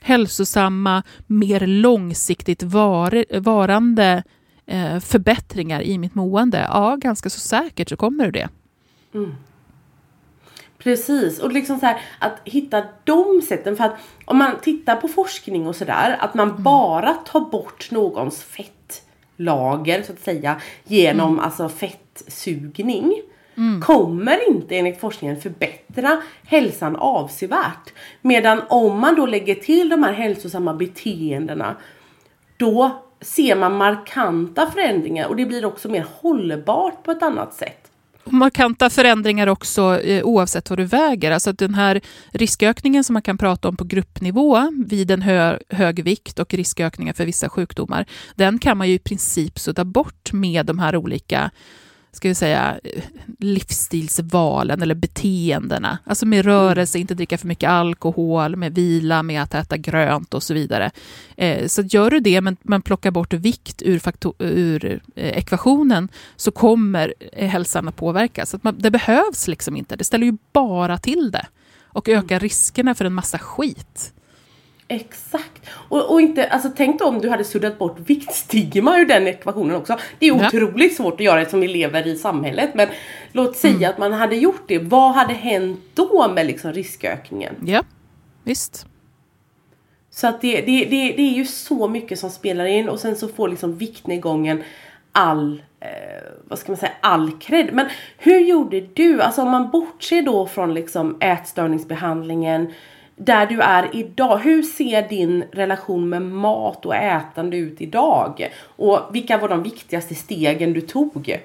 hälsosamma, 0.00 1.02
mer 1.26 1.66
långsiktigt 1.66 2.62
var, 2.62 3.40
varande 3.40 4.22
eh, 4.68 5.00
förbättringar 5.00 5.82
i 5.82 5.98
mitt 5.98 6.14
mående, 6.14 6.66
ja, 6.72 6.96
ganska 6.96 7.30
så 7.30 7.40
säkert 7.40 7.88
så 7.88 7.96
kommer 7.96 8.24
det 8.24 8.30
det. 8.30 8.48
Mm. 9.14 9.34
Precis, 10.78 11.38
och 11.38 11.52
liksom 11.52 11.80
så 11.80 11.86
här, 11.86 12.00
att 12.18 12.40
hitta 12.44 12.84
de 13.04 13.42
sätten. 13.48 13.76
För 13.76 13.84
att 13.84 13.96
om 14.24 14.38
man 14.38 14.60
tittar 14.62 14.96
på 14.96 15.08
forskning 15.08 15.66
och 15.66 15.76
sådär, 15.76 16.16
att 16.20 16.34
man 16.34 16.50
mm. 16.50 16.62
bara 16.62 17.14
tar 17.14 17.40
bort 17.40 17.90
någons 17.90 18.42
fettlager 18.42 20.02
så 20.02 20.12
att 20.12 20.20
säga 20.20 20.60
genom 20.84 21.32
mm. 21.32 21.44
alltså 21.44 21.68
fettsugning. 21.68 23.12
Mm. 23.56 23.80
kommer 23.80 24.48
inte 24.48 24.76
enligt 24.76 25.00
forskningen 25.00 25.40
förbättra 25.40 26.22
hälsan 26.44 26.96
avsevärt. 26.96 27.92
Medan 28.22 28.62
om 28.68 29.00
man 29.00 29.14
då 29.14 29.26
lägger 29.26 29.54
till 29.54 29.88
de 29.88 30.02
här 30.02 30.12
hälsosamma 30.12 30.74
beteendena 30.74 31.76
då 32.56 33.07
ser 33.20 33.56
man 33.56 33.76
markanta 33.76 34.70
förändringar 34.70 35.28
och 35.28 35.36
det 35.36 35.46
blir 35.46 35.64
också 35.64 35.88
mer 35.88 36.06
hållbart 36.20 37.02
på 37.02 37.10
ett 37.10 37.22
annat 37.22 37.54
sätt 37.54 37.88
markanta 38.32 38.90
förändringar 38.90 39.46
också 39.46 40.00
eh, 40.00 40.24
oavsett 40.24 40.70
vad 40.70 40.78
du 40.78 40.84
väger. 40.84 41.30
Alltså 41.30 41.50
att 41.50 41.58
den 41.58 41.74
här 41.74 42.00
riskökningen 42.32 43.04
som 43.04 43.12
man 43.12 43.22
kan 43.22 43.38
prata 43.38 43.68
om 43.68 43.76
på 43.76 43.84
gruppnivå 43.84 44.72
vid 44.86 45.10
en 45.10 45.22
hö 45.22 45.58
hög 45.68 46.04
vikt 46.04 46.38
och 46.38 46.54
riskökningar 46.54 47.12
för 47.12 47.26
vissa 47.26 47.48
sjukdomar, 47.48 48.06
den 48.34 48.58
kan 48.58 48.78
man 48.78 48.88
ju 48.88 48.94
i 48.94 48.98
princip 48.98 49.58
sudda 49.58 49.84
bort 49.84 50.32
med 50.32 50.66
de 50.66 50.78
här 50.78 50.96
olika 50.96 51.50
ska 52.12 52.28
vi 52.28 52.34
säga, 52.34 52.80
livsstilsvalen 53.38 54.82
eller 54.82 54.94
beteendena. 54.94 55.98
Alltså 56.04 56.26
med 56.26 56.44
rörelse, 56.44 56.98
inte 56.98 57.14
dricka 57.14 57.38
för 57.38 57.46
mycket 57.46 57.70
alkohol, 57.70 58.56
med 58.56 58.74
vila, 58.74 59.22
med 59.22 59.42
att 59.42 59.54
äta 59.54 59.76
grönt 59.76 60.34
och 60.34 60.42
så 60.42 60.54
vidare. 60.54 60.90
Eh, 61.36 61.66
så 61.66 61.82
gör 61.82 62.10
du 62.10 62.20
det, 62.20 62.40
men 62.40 62.56
man 62.62 62.82
plockar 62.82 63.10
bort 63.10 63.32
vikt 63.32 63.82
ur, 63.82 64.00
ur 64.38 65.00
eh, 65.14 65.38
ekvationen, 65.38 66.08
så 66.36 66.50
kommer 66.50 67.14
eh, 67.32 67.48
hälsan 67.48 67.88
att 67.88 67.96
påverkas. 67.96 68.50
Så 68.50 68.58
att 68.62 68.82
det 68.82 68.90
behövs 68.90 69.48
liksom 69.48 69.76
inte, 69.76 69.96
det 69.96 70.04
ställer 70.04 70.26
ju 70.26 70.36
bara 70.52 70.98
till 70.98 71.30
det 71.30 71.46
och 71.82 72.08
ökar 72.08 72.40
riskerna 72.40 72.94
för 72.94 73.04
en 73.04 73.14
massa 73.14 73.38
skit. 73.38 74.12
Exakt. 74.88 75.70
Och, 75.70 76.12
och, 76.12 76.20
inte, 76.20 76.48
alltså 76.48 76.70
tänk 76.76 76.98
då 76.98 77.04
om 77.04 77.18
du 77.18 77.28
hade 77.28 77.44
suddat 77.44 77.78
bort 77.78 77.96
viktstigma 78.06 78.98
ur 78.98 79.06
den 79.06 79.26
ekvationen 79.26 79.76
också. 79.76 79.98
Det 80.18 80.26
är 80.26 80.32
otroligt 80.32 80.96
svårt 80.96 81.14
att 81.14 81.20
göra 81.20 81.44
som 81.44 81.60
vi 81.60 81.68
lever 81.68 82.06
i 82.06 82.16
samhället. 82.16 82.70
Men 82.74 82.88
låt 83.32 83.56
säga 83.56 83.74
mm. 83.74 83.90
att 83.90 83.98
man 83.98 84.12
hade 84.12 84.36
gjort 84.36 84.64
det. 84.68 84.78
Vad 84.78 85.12
hade 85.12 85.34
hänt 85.34 85.80
då 85.94 86.28
med 86.28 86.46
liksom 86.46 86.72
riskökningen? 86.72 87.54
Ja, 87.66 87.82
visst. 88.44 88.86
Så 90.10 90.26
att 90.26 90.40
det, 90.40 90.60
det, 90.60 90.84
det, 90.84 91.12
det 91.16 91.22
är 91.22 91.34
ju 91.34 91.46
så 91.46 91.88
mycket 91.88 92.18
som 92.18 92.30
spelar 92.30 92.64
in 92.64 92.88
och 92.88 93.00
sen 93.00 93.16
så 93.16 93.28
får 93.28 93.48
liksom 93.48 93.76
viktnedgången 93.76 94.62
all, 95.12 95.62
eh, 95.80 95.88
vad 96.44 96.58
ska 96.58 96.72
man 96.72 96.76
säga, 96.76 96.92
all 97.00 97.32
cred. 97.32 97.72
Men 97.72 97.86
hur 98.18 98.40
gjorde 98.40 98.80
du? 98.80 99.22
Alltså 99.22 99.42
om 99.42 99.50
man 99.50 99.70
bortser 99.70 100.22
då 100.22 100.46
från 100.46 100.74
liksom 100.74 101.16
ätstörningsbehandlingen 101.20 102.72
där 103.18 103.46
du 103.46 103.60
är 103.60 103.96
idag. 103.96 104.38
Hur 104.38 104.62
ser 104.62 105.08
din 105.08 105.44
relation 105.52 106.08
med 106.08 106.22
mat 106.22 106.86
och 106.86 106.94
ätande 106.94 107.56
ut 107.56 107.80
idag? 107.80 108.48
Och 108.62 109.00
vilka 109.12 109.38
var 109.38 109.48
de 109.48 109.62
viktigaste 109.62 110.14
stegen 110.14 110.72
du 110.72 110.80
tog? 110.80 111.38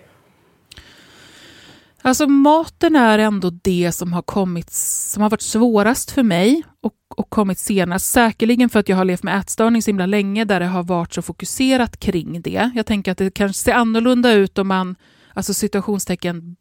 Alltså 2.05 2.27
maten 2.27 2.95
är 2.95 3.19
ändå 3.19 3.49
det 3.49 3.91
som 3.91 4.13
har 4.13 4.21
kommit, 4.21 4.71
som 4.71 5.23
har 5.23 5.29
varit 5.29 5.41
svårast 5.41 6.11
för 6.11 6.23
mig 6.23 6.63
och, 6.81 6.93
och 7.15 7.29
kommit 7.29 7.59
senast. 7.59 8.11
Säkerligen 8.11 8.69
för 8.69 8.79
att 8.79 8.89
jag 8.89 8.97
har 8.97 9.05
levt 9.05 9.23
med 9.23 9.39
ätstörning 9.39 9.81
så 9.81 9.89
himla 9.89 10.05
länge 10.05 10.45
där 10.45 10.59
det 10.59 10.65
har 10.65 10.83
varit 10.83 11.13
så 11.13 11.21
fokuserat 11.21 11.99
kring 11.99 12.41
det. 12.41 12.71
Jag 12.75 12.85
tänker 12.85 13.11
att 13.11 13.17
det 13.17 13.33
kanske 13.33 13.63
ser 13.63 13.73
annorlunda 13.73 14.33
ut 14.33 14.57
om 14.57 14.67
man, 14.67 14.95
alltså 15.33 15.53
situationstecken, 15.53 16.55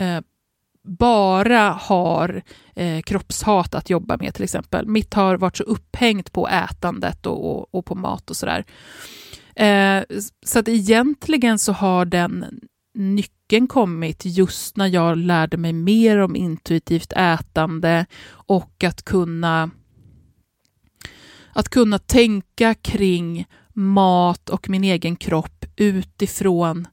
eh, 0.00 0.20
bara 0.82 1.70
har 1.70 2.42
eh, 2.74 3.00
kroppshat 3.02 3.74
att 3.74 3.90
jobba 3.90 4.16
med 4.16 4.34
till 4.34 4.44
exempel. 4.44 4.86
Mitt 4.86 5.14
har 5.14 5.36
varit 5.36 5.56
så 5.56 5.62
upphängt 5.62 6.32
på 6.32 6.48
ätandet 6.48 7.26
och, 7.26 7.50
och, 7.50 7.74
och 7.74 7.86
på 7.86 7.94
mat 7.94 8.30
och 8.30 8.36
sådär. 8.36 8.64
Eh, 9.56 10.02
så 10.46 10.58
att 10.58 10.68
egentligen 10.68 11.58
så 11.58 11.72
har 11.72 12.04
den 12.04 12.60
nyckeln 12.94 13.66
kommit 13.66 14.24
just 14.24 14.76
när 14.76 14.86
jag 14.86 15.18
lärde 15.18 15.56
mig 15.56 15.72
mer 15.72 16.18
om 16.18 16.36
intuitivt 16.36 17.12
ätande 17.12 18.06
och 18.30 18.84
att 18.84 19.04
kunna 19.04 19.70
att 21.52 21.68
kunna 21.68 21.98
tänka 21.98 22.74
kring 22.74 23.46
mat 23.72 24.48
och 24.48 24.68
min 24.68 24.84
egen 24.84 25.16
kropp 25.16 25.64
utifrån 25.76 26.86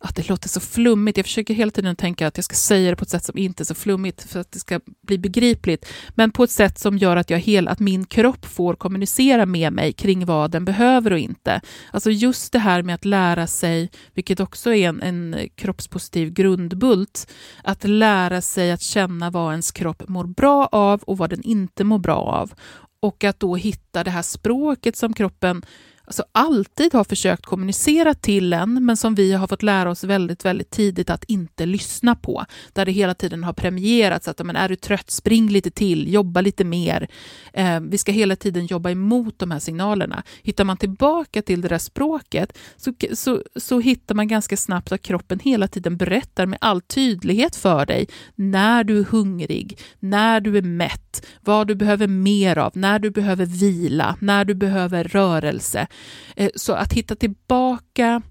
att 0.00 0.16
det 0.16 0.28
låter 0.28 0.48
så 0.48 0.60
flummigt. 0.60 1.16
Jag 1.16 1.26
försöker 1.26 1.54
hela 1.54 1.70
tiden 1.70 1.96
tänka 1.96 2.26
att 2.26 2.38
jag 2.38 2.44
ska 2.44 2.54
säga 2.54 2.90
det 2.90 2.96
på 2.96 3.02
ett 3.02 3.10
sätt 3.10 3.24
som 3.24 3.38
inte 3.38 3.62
är 3.62 3.64
så 3.64 3.74
flummigt 3.74 4.22
för 4.22 4.40
att 4.40 4.52
det 4.52 4.58
ska 4.58 4.80
bli 5.06 5.18
begripligt, 5.18 5.86
men 6.14 6.30
på 6.30 6.44
ett 6.44 6.50
sätt 6.50 6.78
som 6.78 6.98
gör 6.98 7.16
att, 7.16 7.30
jag 7.30 7.38
hel, 7.38 7.68
att 7.68 7.80
min 7.80 8.06
kropp 8.06 8.46
får 8.46 8.74
kommunicera 8.74 9.46
med 9.46 9.72
mig 9.72 9.92
kring 9.92 10.26
vad 10.26 10.50
den 10.50 10.64
behöver 10.64 11.12
och 11.12 11.18
inte. 11.18 11.60
Alltså 11.90 12.10
just 12.10 12.52
det 12.52 12.58
här 12.58 12.82
med 12.82 12.94
att 12.94 13.04
lära 13.04 13.46
sig, 13.46 13.90
vilket 14.14 14.40
också 14.40 14.74
är 14.74 14.88
en, 14.88 15.02
en 15.02 15.48
kroppspositiv 15.54 16.32
grundbult, 16.32 17.32
att 17.64 17.84
lära 17.84 18.40
sig 18.40 18.72
att 18.72 18.82
känna 18.82 19.30
vad 19.30 19.50
ens 19.50 19.72
kropp 19.72 20.08
mår 20.08 20.24
bra 20.24 20.68
av 20.72 21.02
och 21.02 21.18
vad 21.18 21.30
den 21.30 21.42
inte 21.42 21.84
mår 21.84 21.98
bra 21.98 22.16
av. 22.16 22.52
Och 23.00 23.24
att 23.24 23.40
då 23.40 23.56
hitta 23.56 24.04
det 24.04 24.10
här 24.10 24.22
språket 24.22 24.96
som 24.96 25.12
kroppen 25.12 25.62
alltså 26.06 26.24
alltid 26.32 26.94
har 26.94 27.04
försökt 27.04 27.46
kommunicera 27.46 28.14
till 28.14 28.52
en, 28.52 28.84
men 28.84 28.96
som 28.96 29.14
vi 29.14 29.32
har 29.32 29.46
fått 29.46 29.62
lära 29.62 29.90
oss 29.90 30.04
väldigt, 30.04 30.44
väldigt 30.44 30.70
tidigt 30.70 31.10
att 31.10 31.24
inte 31.24 31.66
lyssna 31.66 32.14
på. 32.14 32.44
Där 32.72 32.84
det 32.84 32.92
hela 32.92 33.14
tiden 33.14 33.44
har 33.44 33.52
premierats 33.52 34.28
att 34.28 34.46
men 34.46 34.56
är 34.56 34.68
du 34.68 34.76
trött, 34.76 35.10
spring 35.10 35.48
lite 35.48 35.70
till, 35.70 36.12
jobba 36.12 36.40
lite 36.40 36.64
mer. 36.64 37.08
Eh, 37.52 37.80
vi 37.80 37.98
ska 37.98 38.12
hela 38.12 38.36
tiden 38.36 38.66
jobba 38.66 38.90
emot 38.90 39.38
de 39.38 39.50
här 39.50 39.58
signalerna. 39.58 40.22
Hittar 40.42 40.64
man 40.64 40.76
tillbaka 40.76 41.42
till 41.42 41.60
det 41.60 41.68
där 41.68 41.78
språket 41.78 42.58
så, 42.76 42.92
så, 43.12 43.42
så 43.56 43.80
hittar 43.80 44.14
man 44.14 44.28
ganska 44.28 44.56
snabbt 44.56 44.92
att 44.92 45.02
kroppen 45.02 45.38
hela 45.38 45.68
tiden 45.68 45.96
berättar 45.96 46.46
med 46.46 46.58
all 46.60 46.80
tydlighet 46.80 47.56
för 47.56 47.86
dig 47.86 48.08
när 48.34 48.84
du 48.84 48.98
är 48.98 49.04
hungrig, 49.04 49.78
när 50.00 50.40
du 50.40 50.56
är 50.58 50.62
mätt, 50.62 51.26
vad 51.40 51.66
du 51.66 51.74
behöver 51.74 52.06
mer 52.06 52.58
av, 52.58 52.72
när 52.74 52.98
du 52.98 53.10
behöver 53.10 53.46
vila, 53.46 54.16
när 54.20 54.44
du 54.44 54.54
behöver 54.54 55.04
rörelse. 55.04 55.86
Eh, 56.36 56.50
så 56.54 56.72
att 56.72 56.92
hitta 56.92 57.14
tillbaka 57.14 58.22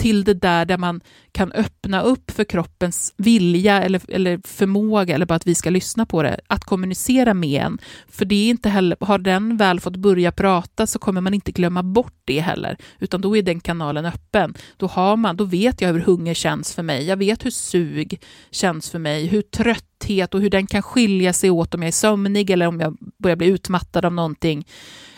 till 0.00 0.24
det 0.24 0.34
där 0.34 0.64
där 0.64 0.78
man 0.78 1.00
kan 1.32 1.52
öppna 1.52 2.02
upp 2.02 2.30
för 2.30 2.44
kroppens 2.44 3.14
vilja 3.16 3.82
eller, 3.82 4.02
eller 4.08 4.40
förmåga, 4.44 5.14
eller 5.14 5.26
bara 5.26 5.34
att 5.34 5.46
vi 5.46 5.54
ska 5.54 5.70
lyssna 5.70 6.06
på 6.06 6.22
det, 6.22 6.40
att 6.46 6.64
kommunicera 6.64 7.34
med 7.34 7.62
en. 7.62 7.78
För 8.08 8.24
det 8.24 8.34
är 8.34 8.50
inte 8.50 8.68
heller, 8.68 8.96
har 9.00 9.18
den 9.18 9.56
väl 9.56 9.80
fått 9.80 9.96
börja 9.96 10.32
prata 10.32 10.86
så 10.86 10.98
kommer 10.98 11.20
man 11.20 11.34
inte 11.34 11.52
glömma 11.52 11.82
bort 11.82 12.20
det 12.24 12.40
heller, 12.40 12.76
utan 12.98 13.20
då 13.20 13.36
är 13.36 13.42
den 13.42 13.60
kanalen 13.60 14.06
öppen. 14.06 14.54
Då, 14.76 14.86
har 14.86 15.16
man, 15.16 15.36
då 15.36 15.44
vet 15.44 15.80
jag 15.80 15.92
hur 15.92 16.00
hunger 16.00 16.34
känns 16.34 16.74
för 16.74 16.82
mig, 16.82 17.06
jag 17.06 17.16
vet 17.16 17.44
hur 17.44 17.50
sug 17.50 18.20
känns 18.50 18.90
för 18.90 18.98
mig, 18.98 19.26
hur 19.26 19.42
trötthet 19.42 20.34
och 20.34 20.40
hur 20.40 20.50
den 20.50 20.66
kan 20.66 20.82
skilja 20.82 21.32
sig 21.32 21.50
åt 21.50 21.74
om 21.74 21.82
jag 21.82 21.88
är 21.88 21.92
sömnig 21.92 22.50
eller 22.50 22.66
om 22.66 22.80
jag 22.80 22.96
börjar 23.18 23.36
bli 23.36 23.46
utmattad 23.46 24.04
av 24.04 24.12
någonting 24.12 24.64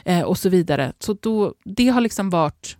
eh, 0.04 0.22
och 0.22 0.38
så 0.38 0.48
vidare. 0.48 0.92
Så 0.98 1.16
då, 1.20 1.54
det 1.64 1.88
har 1.88 2.00
liksom 2.00 2.30
varit 2.30 2.76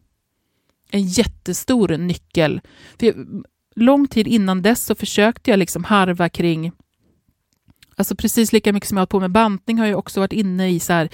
en 0.91 1.03
jättestor 1.03 1.89
nyckel. 1.89 2.61
För 2.99 3.07
jag, 3.07 3.45
lång 3.75 4.09
tid 4.09 4.27
innan 4.27 4.63
dess 4.63 4.85
så 4.85 4.95
försökte 4.95 5.51
jag 5.51 5.59
liksom 5.59 5.85
harva 5.85 6.29
kring, 6.29 6.73
alltså 7.97 8.17
precis 8.17 8.53
lika 8.53 8.73
mycket 8.73 8.89
som 8.89 8.97
jag 8.97 9.03
har 9.03 9.07
på 9.07 9.21
med 9.21 9.31
bantning 9.31 9.79
har 9.79 9.87
jag 9.87 9.99
också 9.99 10.21
varit 10.21 10.33
inne 10.33 10.71
i 10.71 10.81
så 10.81 10.93
här, 10.93 11.09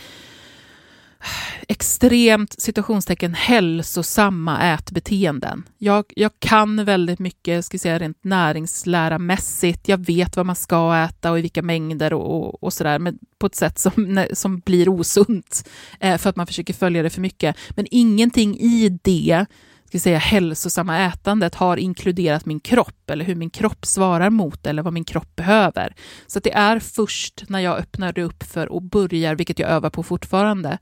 extremt 1.68 2.61
situationstecken 2.61 3.35
hälsosamma 3.35 4.74
ätbeteenden. 4.74 5.68
Jag, 5.78 6.04
jag 6.16 6.31
kan 6.38 6.85
väldigt 6.85 7.18
mycket 7.18 7.64
ska 7.64 7.78
säga, 7.78 7.98
rent 7.98 8.24
näringsläramässigt. 8.24 9.88
Jag 9.88 10.07
vet 10.07 10.37
vad 10.37 10.46
man 10.46 10.57
ska 10.57 10.96
äta 10.96 11.31
och 11.31 11.38
i 11.38 11.42
vilka 11.42 11.62
mängder 11.62 12.12
och, 12.12 12.37
och, 12.37 12.62
och 12.62 12.72
sådär, 12.72 12.98
men 12.98 13.18
på 13.38 13.46
ett 13.46 13.54
sätt 13.54 13.78
som, 13.78 14.24
som 14.33 14.59
blir 14.59 14.88
osunt 14.88 15.68
eh, 16.00 16.18
för 16.18 16.31
att 16.31 16.37
man 16.37 16.46
försöker 16.46 16.74
följa 16.74 17.02
det 17.02 17.11
för 17.11 17.20
mycket. 17.20 17.57
Men 17.70 17.86
ingenting 17.90 18.59
i 18.59 18.99
det 19.03 19.47
ska 19.89 19.99
säga, 19.99 20.18
hälsosamma 20.18 20.99
ätandet 20.99 21.55
har 21.55 21.76
inkluderat 21.76 22.47
min 22.47 22.61
kropp 22.61 23.11
eller 23.11 23.24
hur 23.24 23.34
min 23.34 23.51
kropp 23.51 23.86
svarar 23.86 24.30
mot 24.30 24.66
eller 24.66 24.82
vad 24.82 24.93
min 24.93 25.05
kropp 25.05 25.36
behöver. 25.36 25.95
Så 26.26 26.41
det 26.41 26.53
är 26.53 26.78
först 26.78 27.45
när 27.49 27.61
jag 27.61 27.78
öppnar 27.78 28.12
det 28.12 28.22
upp 28.22 28.43
för 28.43 28.68
och 28.68 28.82
börjar, 28.82 29.34
vilket 29.34 29.59
jag 29.59 29.70
övar 29.70 29.91
på 29.91 30.03
fortfarande, 30.03 30.78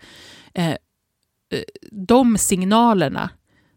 eh, 0.55 0.71
eh, 0.71 0.77
de 1.93 2.39
signalerna 2.39 3.31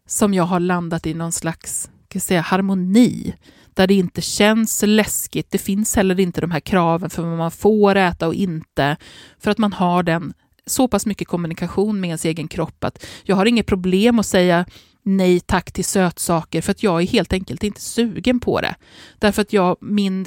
som 0.06 0.34
jag 0.34 0.44
har 0.44 0.60
landat 0.60 1.06
i 1.06 1.14
någon 1.14 1.32
slags 1.32 1.90
ska 2.08 2.20
säga, 2.20 2.40
harmoni, 2.40 3.34
där 3.74 3.86
det 3.86 3.94
inte 3.94 4.20
känns 4.20 4.82
läskigt. 4.86 5.50
Det 5.50 5.58
finns 5.58 5.96
heller 5.96 6.20
inte 6.20 6.40
de 6.40 6.50
här 6.50 6.60
kraven 6.60 7.10
för 7.10 7.22
vad 7.22 7.38
man 7.38 7.50
får 7.50 7.94
äta 7.94 8.26
och 8.26 8.34
inte, 8.34 8.96
för 9.38 9.50
att 9.50 9.58
man 9.58 9.72
har 9.72 10.02
den 10.02 10.32
så 10.66 10.88
pass 10.88 11.06
mycket 11.06 11.28
kommunikation 11.28 12.00
med 12.00 12.08
ens 12.08 12.24
egen 12.24 12.48
kropp 12.48 12.84
att 12.84 13.06
jag 13.24 13.36
har 13.36 13.46
inget 13.46 13.66
problem 13.66 14.18
att 14.18 14.26
säga 14.26 14.66
nej 15.02 15.40
tack 15.40 15.72
till 15.72 15.84
sötsaker 15.84 16.60
för 16.60 16.70
att 16.70 16.82
jag 16.82 17.02
är 17.02 17.06
helt 17.06 17.32
enkelt 17.32 17.64
inte 17.64 17.80
sugen 17.80 18.40
på 18.40 18.60
det. 18.60 18.74
Därför 19.18 19.42
att 19.42 19.52
jag, 19.52 19.76
min 19.80 20.26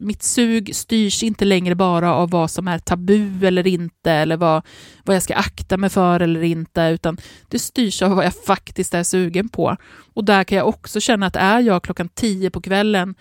mitt 0.00 0.22
sug 0.22 0.74
styrs 0.74 1.22
inte 1.22 1.44
längre 1.44 1.74
bara 1.74 2.14
av 2.14 2.30
vad 2.30 2.50
som 2.50 2.68
är 2.68 2.78
tabu 2.78 3.46
eller 3.46 3.66
inte, 3.66 4.12
eller 4.12 4.36
vad, 4.36 4.66
vad 5.04 5.16
jag 5.16 5.22
ska 5.22 5.34
akta 5.34 5.76
mig 5.76 5.90
för 5.90 6.20
eller 6.20 6.42
inte, 6.42 6.82
utan 6.82 7.18
det 7.48 7.58
styrs 7.58 8.02
av 8.02 8.10
vad 8.10 8.24
jag 8.24 8.34
faktiskt 8.34 8.94
är 8.94 9.02
sugen 9.02 9.48
på. 9.48 9.76
Och 10.14 10.24
där 10.24 10.44
kan 10.44 10.58
jag 10.58 10.68
också 10.68 11.00
känna 11.00 11.26
att 11.26 11.36
är 11.36 11.60
jag 11.60 11.82
klockan 11.82 12.08
tio 12.08 12.50
på 12.50 12.60
kvällen 12.60 13.14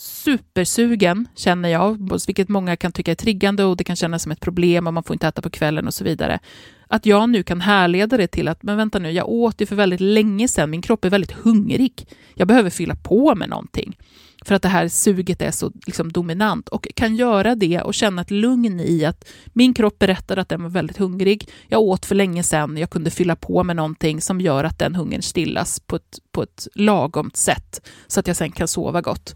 supersugen, 0.00 1.28
känner 1.36 1.68
jag, 1.68 2.10
vilket 2.26 2.48
många 2.48 2.76
kan 2.76 2.92
tycka 2.92 3.10
är 3.10 3.14
triggande 3.14 3.64
och 3.64 3.76
det 3.76 3.84
kan 3.84 3.96
kännas 3.96 4.22
som 4.22 4.32
ett 4.32 4.40
problem 4.40 4.86
och 4.86 4.94
man 4.94 5.02
får 5.02 5.14
inte 5.14 5.28
äta 5.28 5.42
på 5.42 5.50
kvällen 5.50 5.86
och 5.86 5.94
så 5.94 6.04
vidare. 6.04 6.38
Att 6.86 7.06
jag 7.06 7.28
nu 7.28 7.42
kan 7.42 7.60
härleda 7.60 8.16
det 8.16 8.26
till 8.26 8.48
att, 8.48 8.62
men 8.62 8.76
vänta 8.76 8.98
nu, 8.98 9.10
jag 9.10 9.28
åt 9.28 9.60
ju 9.60 9.66
för 9.66 9.76
väldigt 9.76 10.00
länge 10.00 10.48
sedan, 10.48 10.70
min 10.70 10.82
kropp 10.82 11.04
är 11.04 11.10
väldigt 11.10 11.32
hungrig. 11.32 12.06
Jag 12.34 12.48
behöver 12.48 12.70
fylla 12.70 12.94
på 12.94 13.34
med 13.34 13.48
någonting 13.48 13.96
för 14.44 14.54
att 14.54 14.62
det 14.62 14.68
här 14.68 14.88
suget 14.88 15.42
är 15.42 15.50
så 15.50 15.72
liksom, 15.86 16.12
dominant 16.12 16.68
och 16.68 16.88
kan 16.94 17.16
göra 17.16 17.54
det 17.54 17.80
och 17.80 17.94
känna 17.94 18.22
ett 18.22 18.30
lugn 18.30 18.80
i 18.80 19.04
att 19.04 19.28
min 19.52 19.74
kropp 19.74 19.98
berättade 19.98 20.40
att 20.40 20.48
den 20.48 20.62
var 20.62 20.70
väldigt 20.70 20.96
hungrig. 20.96 21.48
Jag 21.68 21.80
åt 21.80 22.06
för 22.06 22.14
länge 22.14 22.42
sedan, 22.42 22.76
jag 22.76 22.90
kunde 22.90 23.10
fylla 23.10 23.36
på 23.36 23.64
med 23.64 23.76
någonting 23.76 24.20
som 24.20 24.40
gör 24.40 24.64
att 24.64 24.78
den 24.78 24.94
hungern 24.94 25.22
stillas 25.22 25.80
på 25.80 25.96
ett, 25.96 26.18
på 26.32 26.42
ett 26.42 26.68
lagomt 26.74 27.36
sätt 27.36 27.88
så 28.06 28.20
att 28.20 28.26
jag 28.26 28.36
sen 28.36 28.52
kan 28.52 28.68
sova 28.68 29.00
gott. 29.00 29.34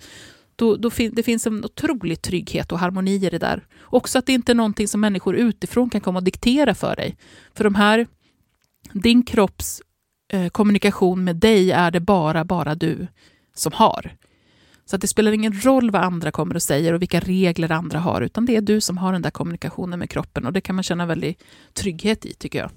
Då, 0.62 0.76
då 0.76 0.90
fin 0.90 1.12
det 1.14 1.22
finns 1.22 1.46
en 1.46 1.64
otrolig 1.64 2.22
trygghet 2.22 2.72
och 2.72 2.78
harmoni 2.78 3.14
i 3.14 3.30
det 3.30 3.38
där. 3.38 3.66
Också 3.82 4.18
att 4.18 4.26
det 4.26 4.32
inte 4.32 4.52
är 4.52 4.54
någonting 4.54 4.88
som 4.88 5.00
människor 5.00 5.36
utifrån 5.36 5.90
kan 5.90 6.00
komma 6.00 6.18
och 6.18 6.24
diktera 6.24 6.74
för 6.74 6.96
dig. 6.96 7.16
För 7.54 7.64
de 7.64 7.74
här, 7.74 8.06
din 8.92 9.22
kropps 9.22 9.82
eh, 10.32 10.48
kommunikation 10.48 11.24
med 11.24 11.36
dig 11.36 11.72
är 11.72 11.90
det 11.90 12.00
bara, 12.00 12.44
bara 12.44 12.74
du 12.74 13.06
som 13.54 13.72
har. 13.72 14.16
Så 14.84 14.96
att 14.96 15.02
det 15.02 15.08
spelar 15.08 15.32
ingen 15.32 15.60
roll 15.60 15.90
vad 15.90 16.02
andra 16.02 16.30
kommer 16.30 16.54
och 16.54 16.62
säger 16.62 16.92
och 16.92 17.02
vilka 17.02 17.20
regler 17.20 17.72
andra 17.72 17.98
har, 17.98 18.20
utan 18.20 18.46
det 18.46 18.56
är 18.56 18.60
du 18.60 18.80
som 18.80 18.98
har 18.98 19.12
den 19.12 19.22
där 19.22 19.30
kommunikationen 19.30 19.98
med 19.98 20.10
kroppen 20.10 20.46
och 20.46 20.52
det 20.52 20.60
kan 20.60 20.74
man 20.74 20.82
känna 20.82 21.06
väldigt 21.06 21.42
trygghet 21.72 22.26
i, 22.26 22.34
tycker 22.34 22.58
jag. 22.58 22.70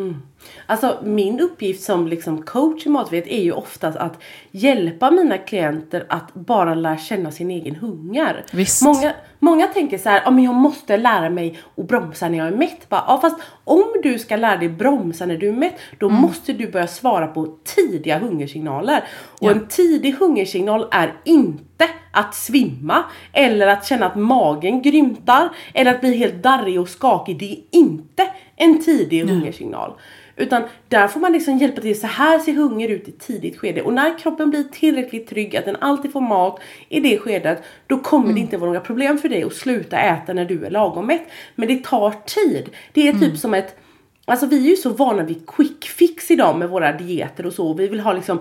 Mm. 0.00 0.22
Alltså 0.66 0.98
min 1.02 1.40
uppgift 1.40 1.82
som 1.82 2.06
liksom 2.06 2.42
coach 2.42 2.86
i 2.86 2.88
matvet 2.88 3.26
är 3.26 3.42
ju 3.42 3.52
oftast 3.52 3.98
att 3.98 4.22
hjälpa 4.50 5.10
mina 5.10 5.38
klienter 5.38 6.06
att 6.08 6.34
bara 6.34 6.74
lära 6.74 6.96
känna 6.96 7.30
sin 7.30 7.50
egen 7.50 7.76
hunger. 7.76 8.44
Visst. 8.52 8.82
Många, 8.82 9.12
många 9.38 9.66
tänker 9.66 9.98
så 9.98 10.08
här, 10.08 10.22
ja 10.24 10.30
men 10.30 10.44
jag 10.44 10.54
måste 10.54 10.96
lära 10.96 11.30
mig 11.30 11.58
att 11.76 11.88
bromsa 11.88 12.28
när 12.28 12.38
jag 12.38 12.46
är 12.46 12.56
mätt. 12.56 12.88
Bara, 12.88 13.04
ja 13.06 13.20
fast 13.20 13.36
om 13.64 13.84
du 14.02 14.18
ska 14.18 14.36
lära 14.36 14.56
dig 14.56 14.68
bromsa 14.68 15.26
när 15.26 15.36
du 15.36 15.48
är 15.48 15.52
mätt, 15.52 15.78
då 15.98 16.08
mm. 16.08 16.20
måste 16.20 16.52
du 16.52 16.70
börja 16.70 16.86
svara 16.86 17.26
på 17.26 17.56
tidiga 17.64 18.18
hungersignaler. 18.18 19.04
Och 19.40 19.50
ja. 19.50 19.50
en 19.50 19.66
tidig 19.66 20.12
hungersignal 20.12 20.86
är 20.90 21.14
inte 21.24 21.88
att 22.12 22.34
svimma 22.34 23.04
eller 23.32 23.66
att 23.66 23.86
känna 23.86 24.06
att 24.06 24.16
magen 24.16 24.82
grymtar 24.82 25.48
eller 25.74 25.94
att 25.94 26.00
bli 26.00 26.16
helt 26.16 26.42
darrig 26.42 26.80
och 26.80 26.88
skakig. 26.88 27.38
Det 27.38 27.52
är 27.52 27.78
inte 27.78 28.26
en 28.60 28.82
tidig 28.84 29.20
mm. 29.20 29.34
hungersignal. 29.34 29.92
Utan 30.36 30.62
där 30.88 31.08
får 31.08 31.20
man 31.20 31.32
liksom 31.32 31.58
hjälpa 31.58 31.80
till. 31.80 32.00
Så 32.00 32.06
här 32.06 32.38
ser 32.38 32.52
hunger 32.52 32.88
ut 32.88 33.08
i 33.08 33.12
tidigt 33.12 33.58
skede. 33.58 33.82
Och 33.82 33.92
när 33.92 34.18
kroppen 34.18 34.50
blir 34.50 34.64
tillräckligt 34.64 35.28
trygg 35.28 35.56
att 35.56 35.64
den 35.64 35.76
alltid 35.80 36.12
får 36.12 36.20
mat 36.20 36.60
i 36.88 37.00
det 37.00 37.18
skedet. 37.18 37.62
Då 37.86 37.98
kommer 37.98 38.24
mm. 38.24 38.34
det 38.34 38.40
inte 38.40 38.56
vara 38.56 38.70
några 38.70 38.80
problem 38.80 39.18
för 39.18 39.28
dig 39.28 39.42
att 39.42 39.54
sluta 39.54 39.98
äta 39.98 40.32
när 40.32 40.44
du 40.44 40.64
är 40.64 40.70
lagom 40.70 41.06
mätt. 41.06 41.26
Men 41.54 41.68
det 41.68 41.84
tar 41.84 42.14
tid. 42.26 42.70
Det 42.92 43.08
är 43.08 43.12
typ 43.12 43.22
mm. 43.22 43.36
som 43.36 43.54
ett 43.54 43.76
Alltså 44.24 44.46
vi 44.46 44.66
är 44.66 44.70
ju 44.70 44.76
så 44.76 44.90
vana 44.90 45.22
vid 45.22 45.46
quick 45.46 45.84
fix 45.84 46.30
idag 46.30 46.58
med 46.58 46.68
våra 46.68 46.92
dieter 46.92 47.46
och 47.46 47.52
så. 47.52 47.74
Vi 47.74 47.88
vill 47.88 48.00
ha 48.00 48.12
liksom 48.12 48.40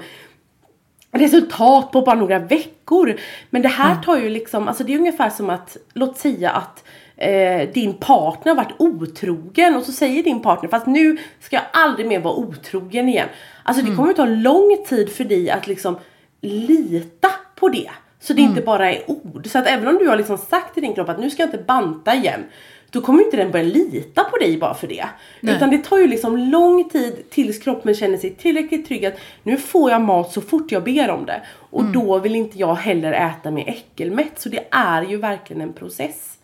resultat 1.12 1.92
på 1.92 2.02
bara 2.02 2.16
några 2.16 2.40
veckor. 2.40 3.16
Men 3.50 3.62
det 3.62 3.68
här 3.68 4.04
tar 4.04 4.18
ju 4.18 4.30
liksom, 4.30 4.68
alltså 4.68 4.84
det 4.84 4.94
är 4.94 4.98
ungefär 4.98 5.30
som 5.30 5.50
att, 5.50 5.78
låt 5.94 6.18
säga 6.18 6.50
att 6.52 6.84
eh, 7.20 7.70
din 7.70 7.94
partner 7.94 8.56
har 8.56 8.64
varit 8.64 8.76
otrogen 8.78 9.76
och 9.76 9.84
så 9.84 9.92
säger 9.92 10.24
din 10.24 10.42
partner 10.42 10.70
fast 10.70 10.88
nu 10.88 11.18
ska 11.40 11.56
jag 11.56 11.66
aldrig 11.74 12.08
mer 12.08 12.20
vara 12.20 12.34
otrogen 12.34 13.10
igen. 13.10 13.28
Alltså 13.64 13.84
det 13.84 13.88
mm. 13.88 13.98
kommer 13.98 14.14
ta 14.14 14.26
lång 14.26 14.86
tid 14.88 15.10
för 15.10 15.24
dig 15.24 15.50
att 15.50 15.68
liksom 15.68 15.98
lita 16.42 17.30
på 17.56 17.70
det. 17.70 17.90
Så 18.20 18.34
det 18.34 18.42
mm. 18.42 18.52
inte 18.52 18.62
bara 18.62 18.92
är 18.94 19.12
ord. 19.12 19.48
Så 19.48 19.60
att 19.60 19.68
även 19.68 19.88
om 19.88 19.98
du 19.98 20.08
har 20.08 20.18
liksom 20.18 20.38
sagt 20.38 20.74
till 20.74 20.84
din 20.84 20.94
kropp 20.94 21.10
att 21.10 21.20
nu 21.20 21.30
ska 21.30 21.44
jag 21.44 21.48
inte 21.48 21.64
banta 21.64 22.16
igen. 22.16 22.44
Då 22.92 23.02
kommer 23.02 23.24
inte 23.24 23.38
den 23.38 23.52
börja 23.52 23.66
lita 23.66 24.24
på 24.24 24.38
dig 24.38 24.58
bara 24.58 24.74
för 24.74 24.88
det. 24.88 25.06
Nej. 25.40 25.56
Utan 25.56 25.70
det 25.70 25.78
tar 25.78 25.98
ju 25.98 26.08
liksom 26.08 26.38
lång 26.38 26.90
tid 26.90 27.30
tills 27.30 27.60
kroppen 27.60 27.96
känner 27.96 28.18
sig 28.18 28.36
tillräckligt 28.36 28.88
trygg 28.88 29.06
att 29.06 29.20
nu 29.44 29.58
får 29.58 29.92
jag 29.92 30.02
mat 30.02 30.32
så 30.32 30.42
fort 30.42 30.72
jag 30.72 30.84
ber 30.84 31.10
om 31.10 31.26
det. 31.26 31.42
Och 31.50 31.82
mm. 31.82 31.94
då 31.94 32.20
vill 32.20 32.36
inte 32.36 32.60
jag 32.60 32.76
heller 32.76 33.14
äta 33.14 33.52
mig 33.52 33.64
äckelmätt. 33.68 34.40
Så 34.40 34.50
det 34.50 34.68
är 34.72 35.02
ju 35.04 35.18
verkligen 35.18 35.62
en 35.62 35.74
process. 35.74 36.39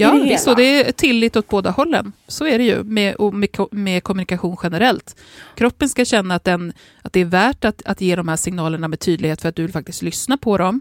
Ja, 0.00 0.10
det 0.10 0.22
visst, 0.22 0.48
och 0.48 0.56
det 0.56 0.88
är 0.88 0.92
tillit 0.92 1.36
åt 1.36 1.48
båda 1.48 1.70
hållen. 1.70 2.12
Så 2.28 2.46
är 2.46 2.58
det 2.58 2.64
ju 2.64 2.82
med, 2.84 3.16
med, 3.32 3.48
med, 3.70 4.02
kommunikation 4.02 4.56
generellt. 4.62 5.16
Kroppen 5.54 5.88
ska 5.88 6.04
känna 6.04 6.34
att, 6.34 6.44
den, 6.44 6.72
att 7.02 7.12
det 7.12 7.20
är 7.20 7.24
värt 7.24 7.64
att, 7.64 7.82
att 7.84 8.00
ge 8.00 8.16
de 8.16 8.28
här 8.28 8.36
signalerna 8.36 8.88
med 8.88 9.00
tydlighet 9.00 9.42
för 9.42 9.48
att 9.48 9.56
du 9.56 9.68
faktiskt 9.68 10.02
lyssna 10.02 10.36
på 10.36 10.58
dem. 10.58 10.80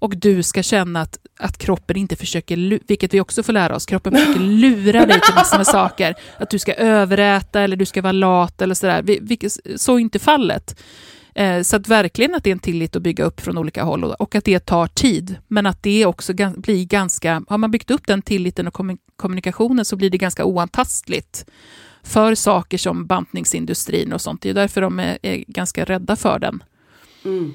Och 0.00 0.16
du 0.16 0.42
ska 0.42 0.62
känna 0.62 1.00
att, 1.00 1.18
att 1.38 1.58
kroppen 1.58 1.96
inte 1.96 2.16
försöker, 2.16 2.80
vilket 2.88 3.14
vi 3.14 3.20
också 3.20 3.42
får 3.42 3.52
lära 3.52 3.76
oss, 3.76 3.86
kroppen 3.86 4.14
försöker 4.16 4.40
lura 4.40 5.06
dig 5.06 5.20
till 5.20 5.34
massor 5.34 5.56
med 5.56 5.66
saker. 5.66 6.14
Att 6.38 6.50
du 6.50 6.58
ska 6.58 6.74
överäta 6.74 7.60
eller 7.60 7.76
du 7.76 7.86
ska 7.86 8.02
vara 8.02 8.12
lat 8.12 8.62
eller 8.62 8.74
sådär. 8.74 9.04
Så 9.76 9.94
är 9.94 9.98
inte 9.98 10.18
fallet. 10.18 10.80
Eh, 11.38 11.62
så 11.62 11.76
att 11.76 11.88
verkligen 11.88 12.34
att 12.34 12.44
det 12.44 12.50
är 12.50 12.52
en 12.52 12.58
tillit 12.58 12.96
att 12.96 13.02
bygga 13.02 13.24
upp 13.24 13.40
från 13.40 13.58
olika 13.58 13.82
håll 13.82 14.04
och 14.04 14.34
att 14.34 14.44
det 14.44 14.58
tar 14.58 14.86
tid. 14.86 15.36
Men 15.48 15.66
att 15.66 15.82
det 15.82 16.06
också 16.06 16.32
blir 16.56 16.84
ganska, 16.84 17.42
har 17.48 17.58
man 17.58 17.70
byggt 17.70 17.90
upp 17.90 18.06
den 18.06 18.22
tilliten 18.22 18.68
och 18.68 18.80
kommunikationen 19.16 19.84
så 19.84 19.96
blir 19.96 20.10
det 20.10 20.18
ganska 20.18 20.44
oantastligt 20.44 21.46
för 22.02 22.34
saker 22.34 22.78
som 22.78 23.06
bantningsindustrin 23.06 24.12
och 24.12 24.20
sånt. 24.20 24.42
Det 24.42 24.50
är 24.50 24.54
därför 24.54 24.80
de 24.80 25.00
är, 25.00 25.18
är 25.22 25.44
ganska 25.46 25.84
rädda 25.84 26.16
för 26.16 26.38
den. 26.38 26.62
Mm. 27.24 27.52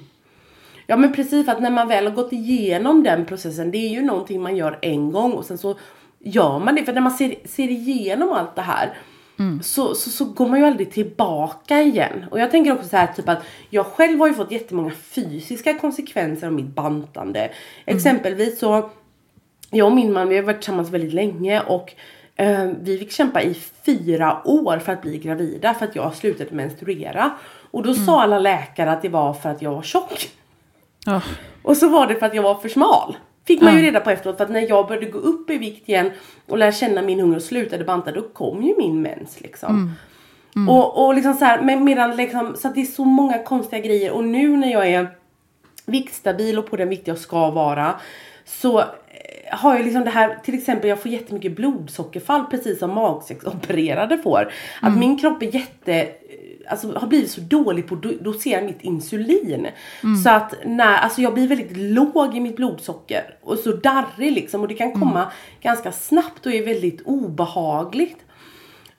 Ja 0.87 0.97
men 0.97 1.13
precis, 1.13 1.45
för 1.45 1.51
att 1.51 1.61
när 1.61 1.71
man 1.71 1.87
väl 1.87 2.07
har 2.07 2.13
gått 2.13 2.33
igenom 2.33 3.03
den 3.03 3.25
processen, 3.25 3.71
det 3.71 3.77
är 3.77 3.89
ju 3.89 4.01
någonting 4.01 4.41
man 4.41 4.55
gör 4.55 4.79
en 4.81 5.11
gång 5.11 5.31
och 5.31 5.45
sen 5.45 5.57
så 5.57 5.77
gör 6.19 6.59
man 6.59 6.75
det. 6.75 6.83
För 6.83 6.93
när 6.93 7.01
man 7.01 7.11
ser, 7.11 7.35
ser 7.45 7.69
igenom 7.69 8.31
allt 8.31 8.55
det 8.55 8.61
här 8.61 8.97
Mm. 9.43 9.63
Så, 9.63 9.95
så, 9.95 10.09
så 10.09 10.25
går 10.25 10.47
man 10.47 10.59
ju 10.59 10.65
aldrig 10.65 10.91
tillbaka 10.91 11.81
igen. 11.81 12.25
Och 12.31 12.39
jag 12.39 12.51
tänker 12.51 12.73
också 12.73 12.89
så 12.89 12.97
här 12.97 13.07
typ 13.07 13.29
att 13.29 13.43
jag 13.69 13.85
själv 13.85 14.19
har 14.19 14.27
ju 14.27 14.33
fått 14.33 14.51
jättemånga 14.51 14.91
fysiska 14.91 15.73
konsekvenser 15.73 16.47
av 16.47 16.53
mitt 16.53 16.75
bantande. 16.75 17.39
Mm. 17.39 17.53
Exempelvis 17.85 18.59
så, 18.59 18.89
jag 19.69 19.87
och 19.87 19.95
min 19.95 20.13
man 20.13 20.29
vi 20.29 20.35
har 20.35 20.43
varit 20.43 20.57
tillsammans 20.57 20.89
väldigt 20.89 21.13
länge 21.13 21.61
och 21.61 21.93
eh, 22.35 22.71
vi 22.81 22.97
fick 22.97 23.11
kämpa 23.11 23.41
i 23.41 23.53
fyra 23.85 24.41
år 24.45 24.77
för 24.79 24.91
att 24.91 25.01
bli 25.01 25.17
gravida 25.17 25.73
för 25.73 25.85
att 25.85 25.95
jag 25.95 26.15
slutade 26.15 26.55
menstruera. 26.55 27.31
Och 27.71 27.83
då 27.83 27.91
mm. 27.91 28.05
sa 28.05 28.21
alla 28.21 28.39
läkare 28.39 28.91
att 28.91 29.01
det 29.01 29.09
var 29.09 29.33
för 29.33 29.49
att 29.49 29.61
jag 29.61 29.71
var 29.71 29.81
tjock. 29.81 30.29
Oh. 31.07 31.23
Och 31.61 31.77
så 31.77 31.89
var 31.89 32.07
det 32.07 32.15
för 32.15 32.25
att 32.25 32.35
jag 32.35 32.43
var 32.43 32.55
för 32.55 32.69
smal. 32.69 33.17
Fick 33.47 33.61
man 33.61 33.77
ju 33.77 33.81
reda 33.81 33.99
på 33.99 34.09
efteråt 34.09 34.37
för 34.37 34.43
att 34.43 34.51
när 34.51 34.69
jag 34.69 34.87
började 34.87 35.05
gå 35.05 35.17
upp 35.17 35.49
i 35.49 35.57
vikt 35.57 35.89
igen 35.89 36.11
och 36.47 36.57
lära 36.57 36.71
känna 36.71 37.01
min 37.01 37.19
hunger 37.19 37.35
och 37.35 37.43
slutade 37.43 37.83
banta 37.83 38.11
då 38.11 38.21
kom 38.21 38.63
ju 38.63 38.77
min 38.77 39.01
mens 39.01 39.41
liksom. 39.41 39.69
Mm. 39.69 39.91
Mm. 40.55 40.69
Och, 40.69 41.05
och 41.05 41.13
liksom 41.13 41.33
så 41.33 41.45
här, 41.45 41.61
men 41.61 41.83
medan 41.83 42.15
liksom, 42.15 42.55
så 42.57 42.67
att 42.67 42.75
det 42.75 42.81
är 42.81 42.85
så 42.85 43.05
många 43.05 43.43
konstiga 43.43 43.81
grejer 43.81 44.11
och 44.11 44.23
nu 44.23 44.57
när 44.57 44.71
jag 44.71 44.87
är 44.87 45.07
viktstabil 45.85 46.59
och 46.59 46.69
på 46.69 46.75
den 46.75 46.89
vikt 46.89 47.07
jag 47.07 47.17
ska 47.17 47.51
vara 47.51 47.95
så 48.45 48.79
eh, 48.79 48.85
har 49.51 49.75
jag 49.75 49.83
liksom 49.83 50.03
det 50.03 50.09
här, 50.09 50.37
till 50.43 50.55
exempel 50.55 50.89
jag 50.89 51.01
får 51.01 51.11
jättemycket 51.11 51.55
blodsockerfall 51.55 52.45
precis 52.45 52.79
som 52.79 52.93
magsäcksopererade 52.93 54.17
får. 54.17 54.51
Att 54.81 54.87
mm. 54.87 54.99
min 54.99 55.19
kropp 55.19 55.43
är 55.43 55.55
jätte 55.55 56.11
alltså, 56.67 56.93
har 56.95 57.07
blivit 57.07 57.31
så 57.31 57.41
dålig 57.41 57.87
på 57.87 57.95
att 57.95 58.01
dosera 58.01 58.61
mitt 58.61 58.81
insulin. 58.81 59.67
Mm. 60.03 60.15
Så 60.15 60.29
att 60.29 60.53
när, 60.65 60.97
alltså 60.97 61.21
jag 61.21 61.33
blir 61.33 61.47
väldigt 61.47 61.77
låg 61.77 62.37
i 62.37 62.39
mitt 62.39 62.55
blodsocker 62.55 63.35
och 63.41 63.57
så 63.57 63.71
darrig 63.71 64.31
liksom 64.31 64.61
och 64.61 64.67
det 64.67 64.73
kan 64.73 64.91
komma 64.91 65.19
mm. 65.19 65.33
ganska 65.61 65.91
snabbt 65.91 66.45
och 66.45 66.53
är 66.53 66.65
väldigt 66.65 67.01
obehagligt. 67.05 68.17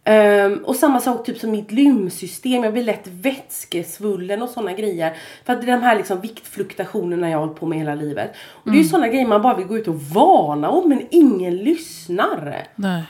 Um, 0.07 0.65
och 0.65 0.77
samma 0.77 1.01
sak 1.01 1.27
typ 1.27 1.39
som 1.39 1.51
mitt 1.51 1.73
lymfsystem, 1.73 2.65
jag 2.65 2.73
blir 2.73 2.85
lätt 2.85 3.07
vätskesvullen 3.07 4.43
och 4.43 4.49
sådana 4.49 4.73
grejer. 4.73 5.17
För 5.45 5.53
att 5.53 5.61
det 5.61 5.67
är 5.67 5.77
de 5.77 5.83
här 5.83 5.97
liksom 5.97 6.21
viktfluktuationerna 6.21 7.31
jag 7.31 7.39
har 7.39 7.47
hållit 7.47 7.61
på 7.61 7.67
med 7.67 7.79
hela 7.79 7.95
livet. 7.95 8.31
Och 8.51 8.67
mm. 8.67 8.73
det 8.75 8.79
är 8.79 8.83
ju 8.83 8.89
mm. 8.89 8.91
sådana 8.91 9.09
grejer 9.09 9.27
man 9.27 9.43
bara 9.43 9.57
vill 9.57 9.67
gå 9.67 9.79
ut 9.79 9.89
och 9.89 10.01
varna 10.01 10.71
om 10.71 10.89
men 10.89 11.07
ingen 11.11 11.57
lyssnar. 11.57 12.67
Nej. 12.77 13.05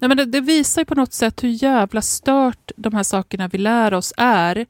Nej, 0.00 0.08
men 0.08 0.16
det, 0.16 0.24
det, 0.24 0.40
visar 0.40 0.84
på 0.84 0.94
något 0.94 1.12
sätt 1.12 1.44
hur 1.44 1.62
jävla 1.62 2.02
stört 2.02 2.70
de 2.76 2.94
här 2.94 3.02
sakerna 3.02 3.48
vi 3.48 3.58
lär 3.58 3.94
oss 3.94 4.12
är. 4.16 4.66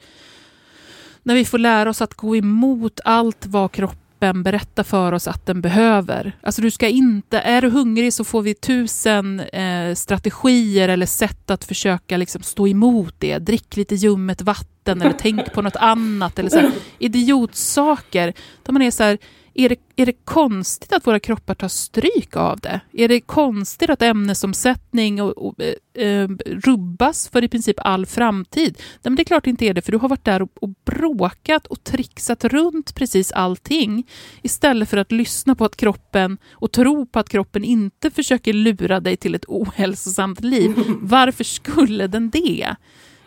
När 1.23 1.35
vi 1.35 1.45
får 1.45 1.59
lära 1.59 1.91
oss 1.91 2.03
att 2.03 2.15
gå 2.15 2.37
emot 2.37 3.01
allt 3.05 3.47
vad 3.47 3.73
kropp, 3.73 3.99
kroppen 4.21 4.43
berätta 4.43 4.85
för 4.85 5.13
oss 5.13 5.29
att 5.29 5.47
den 5.47 5.61
behöver. 5.61 6.33
Alltså 6.43 6.63
du 6.63 6.71
ska 6.71 6.89
inte, 6.89 7.39
är 7.39 7.63
du 7.63 7.71
hungrig 7.71 8.13
så 8.13 8.25
får 8.25 8.43
vi 8.43 8.55
tusen 8.55 9.41
eh, 9.41 9.95
strategier 9.95 10.89
eller 10.89 11.07
sätt 11.07 11.51
att 11.51 11.65
försöka 11.65 12.17
liksom 12.17 12.43
stå 12.43 12.69
emot 12.69 13.15
det. 13.19 13.39
Drick 13.39 13.77
lite 13.77 13.95
ljummet 13.95 14.43
vatten 14.43 15.03
eller 15.03 15.15
tänk 15.19 15.53
på 15.53 15.63
något 15.63 15.77
annat. 15.77 16.39
Eller 16.39 16.51
så 16.51 16.59
här, 16.59 16.73
idiotsaker. 16.99 18.35
Där 18.63 18.73
man 18.73 18.83
är 18.83 18.91
så 18.91 19.03
här, 19.03 19.19
är 19.55 19.69
det, 19.69 19.77
är 19.97 20.07
det 20.07 20.25
konstigt 20.25 20.93
att 20.93 21.07
våra 21.07 21.21
kroppar 21.21 21.55
tar 21.55 21.69
stryk 21.69 22.37
av 22.37 22.61
det? 22.61 22.81
Är 22.93 23.09
det 23.09 23.21
konstigt 23.21 23.91
att 23.91 24.03
ämnesomsättning 24.03 25.23
och, 25.23 25.47
och 25.47 25.55
eh, 26.01 26.29
rubbas 26.47 27.29
för 27.29 27.45
i 27.45 27.49
princip 27.49 27.77
all 27.79 28.07
framtid? 28.07 28.75
Nej, 28.79 29.01
men 29.03 29.15
det 29.15 29.23
är 29.23 29.25
klart 29.25 29.45
det 29.45 29.51
inte 29.51 29.65
är 29.65 29.75
det, 29.75 29.83
för 29.83 29.93
du 29.93 29.99
har 29.99 30.09
varit 30.09 30.25
där 30.25 30.43
och, 30.43 30.51
och 30.61 30.69
bråkat 30.85 31.67
och 31.67 31.85
trixat 31.85 32.45
runt 32.45 32.95
precis 32.95 33.33
allting 33.33 34.07
istället 34.43 34.89
för 34.89 34.97
att 34.97 35.13
lyssna 35.13 35.55
på 35.55 35.65
att 35.65 35.77
kroppen 35.77 36.39
och 36.53 36.73
tro 36.73 37.07
på 37.07 37.19
att 37.19 37.29
kroppen 37.29 37.65
inte 37.65 38.11
försöker 38.11 38.53
lura 38.53 39.01
dig 39.01 39.17
till 39.17 39.35
ett 39.35 39.45
ohälsosamt 39.49 40.41
liv. 40.41 40.75
Varför 41.01 41.45
skulle 41.45 42.07
den 42.07 42.31
det? 42.31 42.77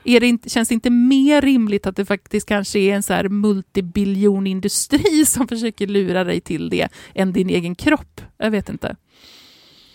Det 0.03 0.27
inte, 0.27 0.49
känns 0.49 0.69
det 0.69 0.73
inte 0.73 0.89
mer 0.89 1.41
rimligt 1.41 1.87
att 1.87 1.95
det 1.95 2.05
faktiskt 2.05 2.47
kanske 2.47 2.79
är 2.79 2.95
en 2.95 3.03
så 3.03 3.13
här 3.13 3.29
multibiljonindustri 3.29 5.25
som 5.25 5.47
försöker 5.47 5.87
lura 5.87 6.23
dig 6.23 6.41
till 6.41 6.69
det 6.69 6.87
än 7.15 7.33
din 7.33 7.49
egen 7.49 7.75
kropp? 7.75 8.21
Jag 8.37 8.51
vet 8.51 8.69
inte. 8.69 8.95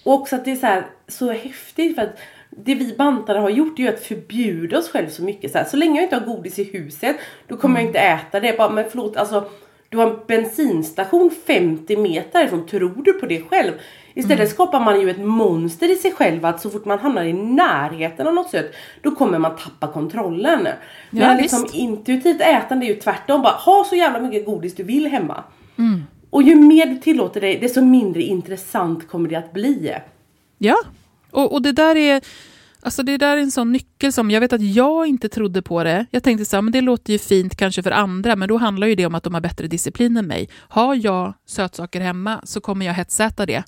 Och 0.04 0.12
också 0.14 0.36
att 0.36 0.44
det 0.44 0.50
är 0.50 0.56
så, 0.56 0.66
här, 0.66 0.86
så 1.08 1.32
häftigt 1.32 1.94
för 1.94 2.02
att 2.02 2.18
det 2.50 2.74
vi 2.74 2.94
bantare 2.98 3.38
har 3.38 3.50
gjort 3.50 3.78
är 3.78 3.82
ju 3.82 3.88
att 3.88 4.00
förbjuda 4.00 4.78
oss 4.78 4.88
själva 4.88 5.10
så 5.10 5.22
mycket. 5.22 5.52
Så, 5.52 5.58
här, 5.58 5.64
så 5.64 5.76
länge 5.76 6.00
jag 6.00 6.04
inte 6.04 6.16
har 6.16 6.34
godis 6.34 6.58
i 6.58 6.64
huset 6.64 7.16
då 7.48 7.56
kommer 7.56 7.80
mm. 7.80 7.82
jag 7.82 7.88
inte 7.88 7.98
äta 7.98 8.40
det. 8.40 8.58
Bara, 8.58 8.70
men 8.70 8.84
förlåt, 8.90 9.16
alltså 9.16 9.50
du 9.88 9.96
har 9.96 10.10
en 10.10 10.18
bensinstation 10.26 11.30
50 11.46 11.96
meter 11.96 12.44
ifrån. 12.44 12.66
Tror 12.66 13.02
du 13.04 13.12
på 13.12 13.26
det 13.26 13.42
själv? 13.42 13.72
Istället 14.18 14.38
mm. 14.38 14.50
skapar 14.50 14.80
man 14.80 15.00
ju 15.00 15.10
ett 15.10 15.24
monster 15.24 15.92
i 15.92 15.96
sig 15.96 16.12
själv 16.12 16.44
att 16.44 16.60
så 16.60 16.70
fort 16.70 16.84
man 16.84 16.98
hamnar 16.98 17.24
i 17.24 17.32
närheten 17.32 18.26
av 18.26 18.34
något 18.34 18.50
sött 18.50 18.72
då 19.02 19.10
kommer 19.10 19.38
man 19.38 19.56
tappa 19.56 19.92
kontrollen. 19.92 20.66
Ja, 20.66 20.74
Men 21.10 21.36
liksom 21.36 21.66
intuitivt 21.72 22.40
ätande 22.40 22.86
är 22.86 22.88
ju 22.88 22.94
tvärtom. 22.94 23.42
Bara 23.42 23.52
ha 23.52 23.84
så 23.84 23.96
jävla 23.96 24.20
mycket 24.20 24.46
godis 24.46 24.74
du 24.74 24.82
vill 24.82 25.06
hemma. 25.06 25.44
Mm. 25.78 26.02
Och 26.30 26.42
ju 26.42 26.54
mer 26.54 26.86
du 26.86 26.96
tillåter 26.96 27.40
dig 27.40 27.58
desto 27.58 27.80
mindre 27.80 28.22
intressant 28.22 29.08
kommer 29.08 29.28
det 29.28 29.36
att 29.36 29.52
bli. 29.52 29.94
Ja, 30.58 30.76
och, 31.30 31.52
och 31.52 31.62
det 31.62 31.72
där 31.72 31.96
är 31.96 32.22
Alltså 32.80 33.02
det 33.02 33.16
där 33.16 33.36
är 33.36 33.40
en 33.40 33.50
sån 33.50 33.72
nyckel 33.72 34.12
som, 34.12 34.30
jag 34.30 34.40
vet 34.40 34.52
att 34.52 34.62
jag 34.62 35.06
inte 35.06 35.28
trodde 35.28 35.62
på 35.62 35.84
det. 35.84 36.06
Jag 36.10 36.22
tänkte 36.22 36.44
så 36.44 36.56
här, 36.56 36.62
men 36.62 36.72
det 36.72 36.80
låter 36.80 37.12
ju 37.12 37.18
fint 37.18 37.56
kanske 37.56 37.82
för 37.82 37.90
andra, 37.90 38.36
men 38.36 38.48
då 38.48 38.56
handlar 38.56 38.86
ju 38.86 38.94
det 38.94 39.06
om 39.06 39.14
att 39.14 39.22
de 39.22 39.34
har 39.34 39.40
bättre 39.40 39.66
disciplin 39.66 40.16
än 40.16 40.26
mig. 40.26 40.48
Har 40.54 40.94
jag 40.94 41.34
sötsaker 41.46 42.00
hemma 42.00 42.40
så 42.44 42.60
kommer 42.60 42.86
jag 42.86 42.94
hetsäta 42.94 43.46
det 43.46 43.64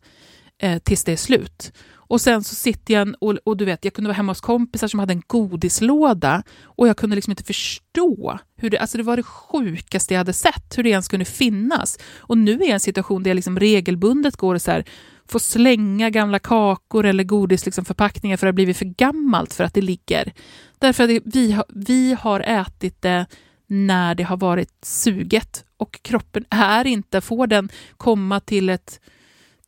eh, 0.60 0.78
tills 0.78 1.04
det 1.04 1.12
är 1.12 1.16
slut. 1.16 1.72
Och 1.92 2.20
sen 2.20 2.44
så 2.44 2.54
sitter 2.54 2.94
jag 2.94 3.14
och, 3.20 3.38
och, 3.44 3.56
du 3.56 3.64
vet, 3.64 3.84
jag 3.84 3.94
kunde 3.94 4.08
vara 4.08 4.16
hemma 4.16 4.30
hos 4.30 4.40
kompisar 4.40 4.88
som 4.88 5.00
hade 5.00 5.12
en 5.12 5.22
godislåda 5.26 6.42
och 6.64 6.88
jag 6.88 6.96
kunde 6.96 7.16
liksom 7.16 7.30
inte 7.30 7.44
förstå 7.44 8.38
hur 8.56 8.70
det, 8.70 8.78
alltså 8.78 8.98
det 8.98 9.04
var 9.04 9.16
det 9.16 9.22
sjukaste 9.22 10.14
jag 10.14 10.18
hade 10.18 10.32
sett, 10.32 10.78
hur 10.78 10.82
det 10.82 10.90
ens 10.90 11.08
kunde 11.08 11.24
finnas. 11.24 11.98
Och 12.16 12.38
nu 12.38 12.52
är 12.52 12.60
jag 12.60 12.68
i 12.68 12.72
en 12.72 12.80
situation 12.80 13.22
där 13.22 13.30
jag 13.30 13.34
liksom 13.34 13.58
regelbundet 13.58 14.36
går 14.36 14.54
och 14.54 14.62
så 14.62 14.70
här, 14.70 14.84
får 15.28 15.38
slänga 15.38 16.10
gamla 16.10 16.38
kakor 16.38 17.06
eller 17.06 17.24
godisförpackningar 17.24 18.34
liksom 18.34 18.38
för 18.38 18.46
att 18.46 18.48
det 18.48 18.52
har 18.52 18.52
blivit 18.52 18.76
för 18.76 18.84
gammalt 18.84 19.54
för 19.54 19.64
att 19.64 19.74
det 19.74 19.82
ligger. 19.82 20.32
Därför 20.78 21.04
att 21.04 21.10
vi, 21.24 21.52
har, 21.52 21.64
vi 21.68 22.16
har 22.20 22.40
ätit 22.40 23.02
det 23.02 23.26
när 23.66 24.14
det 24.14 24.22
har 24.22 24.36
varit 24.36 24.72
suget 24.82 25.64
och 25.76 26.02
kroppen 26.02 26.44
är 26.50 26.86
inte, 26.86 27.20
får 27.20 27.46
den 27.46 27.68
komma 27.96 28.40
till 28.40 28.68
ett 28.68 29.00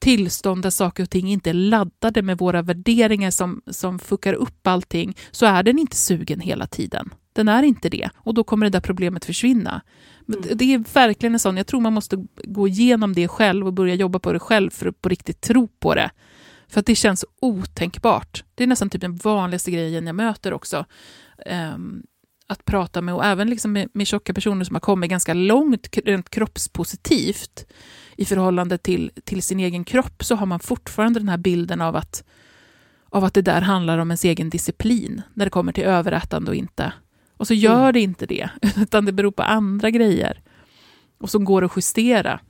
tillstånd 0.03 0.63
där 0.63 0.71
saker 0.71 1.03
och 1.03 1.11
ting 1.11 1.29
inte 1.29 1.51
är 1.51 1.55
laddade 1.55 2.23
med 2.23 2.39
våra 2.39 2.63
värderingar 2.63 3.31
som, 3.31 3.63
som 3.67 3.99
fuckar 3.99 4.35
upp 4.35 4.67
allting, 4.67 5.17
så 5.31 5.47
är 5.47 5.63
den 5.63 5.79
inte 5.79 5.97
sugen 5.97 6.41
hela 6.41 6.67
tiden. 6.67 7.11
Den 7.33 7.49
är 7.49 7.63
inte 7.63 7.89
det 7.89 8.11
och 8.17 8.35
då 8.35 8.45
kommer 8.45 8.67
det 8.67 8.71
där 8.71 8.81
problemet 8.81 9.25
försvinna. 9.25 9.83
Mm. 10.29 10.43
Det 10.55 10.75
är 10.75 10.79
verkligen 10.95 11.33
en 11.35 11.39
sån, 11.39 11.57
jag 11.57 11.67
tror 11.67 11.81
man 11.81 11.93
måste 11.93 12.27
gå 12.45 12.69
igenom 12.69 13.13
det 13.15 13.29
själv 13.29 13.67
och 13.67 13.73
börja 13.73 13.95
jobba 13.95 14.19
på 14.19 14.33
det 14.33 14.39
själv 14.39 14.71
för 14.71 14.87
att 14.87 15.03
på 15.03 15.09
riktigt 15.09 15.41
tro 15.41 15.69
på 15.69 15.95
det. 15.95 16.11
För 16.69 16.81
att 16.81 16.87
det 16.87 16.95
känns 16.95 17.25
otänkbart. 17.41 18.45
Det 18.55 18.65
är 18.65 18.69
nästan 18.69 18.91
typ 18.91 19.01
den 19.01 19.17
vanligaste 19.17 19.71
grejen 19.71 20.07
jag 20.07 20.17
möter 20.17 20.53
också. 20.53 20.85
Um, 21.75 22.03
att 22.47 22.65
prata 22.65 23.01
med, 23.01 23.15
och 23.15 23.25
även 23.25 23.51
liksom 23.51 23.73
med, 23.73 23.89
med 23.95 24.07
tjocka 24.07 24.35
personer 24.35 24.65
som 24.65 24.75
har 24.75 24.81
kommit 24.81 25.11
ganska 25.11 25.35
långt 25.35 25.99
rent 26.05 26.31
kroppspositivt 26.31 27.67
i 28.23 28.25
förhållande 28.25 28.79
till, 28.79 29.11
till 29.25 29.43
sin 29.43 29.61
egen 29.61 29.85
kropp, 29.85 30.25
så 30.25 30.35
har 30.35 30.47
man 30.47 30.61
fortfarande 30.61 31.21
den 31.21 31.29
här 31.29 31.37
bilden 31.37 31.81
av 31.81 31.97
att, 31.97 32.25
av 33.09 33.25
att 33.25 33.35
det 33.35 33.43
där 33.43 33.61
handlar 33.61 33.99
om 33.99 34.11
ens 34.11 34.25
egen 34.25 34.51
disciplin, 34.51 35.23
när 35.35 35.47
det 35.47 35.51
kommer 35.51 35.73
till 35.73 35.85
överätande 35.85 36.51
och 36.51 36.55
inte. 36.55 36.93
Och 37.37 37.47
så 37.47 37.55
gör 37.55 37.81
mm. 37.81 37.93
det 37.93 38.01
inte 38.01 38.27
det, 38.27 38.51
utan 38.77 39.05
det 39.05 39.13
beror 39.13 39.31
på 39.31 39.43
andra 39.43 39.91
grejer. 39.91 40.41
Och 41.19 41.31
som 41.31 41.45
går 41.45 41.65
att 41.65 41.73
justera. 41.77 42.41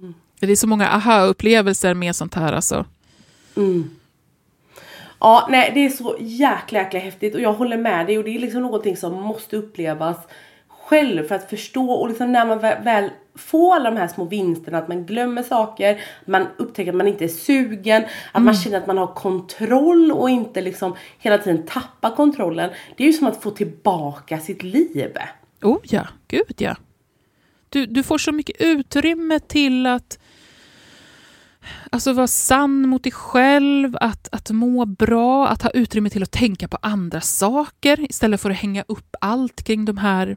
Mm. 0.00 0.14
Det 0.40 0.52
är 0.52 0.56
så 0.56 0.66
många 0.66 0.88
aha-upplevelser 0.88 1.94
med 1.94 2.16
sånt 2.16 2.34
här 2.34 2.52
alltså. 2.52 2.86
Mm. 3.56 3.90
Ja, 5.20 5.48
nej 5.50 5.70
det 5.74 5.80
är 5.80 5.88
så 5.88 6.16
jäkla 6.20 6.78
jäkla 6.78 7.00
häftigt 7.00 7.34
och 7.34 7.40
jag 7.40 7.52
håller 7.52 7.76
med 7.76 8.06
dig 8.06 8.18
och 8.18 8.24
det 8.24 8.30
är 8.30 8.38
liksom 8.38 8.62
någonting 8.62 8.96
som 8.96 9.22
måste 9.22 9.56
upplevas 9.56 10.16
själv 10.84 11.22
för 11.22 11.34
att 11.34 11.50
förstå 11.50 11.90
och 11.90 12.08
liksom 12.08 12.32
när 12.32 12.46
man 12.46 12.58
väl 12.58 13.10
får 13.34 13.74
alla 13.74 13.90
de 13.90 13.96
här 13.96 14.08
små 14.08 14.24
vinsterna, 14.24 14.78
att 14.78 14.88
man 14.88 15.06
glömmer 15.06 15.42
saker, 15.42 16.00
man 16.26 16.46
upptäcker 16.56 16.90
att 16.90 16.96
man 16.96 17.08
inte 17.08 17.24
är 17.24 17.28
sugen, 17.28 18.02
att 18.04 18.36
mm. 18.36 18.44
man 18.44 18.54
känner 18.54 18.78
att 18.78 18.86
man 18.86 18.98
har 18.98 19.06
kontroll 19.06 20.12
och 20.12 20.30
inte 20.30 20.60
liksom 20.60 20.96
hela 21.18 21.38
tiden 21.38 21.66
tappar 21.66 22.16
kontrollen. 22.16 22.70
Det 22.96 23.02
är 23.02 23.06
ju 23.06 23.12
som 23.12 23.26
att 23.26 23.42
få 23.42 23.50
tillbaka 23.50 24.38
sitt 24.38 24.62
liv. 24.62 25.16
Oh 25.62 25.78
ja, 25.82 26.06
gud 26.28 26.54
ja. 26.58 26.76
Du, 27.68 27.86
du 27.86 28.02
får 28.02 28.18
så 28.18 28.32
mycket 28.32 28.56
utrymme 28.60 29.40
till 29.40 29.86
att 29.86 30.18
Alltså 31.90 32.12
vara 32.12 32.26
sann 32.26 32.88
mot 32.88 33.02
dig 33.02 33.12
själv, 33.12 33.96
att, 34.00 34.28
att 34.32 34.50
må 34.50 34.84
bra, 34.84 35.48
att 35.48 35.62
ha 35.62 35.70
utrymme 35.70 36.10
till 36.10 36.22
att 36.22 36.30
tänka 36.30 36.68
på 36.68 36.78
andra 36.82 37.20
saker 37.20 38.10
istället 38.10 38.40
för 38.40 38.50
att 38.50 38.56
hänga 38.56 38.84
upp 38.88 39.16
allt 39.20 39.62
kring 39.62 39.84
de 39.84 39.98
här 39.98 40.36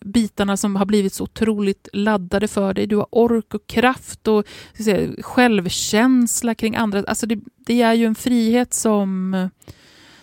bitarna 0.00 0.56
som 0.56 0.76
har 0.76 0.84
blivit 0.84 1.14
så 1.14 1.24
otroligt 1.24 1.88
laddade 1.92 2.48
för 2.48 2.74
dig. 2.74 2.86
Du 2.86 2.96
har 2.96 3.06
ork 3.10 3.54
och 3.54 3.66
kraft 3.66 4.28
och 4.28 4.46
säga, 4.84 5.22
självkänsla 5.22 6.54
kring 6.54 6.76
andra. 6.76 7.04
Alltså 7.06 7.26
det, 7.26 7.40
det, 7.56 7.82
är 7.82 7.94
ju 7.94 8.06
en 8.06 8.14
frihet 8.14 8.74
som 8.74 9.30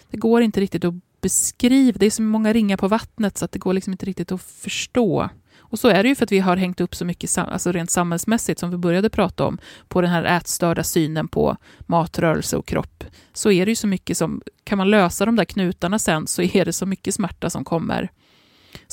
det 0.09 0.17
går 0.17 0.41
inte 0.41 0.61
riktigt 0.61 0.85
att 0.85 0.93
beskriva. 1.21 1.97
Det 1.99 2.05
är 2.05 2.09
så 2.09 2.21
många 2.21 2.53
ringar 2.53 2.77
på 2.77 2.87
vattnet 2.87 3.37
så 3.37 3.45
att 3.45 3.51
det 3.51 3.59
går 3.59 3.73
liksom 3.73 3.93
inte 3.93 4.05
riktigt 4.05 4.31
att 4.31 4.41
förstå. 4.41 5.29
Och 5.59 5.79
så 5.79 5.87
är 5.87 6.03
det 6.03 6.09
ju 6.09 6.15
för 6.15 6.23
att 6.23 6.31
vi 6.31 6.39
har 6.39 6.57
hängt 6.57 6.81
upp 6.81 6.95
så 6.95 7.05
mycket, 7.05 7.37
alltså 7.37 7.71
rent 7.71 7.91
samhällsmässigt, 7.91 8.59
som 8.59 8.71
vi 8.71 8.77
började 8.77 9.09
prata 9.09 9.45
om, 9.45 9.57
på 9.87 10.01
den 10.01 10.09
här 10.11 10.23
ätstörda 10.23 10.83
synen 10.83 11.27
på 11.27 11.57
matrörelse 11.79 12.57
och 12.57 12.65
kropp. 12.65 13.03
Så 13.33 13.51
är 13.51 13.65
det 13.65 13.71
ju 13.71 13.75
så 13.75 13.87
mycket 13.87 14.17
som, 14.17 14.41
kan 14.63 14.77
man 14.77 14.89
lösa 14.89 15.25
de 15.25 15.35
där 15.35 15.45
knutarna 15.45 15.99
sen, 15.99 16.27
så 16.27 16.41
är 16.41 16.65
det 16.65 16.73
så 16.73 16.85
mycket 16.85 17.15
smärta 17.15 17.49
som 17.49 17.63
kommer 17.63 18.11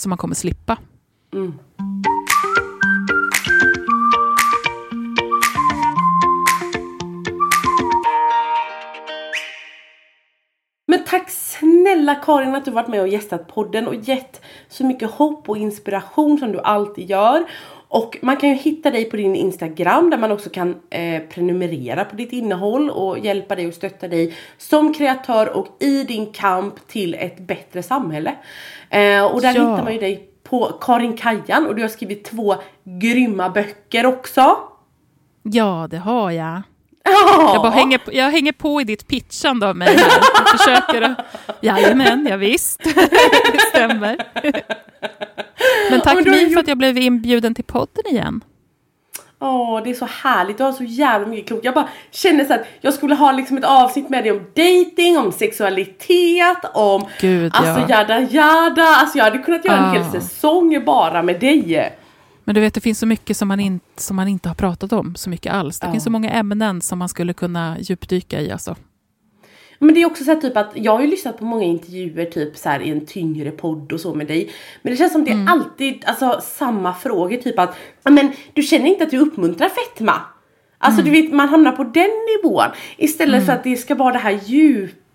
som 0.01 0.11
man 0.11 0.19
kommer 0.19 0.35
slippa. 0.35 0.79
Mm. 1.33 1.53
Men 10.89 11.05
tack 11.05 11.31
snälla 11.31 12.15
Karin 12.15 12.55
att 12.55 12.65
du 12.65 12.71
varit 12.71 12.89
med 12.89 13.01
och 13.01 13.09
gästat 13.09 13.49
podden 13.49 13.89
och 13.89 13.95
gett 13.95 14.41
så 14.69 14.87
mycket 14.87 15.11
hopp 15.11 15.49
och 15.49 15.57
inspiration 15.57 16.39
som 16.39 16.53
du 16.53 16.61
alltid 16.61 17.11
gör. 17.11 17.47
Och 17.89 18.17
man 18.23 18.37
kan 18.37 18.49
ju 18.49 18.55
hitta 18.55 18.91
dig 18.91 19.05
på 19.05 19.17
din 19.17 19.35
Instagram 19.35 20.11
där 20.11 20.19
man 20.19 20.33
också 20.33 20.51
kan 20.51 20.75
eh, 20.91 21.23
prenumerera 21.23 22.05
på 22.05 22.17
ditt 22.17 22.33
innehåll 22.33 22.91
och 22.91 23.19
hjälpa 23.19 23.55
dig 23.55 23.67
och 23.67 23.75
stötta 23.75 24.09
dig 24.09 24.35
som 24.59 24.95
kreatör 24.95 25.57
och 25.57 25.77
i 25.81 26.05
din 26.05 26.33
kamp 26.33 26.89
till 26.89 27.15
ett 27.15 27.39
bättre 27.39 27.83
samhälle. 27.83 28.35
Eh, 28.91 29.25
och 29.25 29.41
där 29.41 29.55
ja. 29.55 29.61
hittar 29.61 29.85
man 29.85 29.93
ju 29.93 29.99
dig 29.99 30.29
på 30.43 30.65
Karin 30.81 31.17
Kajan 31.17 31.67
och 31.67 31.75
du 31.75 31.83
har 31.83 31.89
skrivit 31.89 32.25
två 32.25 32.55
grymma 32.85 33.49
böcker 33.49 34.07
också. 34.07 34.57
Ja, 35.43 35.89
det 35.91 35.99
har 35.99 36.31
jag. 36.31 36.63
Oh. 37.07 37.53
Jag, 37.55 37.63
bara 37.63 37.71
hänger, 37.71 37.99
på, 37.99 38.15
jag 38.15 38.31
hänger 38.31 38.53
på 38.53 38.81
i 38.81 38.85
ditt 38.85 39.09
pitchande 39.09 39.69
av 39.69 39.77
mig 39.77 39.89
här. 39.97 40.21
Jag 40.35 40.49
försöker 40.59 41.03
att... 41.03 41.19
Jajamän, 41.61 42.27
ja, 42.31 42.37
visst. 42.37 42.85
det 43.53 43.61
stämmer. 43.69 44.17
Men 45.91 46.01
tack 46.01 46.27
gjort... 46.27 46.53
för 46.53 46.61
att 46.61 46.69
jag 46.69 46.79
blev 46.79 46.99
inbjuden 46.99 47.55
till 47.55 47.65
podden 47.65 48.07
igen. 48.07 48.45
Åh, 49.39 49.81
det 49.85 49.91
är 49.91 49.95
så 49.95 50.05
härligt. 50.07 50.59
Du 50.59 50.65
har 50.65 50.73
så 50.73 50.85
jävla 50.85 51.27
mycket 51.29 51.47
klokt. 51.47 51.65
Jag 51.65 51.75
bara 51.75 51.89
känner 52.11 52.45
så 52.45 52.55
att 52.55 52.67
jag 52.81 52.95
skulle 52.95 53.15
ha 53.15 53.33
liksom 53.33 53.59
ett 53.59 53.65
avsnitt 53.65 54.09
med 54.09 54.25
dig 54.25 54.33
om 54.33 54.39
dating, 54.39 55.19
om 55.19 55.33
sexualitet, 55.33 56.65
om 56.75 57.05
Gud, 57.21 57.53
alltså 57.55 57.81
ja. 57.81 57.89
jada 57.89 58.21
jada. 58.21 58.83
Alltså 58.83 59.19
jag 59.19 59.25
hade 59.25 59.39
kunnat 59.39 59.65
göra 59.65 59.81
ah. 59.81 59.87
en 59.87 59.93
hel 59.93 60.03
ah. 60.03 60.21
säsong 60.21 60.85
bara 60.85 61.23
med 61.23 61.41
dig. 61.41 61.97
Men 62.45 62.55
du 62.55 62.61
vet, 62.61 62.75
det 62.75 62.81
finns 62.81 62.99
så 62.99 63.07
mycket 63.07 63.37
som 63.37 63.49
man, 63.49 63.61
in, 63.61 63.81
som 63.97 64.17
man 64.17 64.29
inte 64.29 64.49
har 64.49 64.55
pratat 64.55 64.93
om 64.93 65.15
så 65.15 65.31
mycket 65.31 65.53
alls. 65.53 65.81
Det 65.81 65.87
Ja. 65.87 65.93
finns 65.93 66.05
så 66.05 66.11
många 66.11 66.31
ämnen 66.31 66.81
som 66.83 66.99
man 66.99 67.09
skulle 67.09 67.33
kunna 67.33 67.77
djupdyka 67.81 68.41
i. 68.41 68.51
Alltså. 68.51 68.77
Men 69.79 69.95
det 69.95 70.03
är 70.03 70.07
också 70.07 70.25
så 70.25 70.31
här 70.31 70.41
typ 70.41 70.57
att 70.57 70.71
jag 70.75 70.93
har 70.93 71.01
ju 71.01 71.07
lyssnat 71.07 71.39
på 71.39 71.45
många 71.45 71.65
intervjuer 71.65 72.25
typ 72.25 72.57
så 72.57 72.69
här 72.69 72.81
i 72.81 72.91
en 72.91 73.07
tyngre 73.07 73.51
podd 73.51 73.93
och 73.93 74.01
så 74.01 74.15
med 74.15 74.27
dig. 74.27 74.51
Men 74.83 74.93
det 74.93 74.97
känns 74.97 75.13
som 75.13 75.25
det 75.25 75.31
är 75.31 75.47
alltid 75.49 76.05
alltså 76.07 76.41
samma 76.43 76.95
frågor 76.95 77.37
typ 77.37 77.59
att 77.59 77.77
"Ja, 78.03 78.11
men 78.11 78.33
du 78.55 78.63
känner 78.63 78.87
inte 78.87 79.05
att 79.05 79.11
du 79.11 79.19
uppmuntrar 79.19 79.69
fetma? 79.69 80.21
Alltså 80.79 81.03
du 81.03 81.11
vet 81.11 81.33
man 81.33 81.49
hamnar 81.49 81.73
på 81.73 81.85
den 81.85 82.11
nivån 82.37 82.69
istället 82.97 83.47
för 83.47 83.53
att 83.53 83.65
det 83.65 83.77
ska 83.77 83.95
vara 83.95 84.13
det 84.13 84.19
här 84.19 84.41
djupa 84.45 85.06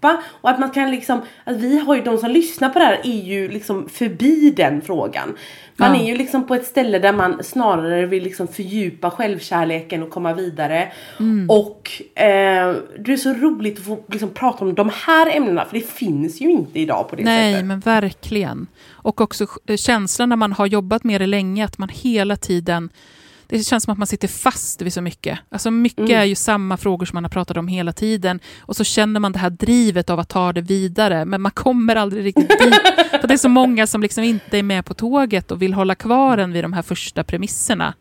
och 0.42 0.50
att 0.50 0.60
man 0.60 0.72
kan 0.72 0.92
liksom, 0.92 1.22
att 1.44 1.56
vi 1.56 1.80
har 1.80 1.96
ju 1.96 2.02
de 2.02 2.18
som 2.18 2.32
lyssnar 2.32 2.70
på 2.70 2.80
det 2.80 2.86
här 2.86 3.00
är 3.04 3.22
ju 3.24 3.48
liksom 3.48 3.90
förbi 3.90 4.54
den 4.58 4.82
frågan. 4.82 5.36
Man 5.76 5.96
Ja. 5.96 6.02
är 6.02 6.08
ju 6.08 6.16
liksom 6.18 6.48
på 6.48 6.56
ett 6.56 6.66
ställe 6.66 7.00
där 7.00 7.14
man 7.14 7.44
snarare 7.44 8.06
vill 8.06 8.24
liksom 8.24 8.48
fördjupa 8.48 9.12
självkärleken 9.12 10.04
och 10.04 10.10
komma 10.10 10.34
vidare. 10.34 10.92
Och 11.48 11.92
eh, 12.22 12.76
det 13.00 13.14
är 13.14 13.18
så 13.18 13.34
roligt 13.34 13.80
att 13.80 13.86
få 13.86 14.00
liksom 14.12 14.30
prata 14.30 14.66
om 14.66 14.74
de 14.76 14.92
här 15.06 15.36
ämnena 15.38 15.66
för 15.66 15.74
det 15.78 15.86
finns 15.90 16.42
ju 16.42 16.52
inte 16.52 16.80
idag 16.80 17.10
på 17.10 17.16
det 17.16 17.24
Nej, 17.24 17.54
sättet. 17.54 17.66
men 17.66 17.80
verkligen. 17.80 18.68
Och 18.92 19.22
också 19.22 19.48
eh, 19.68 19.78
känslan 19.78 20.30
när 20.30 20.36
man 20.36 20.54
har 20.54 20.66
jobbat 20.66 21.04
med 21.04 21.22
det 21.22 21.28
länge, 21.28 21.66
att 21.66 21.78
man 21.78 21.90
hela 21.90 22.36
tiden... 22.36 22.90
Det 23.52 23.64
känns 23.64 23.84
som 23.84 23.92
att 23.92 23.98
man 23.98 24.08
sitter 24.08 24.28
fast 24.28 24.82
vid 24.82 24.94
så 24.94 25.02
mycket. 25.02 25.40
Alltså 25.50 25.72
mycket 25.72 26.10
är 26.10 26.24
ju 26.24 26.36
samma 26.36 26.78
frågor 26.78 27.06
som 27.06 27.16
man 27.16 27.24
har 27.24 27.30
pratat 27.30 27.58
om 27.58 27.68
hela 27.68 27.94
tiden. 27.94 28.40
Och 28.60 28.76
så 28.76 28.84
känner 28.84 29.20
man 29.20 29.32
det 29.32 29.40
här 29.40 29.50
drivet 29.50 30.10
av 30.10 30.20
att 30.20 30.30
ta 30.30 30.54
det 30.54 30.62
vidare, 30.62 31.26
men 31.26 31.42
man 31.42 31.52
kommer 31.52 31.96
aldrig 31.96 32.26
riktigt 32.26 32.50
dit. 32.60 32.76
För 33.22 33.28
det 33.28 33.34
är 33.34 33.38
så 33.38 33.50
många 33.50 33.88
som 33.88 34.02
liksom 34.02 34.24
inte 34.24 34.58
är 34.58 34.64
med 34.64 34.86
på 34.86 34.94
tåget 34.94 35.52
och 35.52 35.62
vill 35.62 35.74
hålla 35.74 35.96
kvar 35.96 36.38
en 36.38 36.54
vid 36.54 36.64
de 36.64 36.74
här 36.74 36.82
första 36.82 37.24
premisserna. 37.24 37.94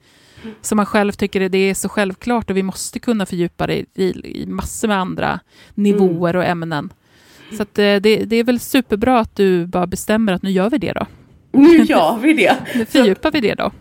Så 0.62 0.74
man 0.74 0.86
själv 0.86 1.12
tycker 1.12 1.48
det 1.48 1.58
är 1.58 1.74
så 1.74 1.88
självklart 1.88 2.50
och 2.50 2.56
vi 2.56 2.62
måste 2.62 2.98
kunna 2.98 3.26
fördjupa 3.26 3.66
det 3.66 3.84
i, 3.94 4.42
i 4.42 4.46
massor 4.46 4.88
med 4.88 4.98
andra 4.98 5.40
nivåer 5.74 6.36
och 6.36 6.44
ämnen. 6.44 6.92
Så 7.56 7.62
att, 7.62 7.78
eh, 7.78 7.96
det, 7.96 8.24
det 8.24 8.36
är 8.36 8.44
väl 8.44 8.60
superbra 8.60 9.20
att 9.20 9.36
du 9.36 9.66
bara 9.66 9.86
bestämmer 9.86 10.32
att 10.32 10.42
nu 10.42 10.50
gör 10.50 10.70
vi 10.70 10.78
det 10.78 10.92
då. 10.92 11.06
Nu 11.52 11.82
gör 11.82 12.18
vi 12.18 12.32
det. 12.32 12.56
Nu 12.74 12.84
fördjupar 12.84 13.30
vi 13.30 13.40
det 13.40 13.54
då. 13.54 13.72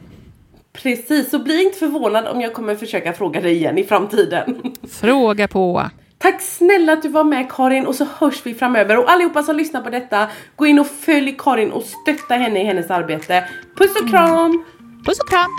Precis, 0.73 1.29
så 1.29 1.39
bli 1.39 1.63
inte 1.63 1.77
förvånad 1.77 2.27
om 2.27 2.41
jag 2.41 2.53
kommer 2.53 2.75
försöka 2.75 3.13
fråga 3.13 3.41
dig 3.41 3.53
igen 3.53 3.77
i 3.77 3.83
framtiden. 3.83 4.61
Fråga 5.01 5.47
på. 5.47 5.89
Tack 6.17 6.41
snälla 6.41 6.93
att 6.93 7.01
du 7.01 7.09
var 7.09 7.23
med 7.23 7.51
Karin 7.51 7.87
och 7.87 7.95
så 7.95 8.07
hörs 8.17 8.45
vi 8.45 8.53
framöver. 8.53 8.97
Och 8.97 9.11
allihopa 9.11 9.43
som 9.43 9.55
lyssnar 9.55 9.81
på 9.81 9.89
detta, 9.89 10.27
gå 10.55 10.65
in 10.65 10.79
och 10.79 10.87
följ 10.87 11.35
Karin 11.37 11.71
och 11.71 11.83
stötta 11.83 12.35
henne 12.35 12.61
i 12.61 12.65
hennes 12.65 12.91
arbete. 12.91 13.49
Puss 13.77 14.01
och 14.01 14.09
kram! 14.09 14.63
Puss 15.05 15.19
och 15.19 15.29
kram! 15.29 15.49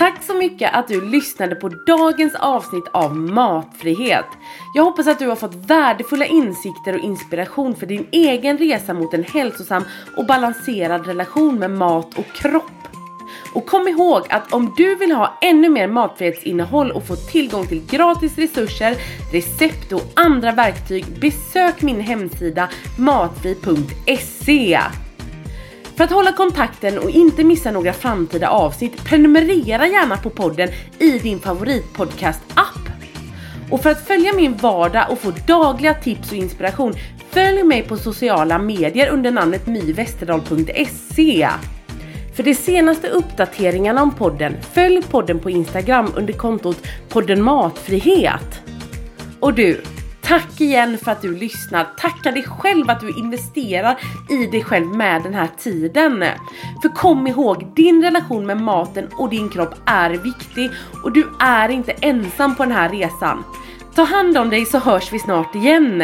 Tack 0.00 0.22
så 0.22 0.34
mycket 0.34 0.74
att 0.74 0.88
du 0.88 1.00
lyssnade 1.00 1.54
på 1.54 1.68
dagens 1.68 2.34
avsnitt 2.34 2.84
av 2.92 3.16
Matfrihet. 3.16 4.26
Jag 4.74 4.84
hoppas 4.84 5.06
att 5.06 5.18
du 5.18 5.28
har 5.28 5.36
fått 5.36 5.54
värdefulla 5.54 6.26
insikter 6.26 6.94
och 6.94 7.00
inspiration 7.00 7.76
för 7.76 7.86
din 7.86 8.06
egen 8.12 8.58
resa 8.58 8.94
mot 8.94 9.14
en 9.14 9.24
hälsosam 9.24 9.84
och 10.16 10.26
balanserad 10.26 11.06
relation 11.06 11.58
med 11.58 11.70
mat 11.70 12.18
och 12.18 12.26
kropp. 12.26 12.88
Och 13.54 13.66
kom 13.66 13.88
ihåg 13.88 14.26
att 14.30 14.52
om 14.52 14.74
du 14.76 14.94
vill 14.94 15.12
ha 15.12 15.38
ännu 15.42 15.68
mer 15.68 15.88
matfrihetsinnehåll 15.88 16.90
och 16.90 17.06
få 17.06 17.16
tillgång 17.16 17.66
till 17.66 17.86
gratis 17.86 18.38
resurser, 18.38 18.96
recept 19.32 19.92
och 19.92 20.02
andra 20.16 20.52
verktyg, 20.52 21.04
besök 21.20 21.82
min 21.82 22.00
hemsida 22.00 22.68
matfri.se. 22.98 24.80
För 26.00 26.04
att 26.04 26.10
hålla 26.10 26.32
kontakten 26.32 26.98
och 26.98 27.10
inte 27.10 27.44
missa 27.44 27.70
några 27.70 27.92
framtida 27.92 28.48
avsnitt, 28.48 29.04
prenumerera 29.04 29.86
gärna 29.86 30.16
på 30.16 30.30
podden 30.30 30.68
i 30.98 31.18
din 31.18 31.40
favoritpodcast-app. 31.40 32.88
Och 33.70 33.82
för 33.82 33.90
att 33.90 34.06
följa 34.06 34.32
min 34.32 34.56
vardag 34.56 35.06
och 35.10 35.18
få 35.18 35.32
dagliga 35.46 35.94
tips 35.94 36.30
och 36.30 36.36
inspiration, 36.36 36.94
följ 37.30 37.62
mig 37.62 37.82
på 37.82 37.96
sociala 37.96 38.58
medier 38.58 39.08
under 39.08 39.30
namnet 39.30 39.66
myvesterdal.se. 39.66 41.48
För 42.34 42.42
de 42.42 42.54
senaste 42.54 43.08
uppdateringarna 43.08 44.02
om 44.02 44.14
podden, 44.14 44.56
följ 44.72 45.02
podden 45.02 45.38
på 45.38 45.50
Instagram 45.50 46.12
under 46.16 46.32
kontot 46.32 46.86
podden 47.08 47.42
Matfrihet. 47.42 48.62
Och 49.40 49.54
du, 49.54 49.80
tack 50.30 50.60
igen 50.60 50.98
för 50.98 51.10
att 51.10 51.22
du 51.22 51.36
lyssnar. 51.36 51.84
Tacka 51.84 52.30
dig 52.30 52.42
själv 52.42 52.90
att 52.90 53.00
du 53.00 53.10
investerar 53.10 54.00
i 54.30 54.46
dig 54.46 54.64
själv 54.64 54.86
med 54.86 55.22
den 55.22 55.34
här 55.34 55.48
tiden. 55.58 56.24
För 56.82 56.88
kom 56.88 57.26
ihåg, 57.26 57.72
din 57.76 58.02
relation 58.02 58.46
med 58.46 58.56
maten 58.56 59.08
och 59.16 59.30
din 59.30 59.48
kropp 59.48 59.74
är 59.86 60.10
viktig 60.10 60.70
och 61.04 61.12
du 61.12 61.30
är 61.40 61.68
inte 61.68 61.92
ensam 61.92 62.54
på 62.56 62.62
den 62.62 62.72
här 62.72 62.88
resan. 62.88 63.44
Ta 63.94 64.02
hand 64.02 64.38
om 64.38 64.50
dig 64.50 64.66
så 64.66 64.78
hörs 64.78 65.12
vi 65.12 65.18
snart 65.18 65.54
igen. 65.54 66.02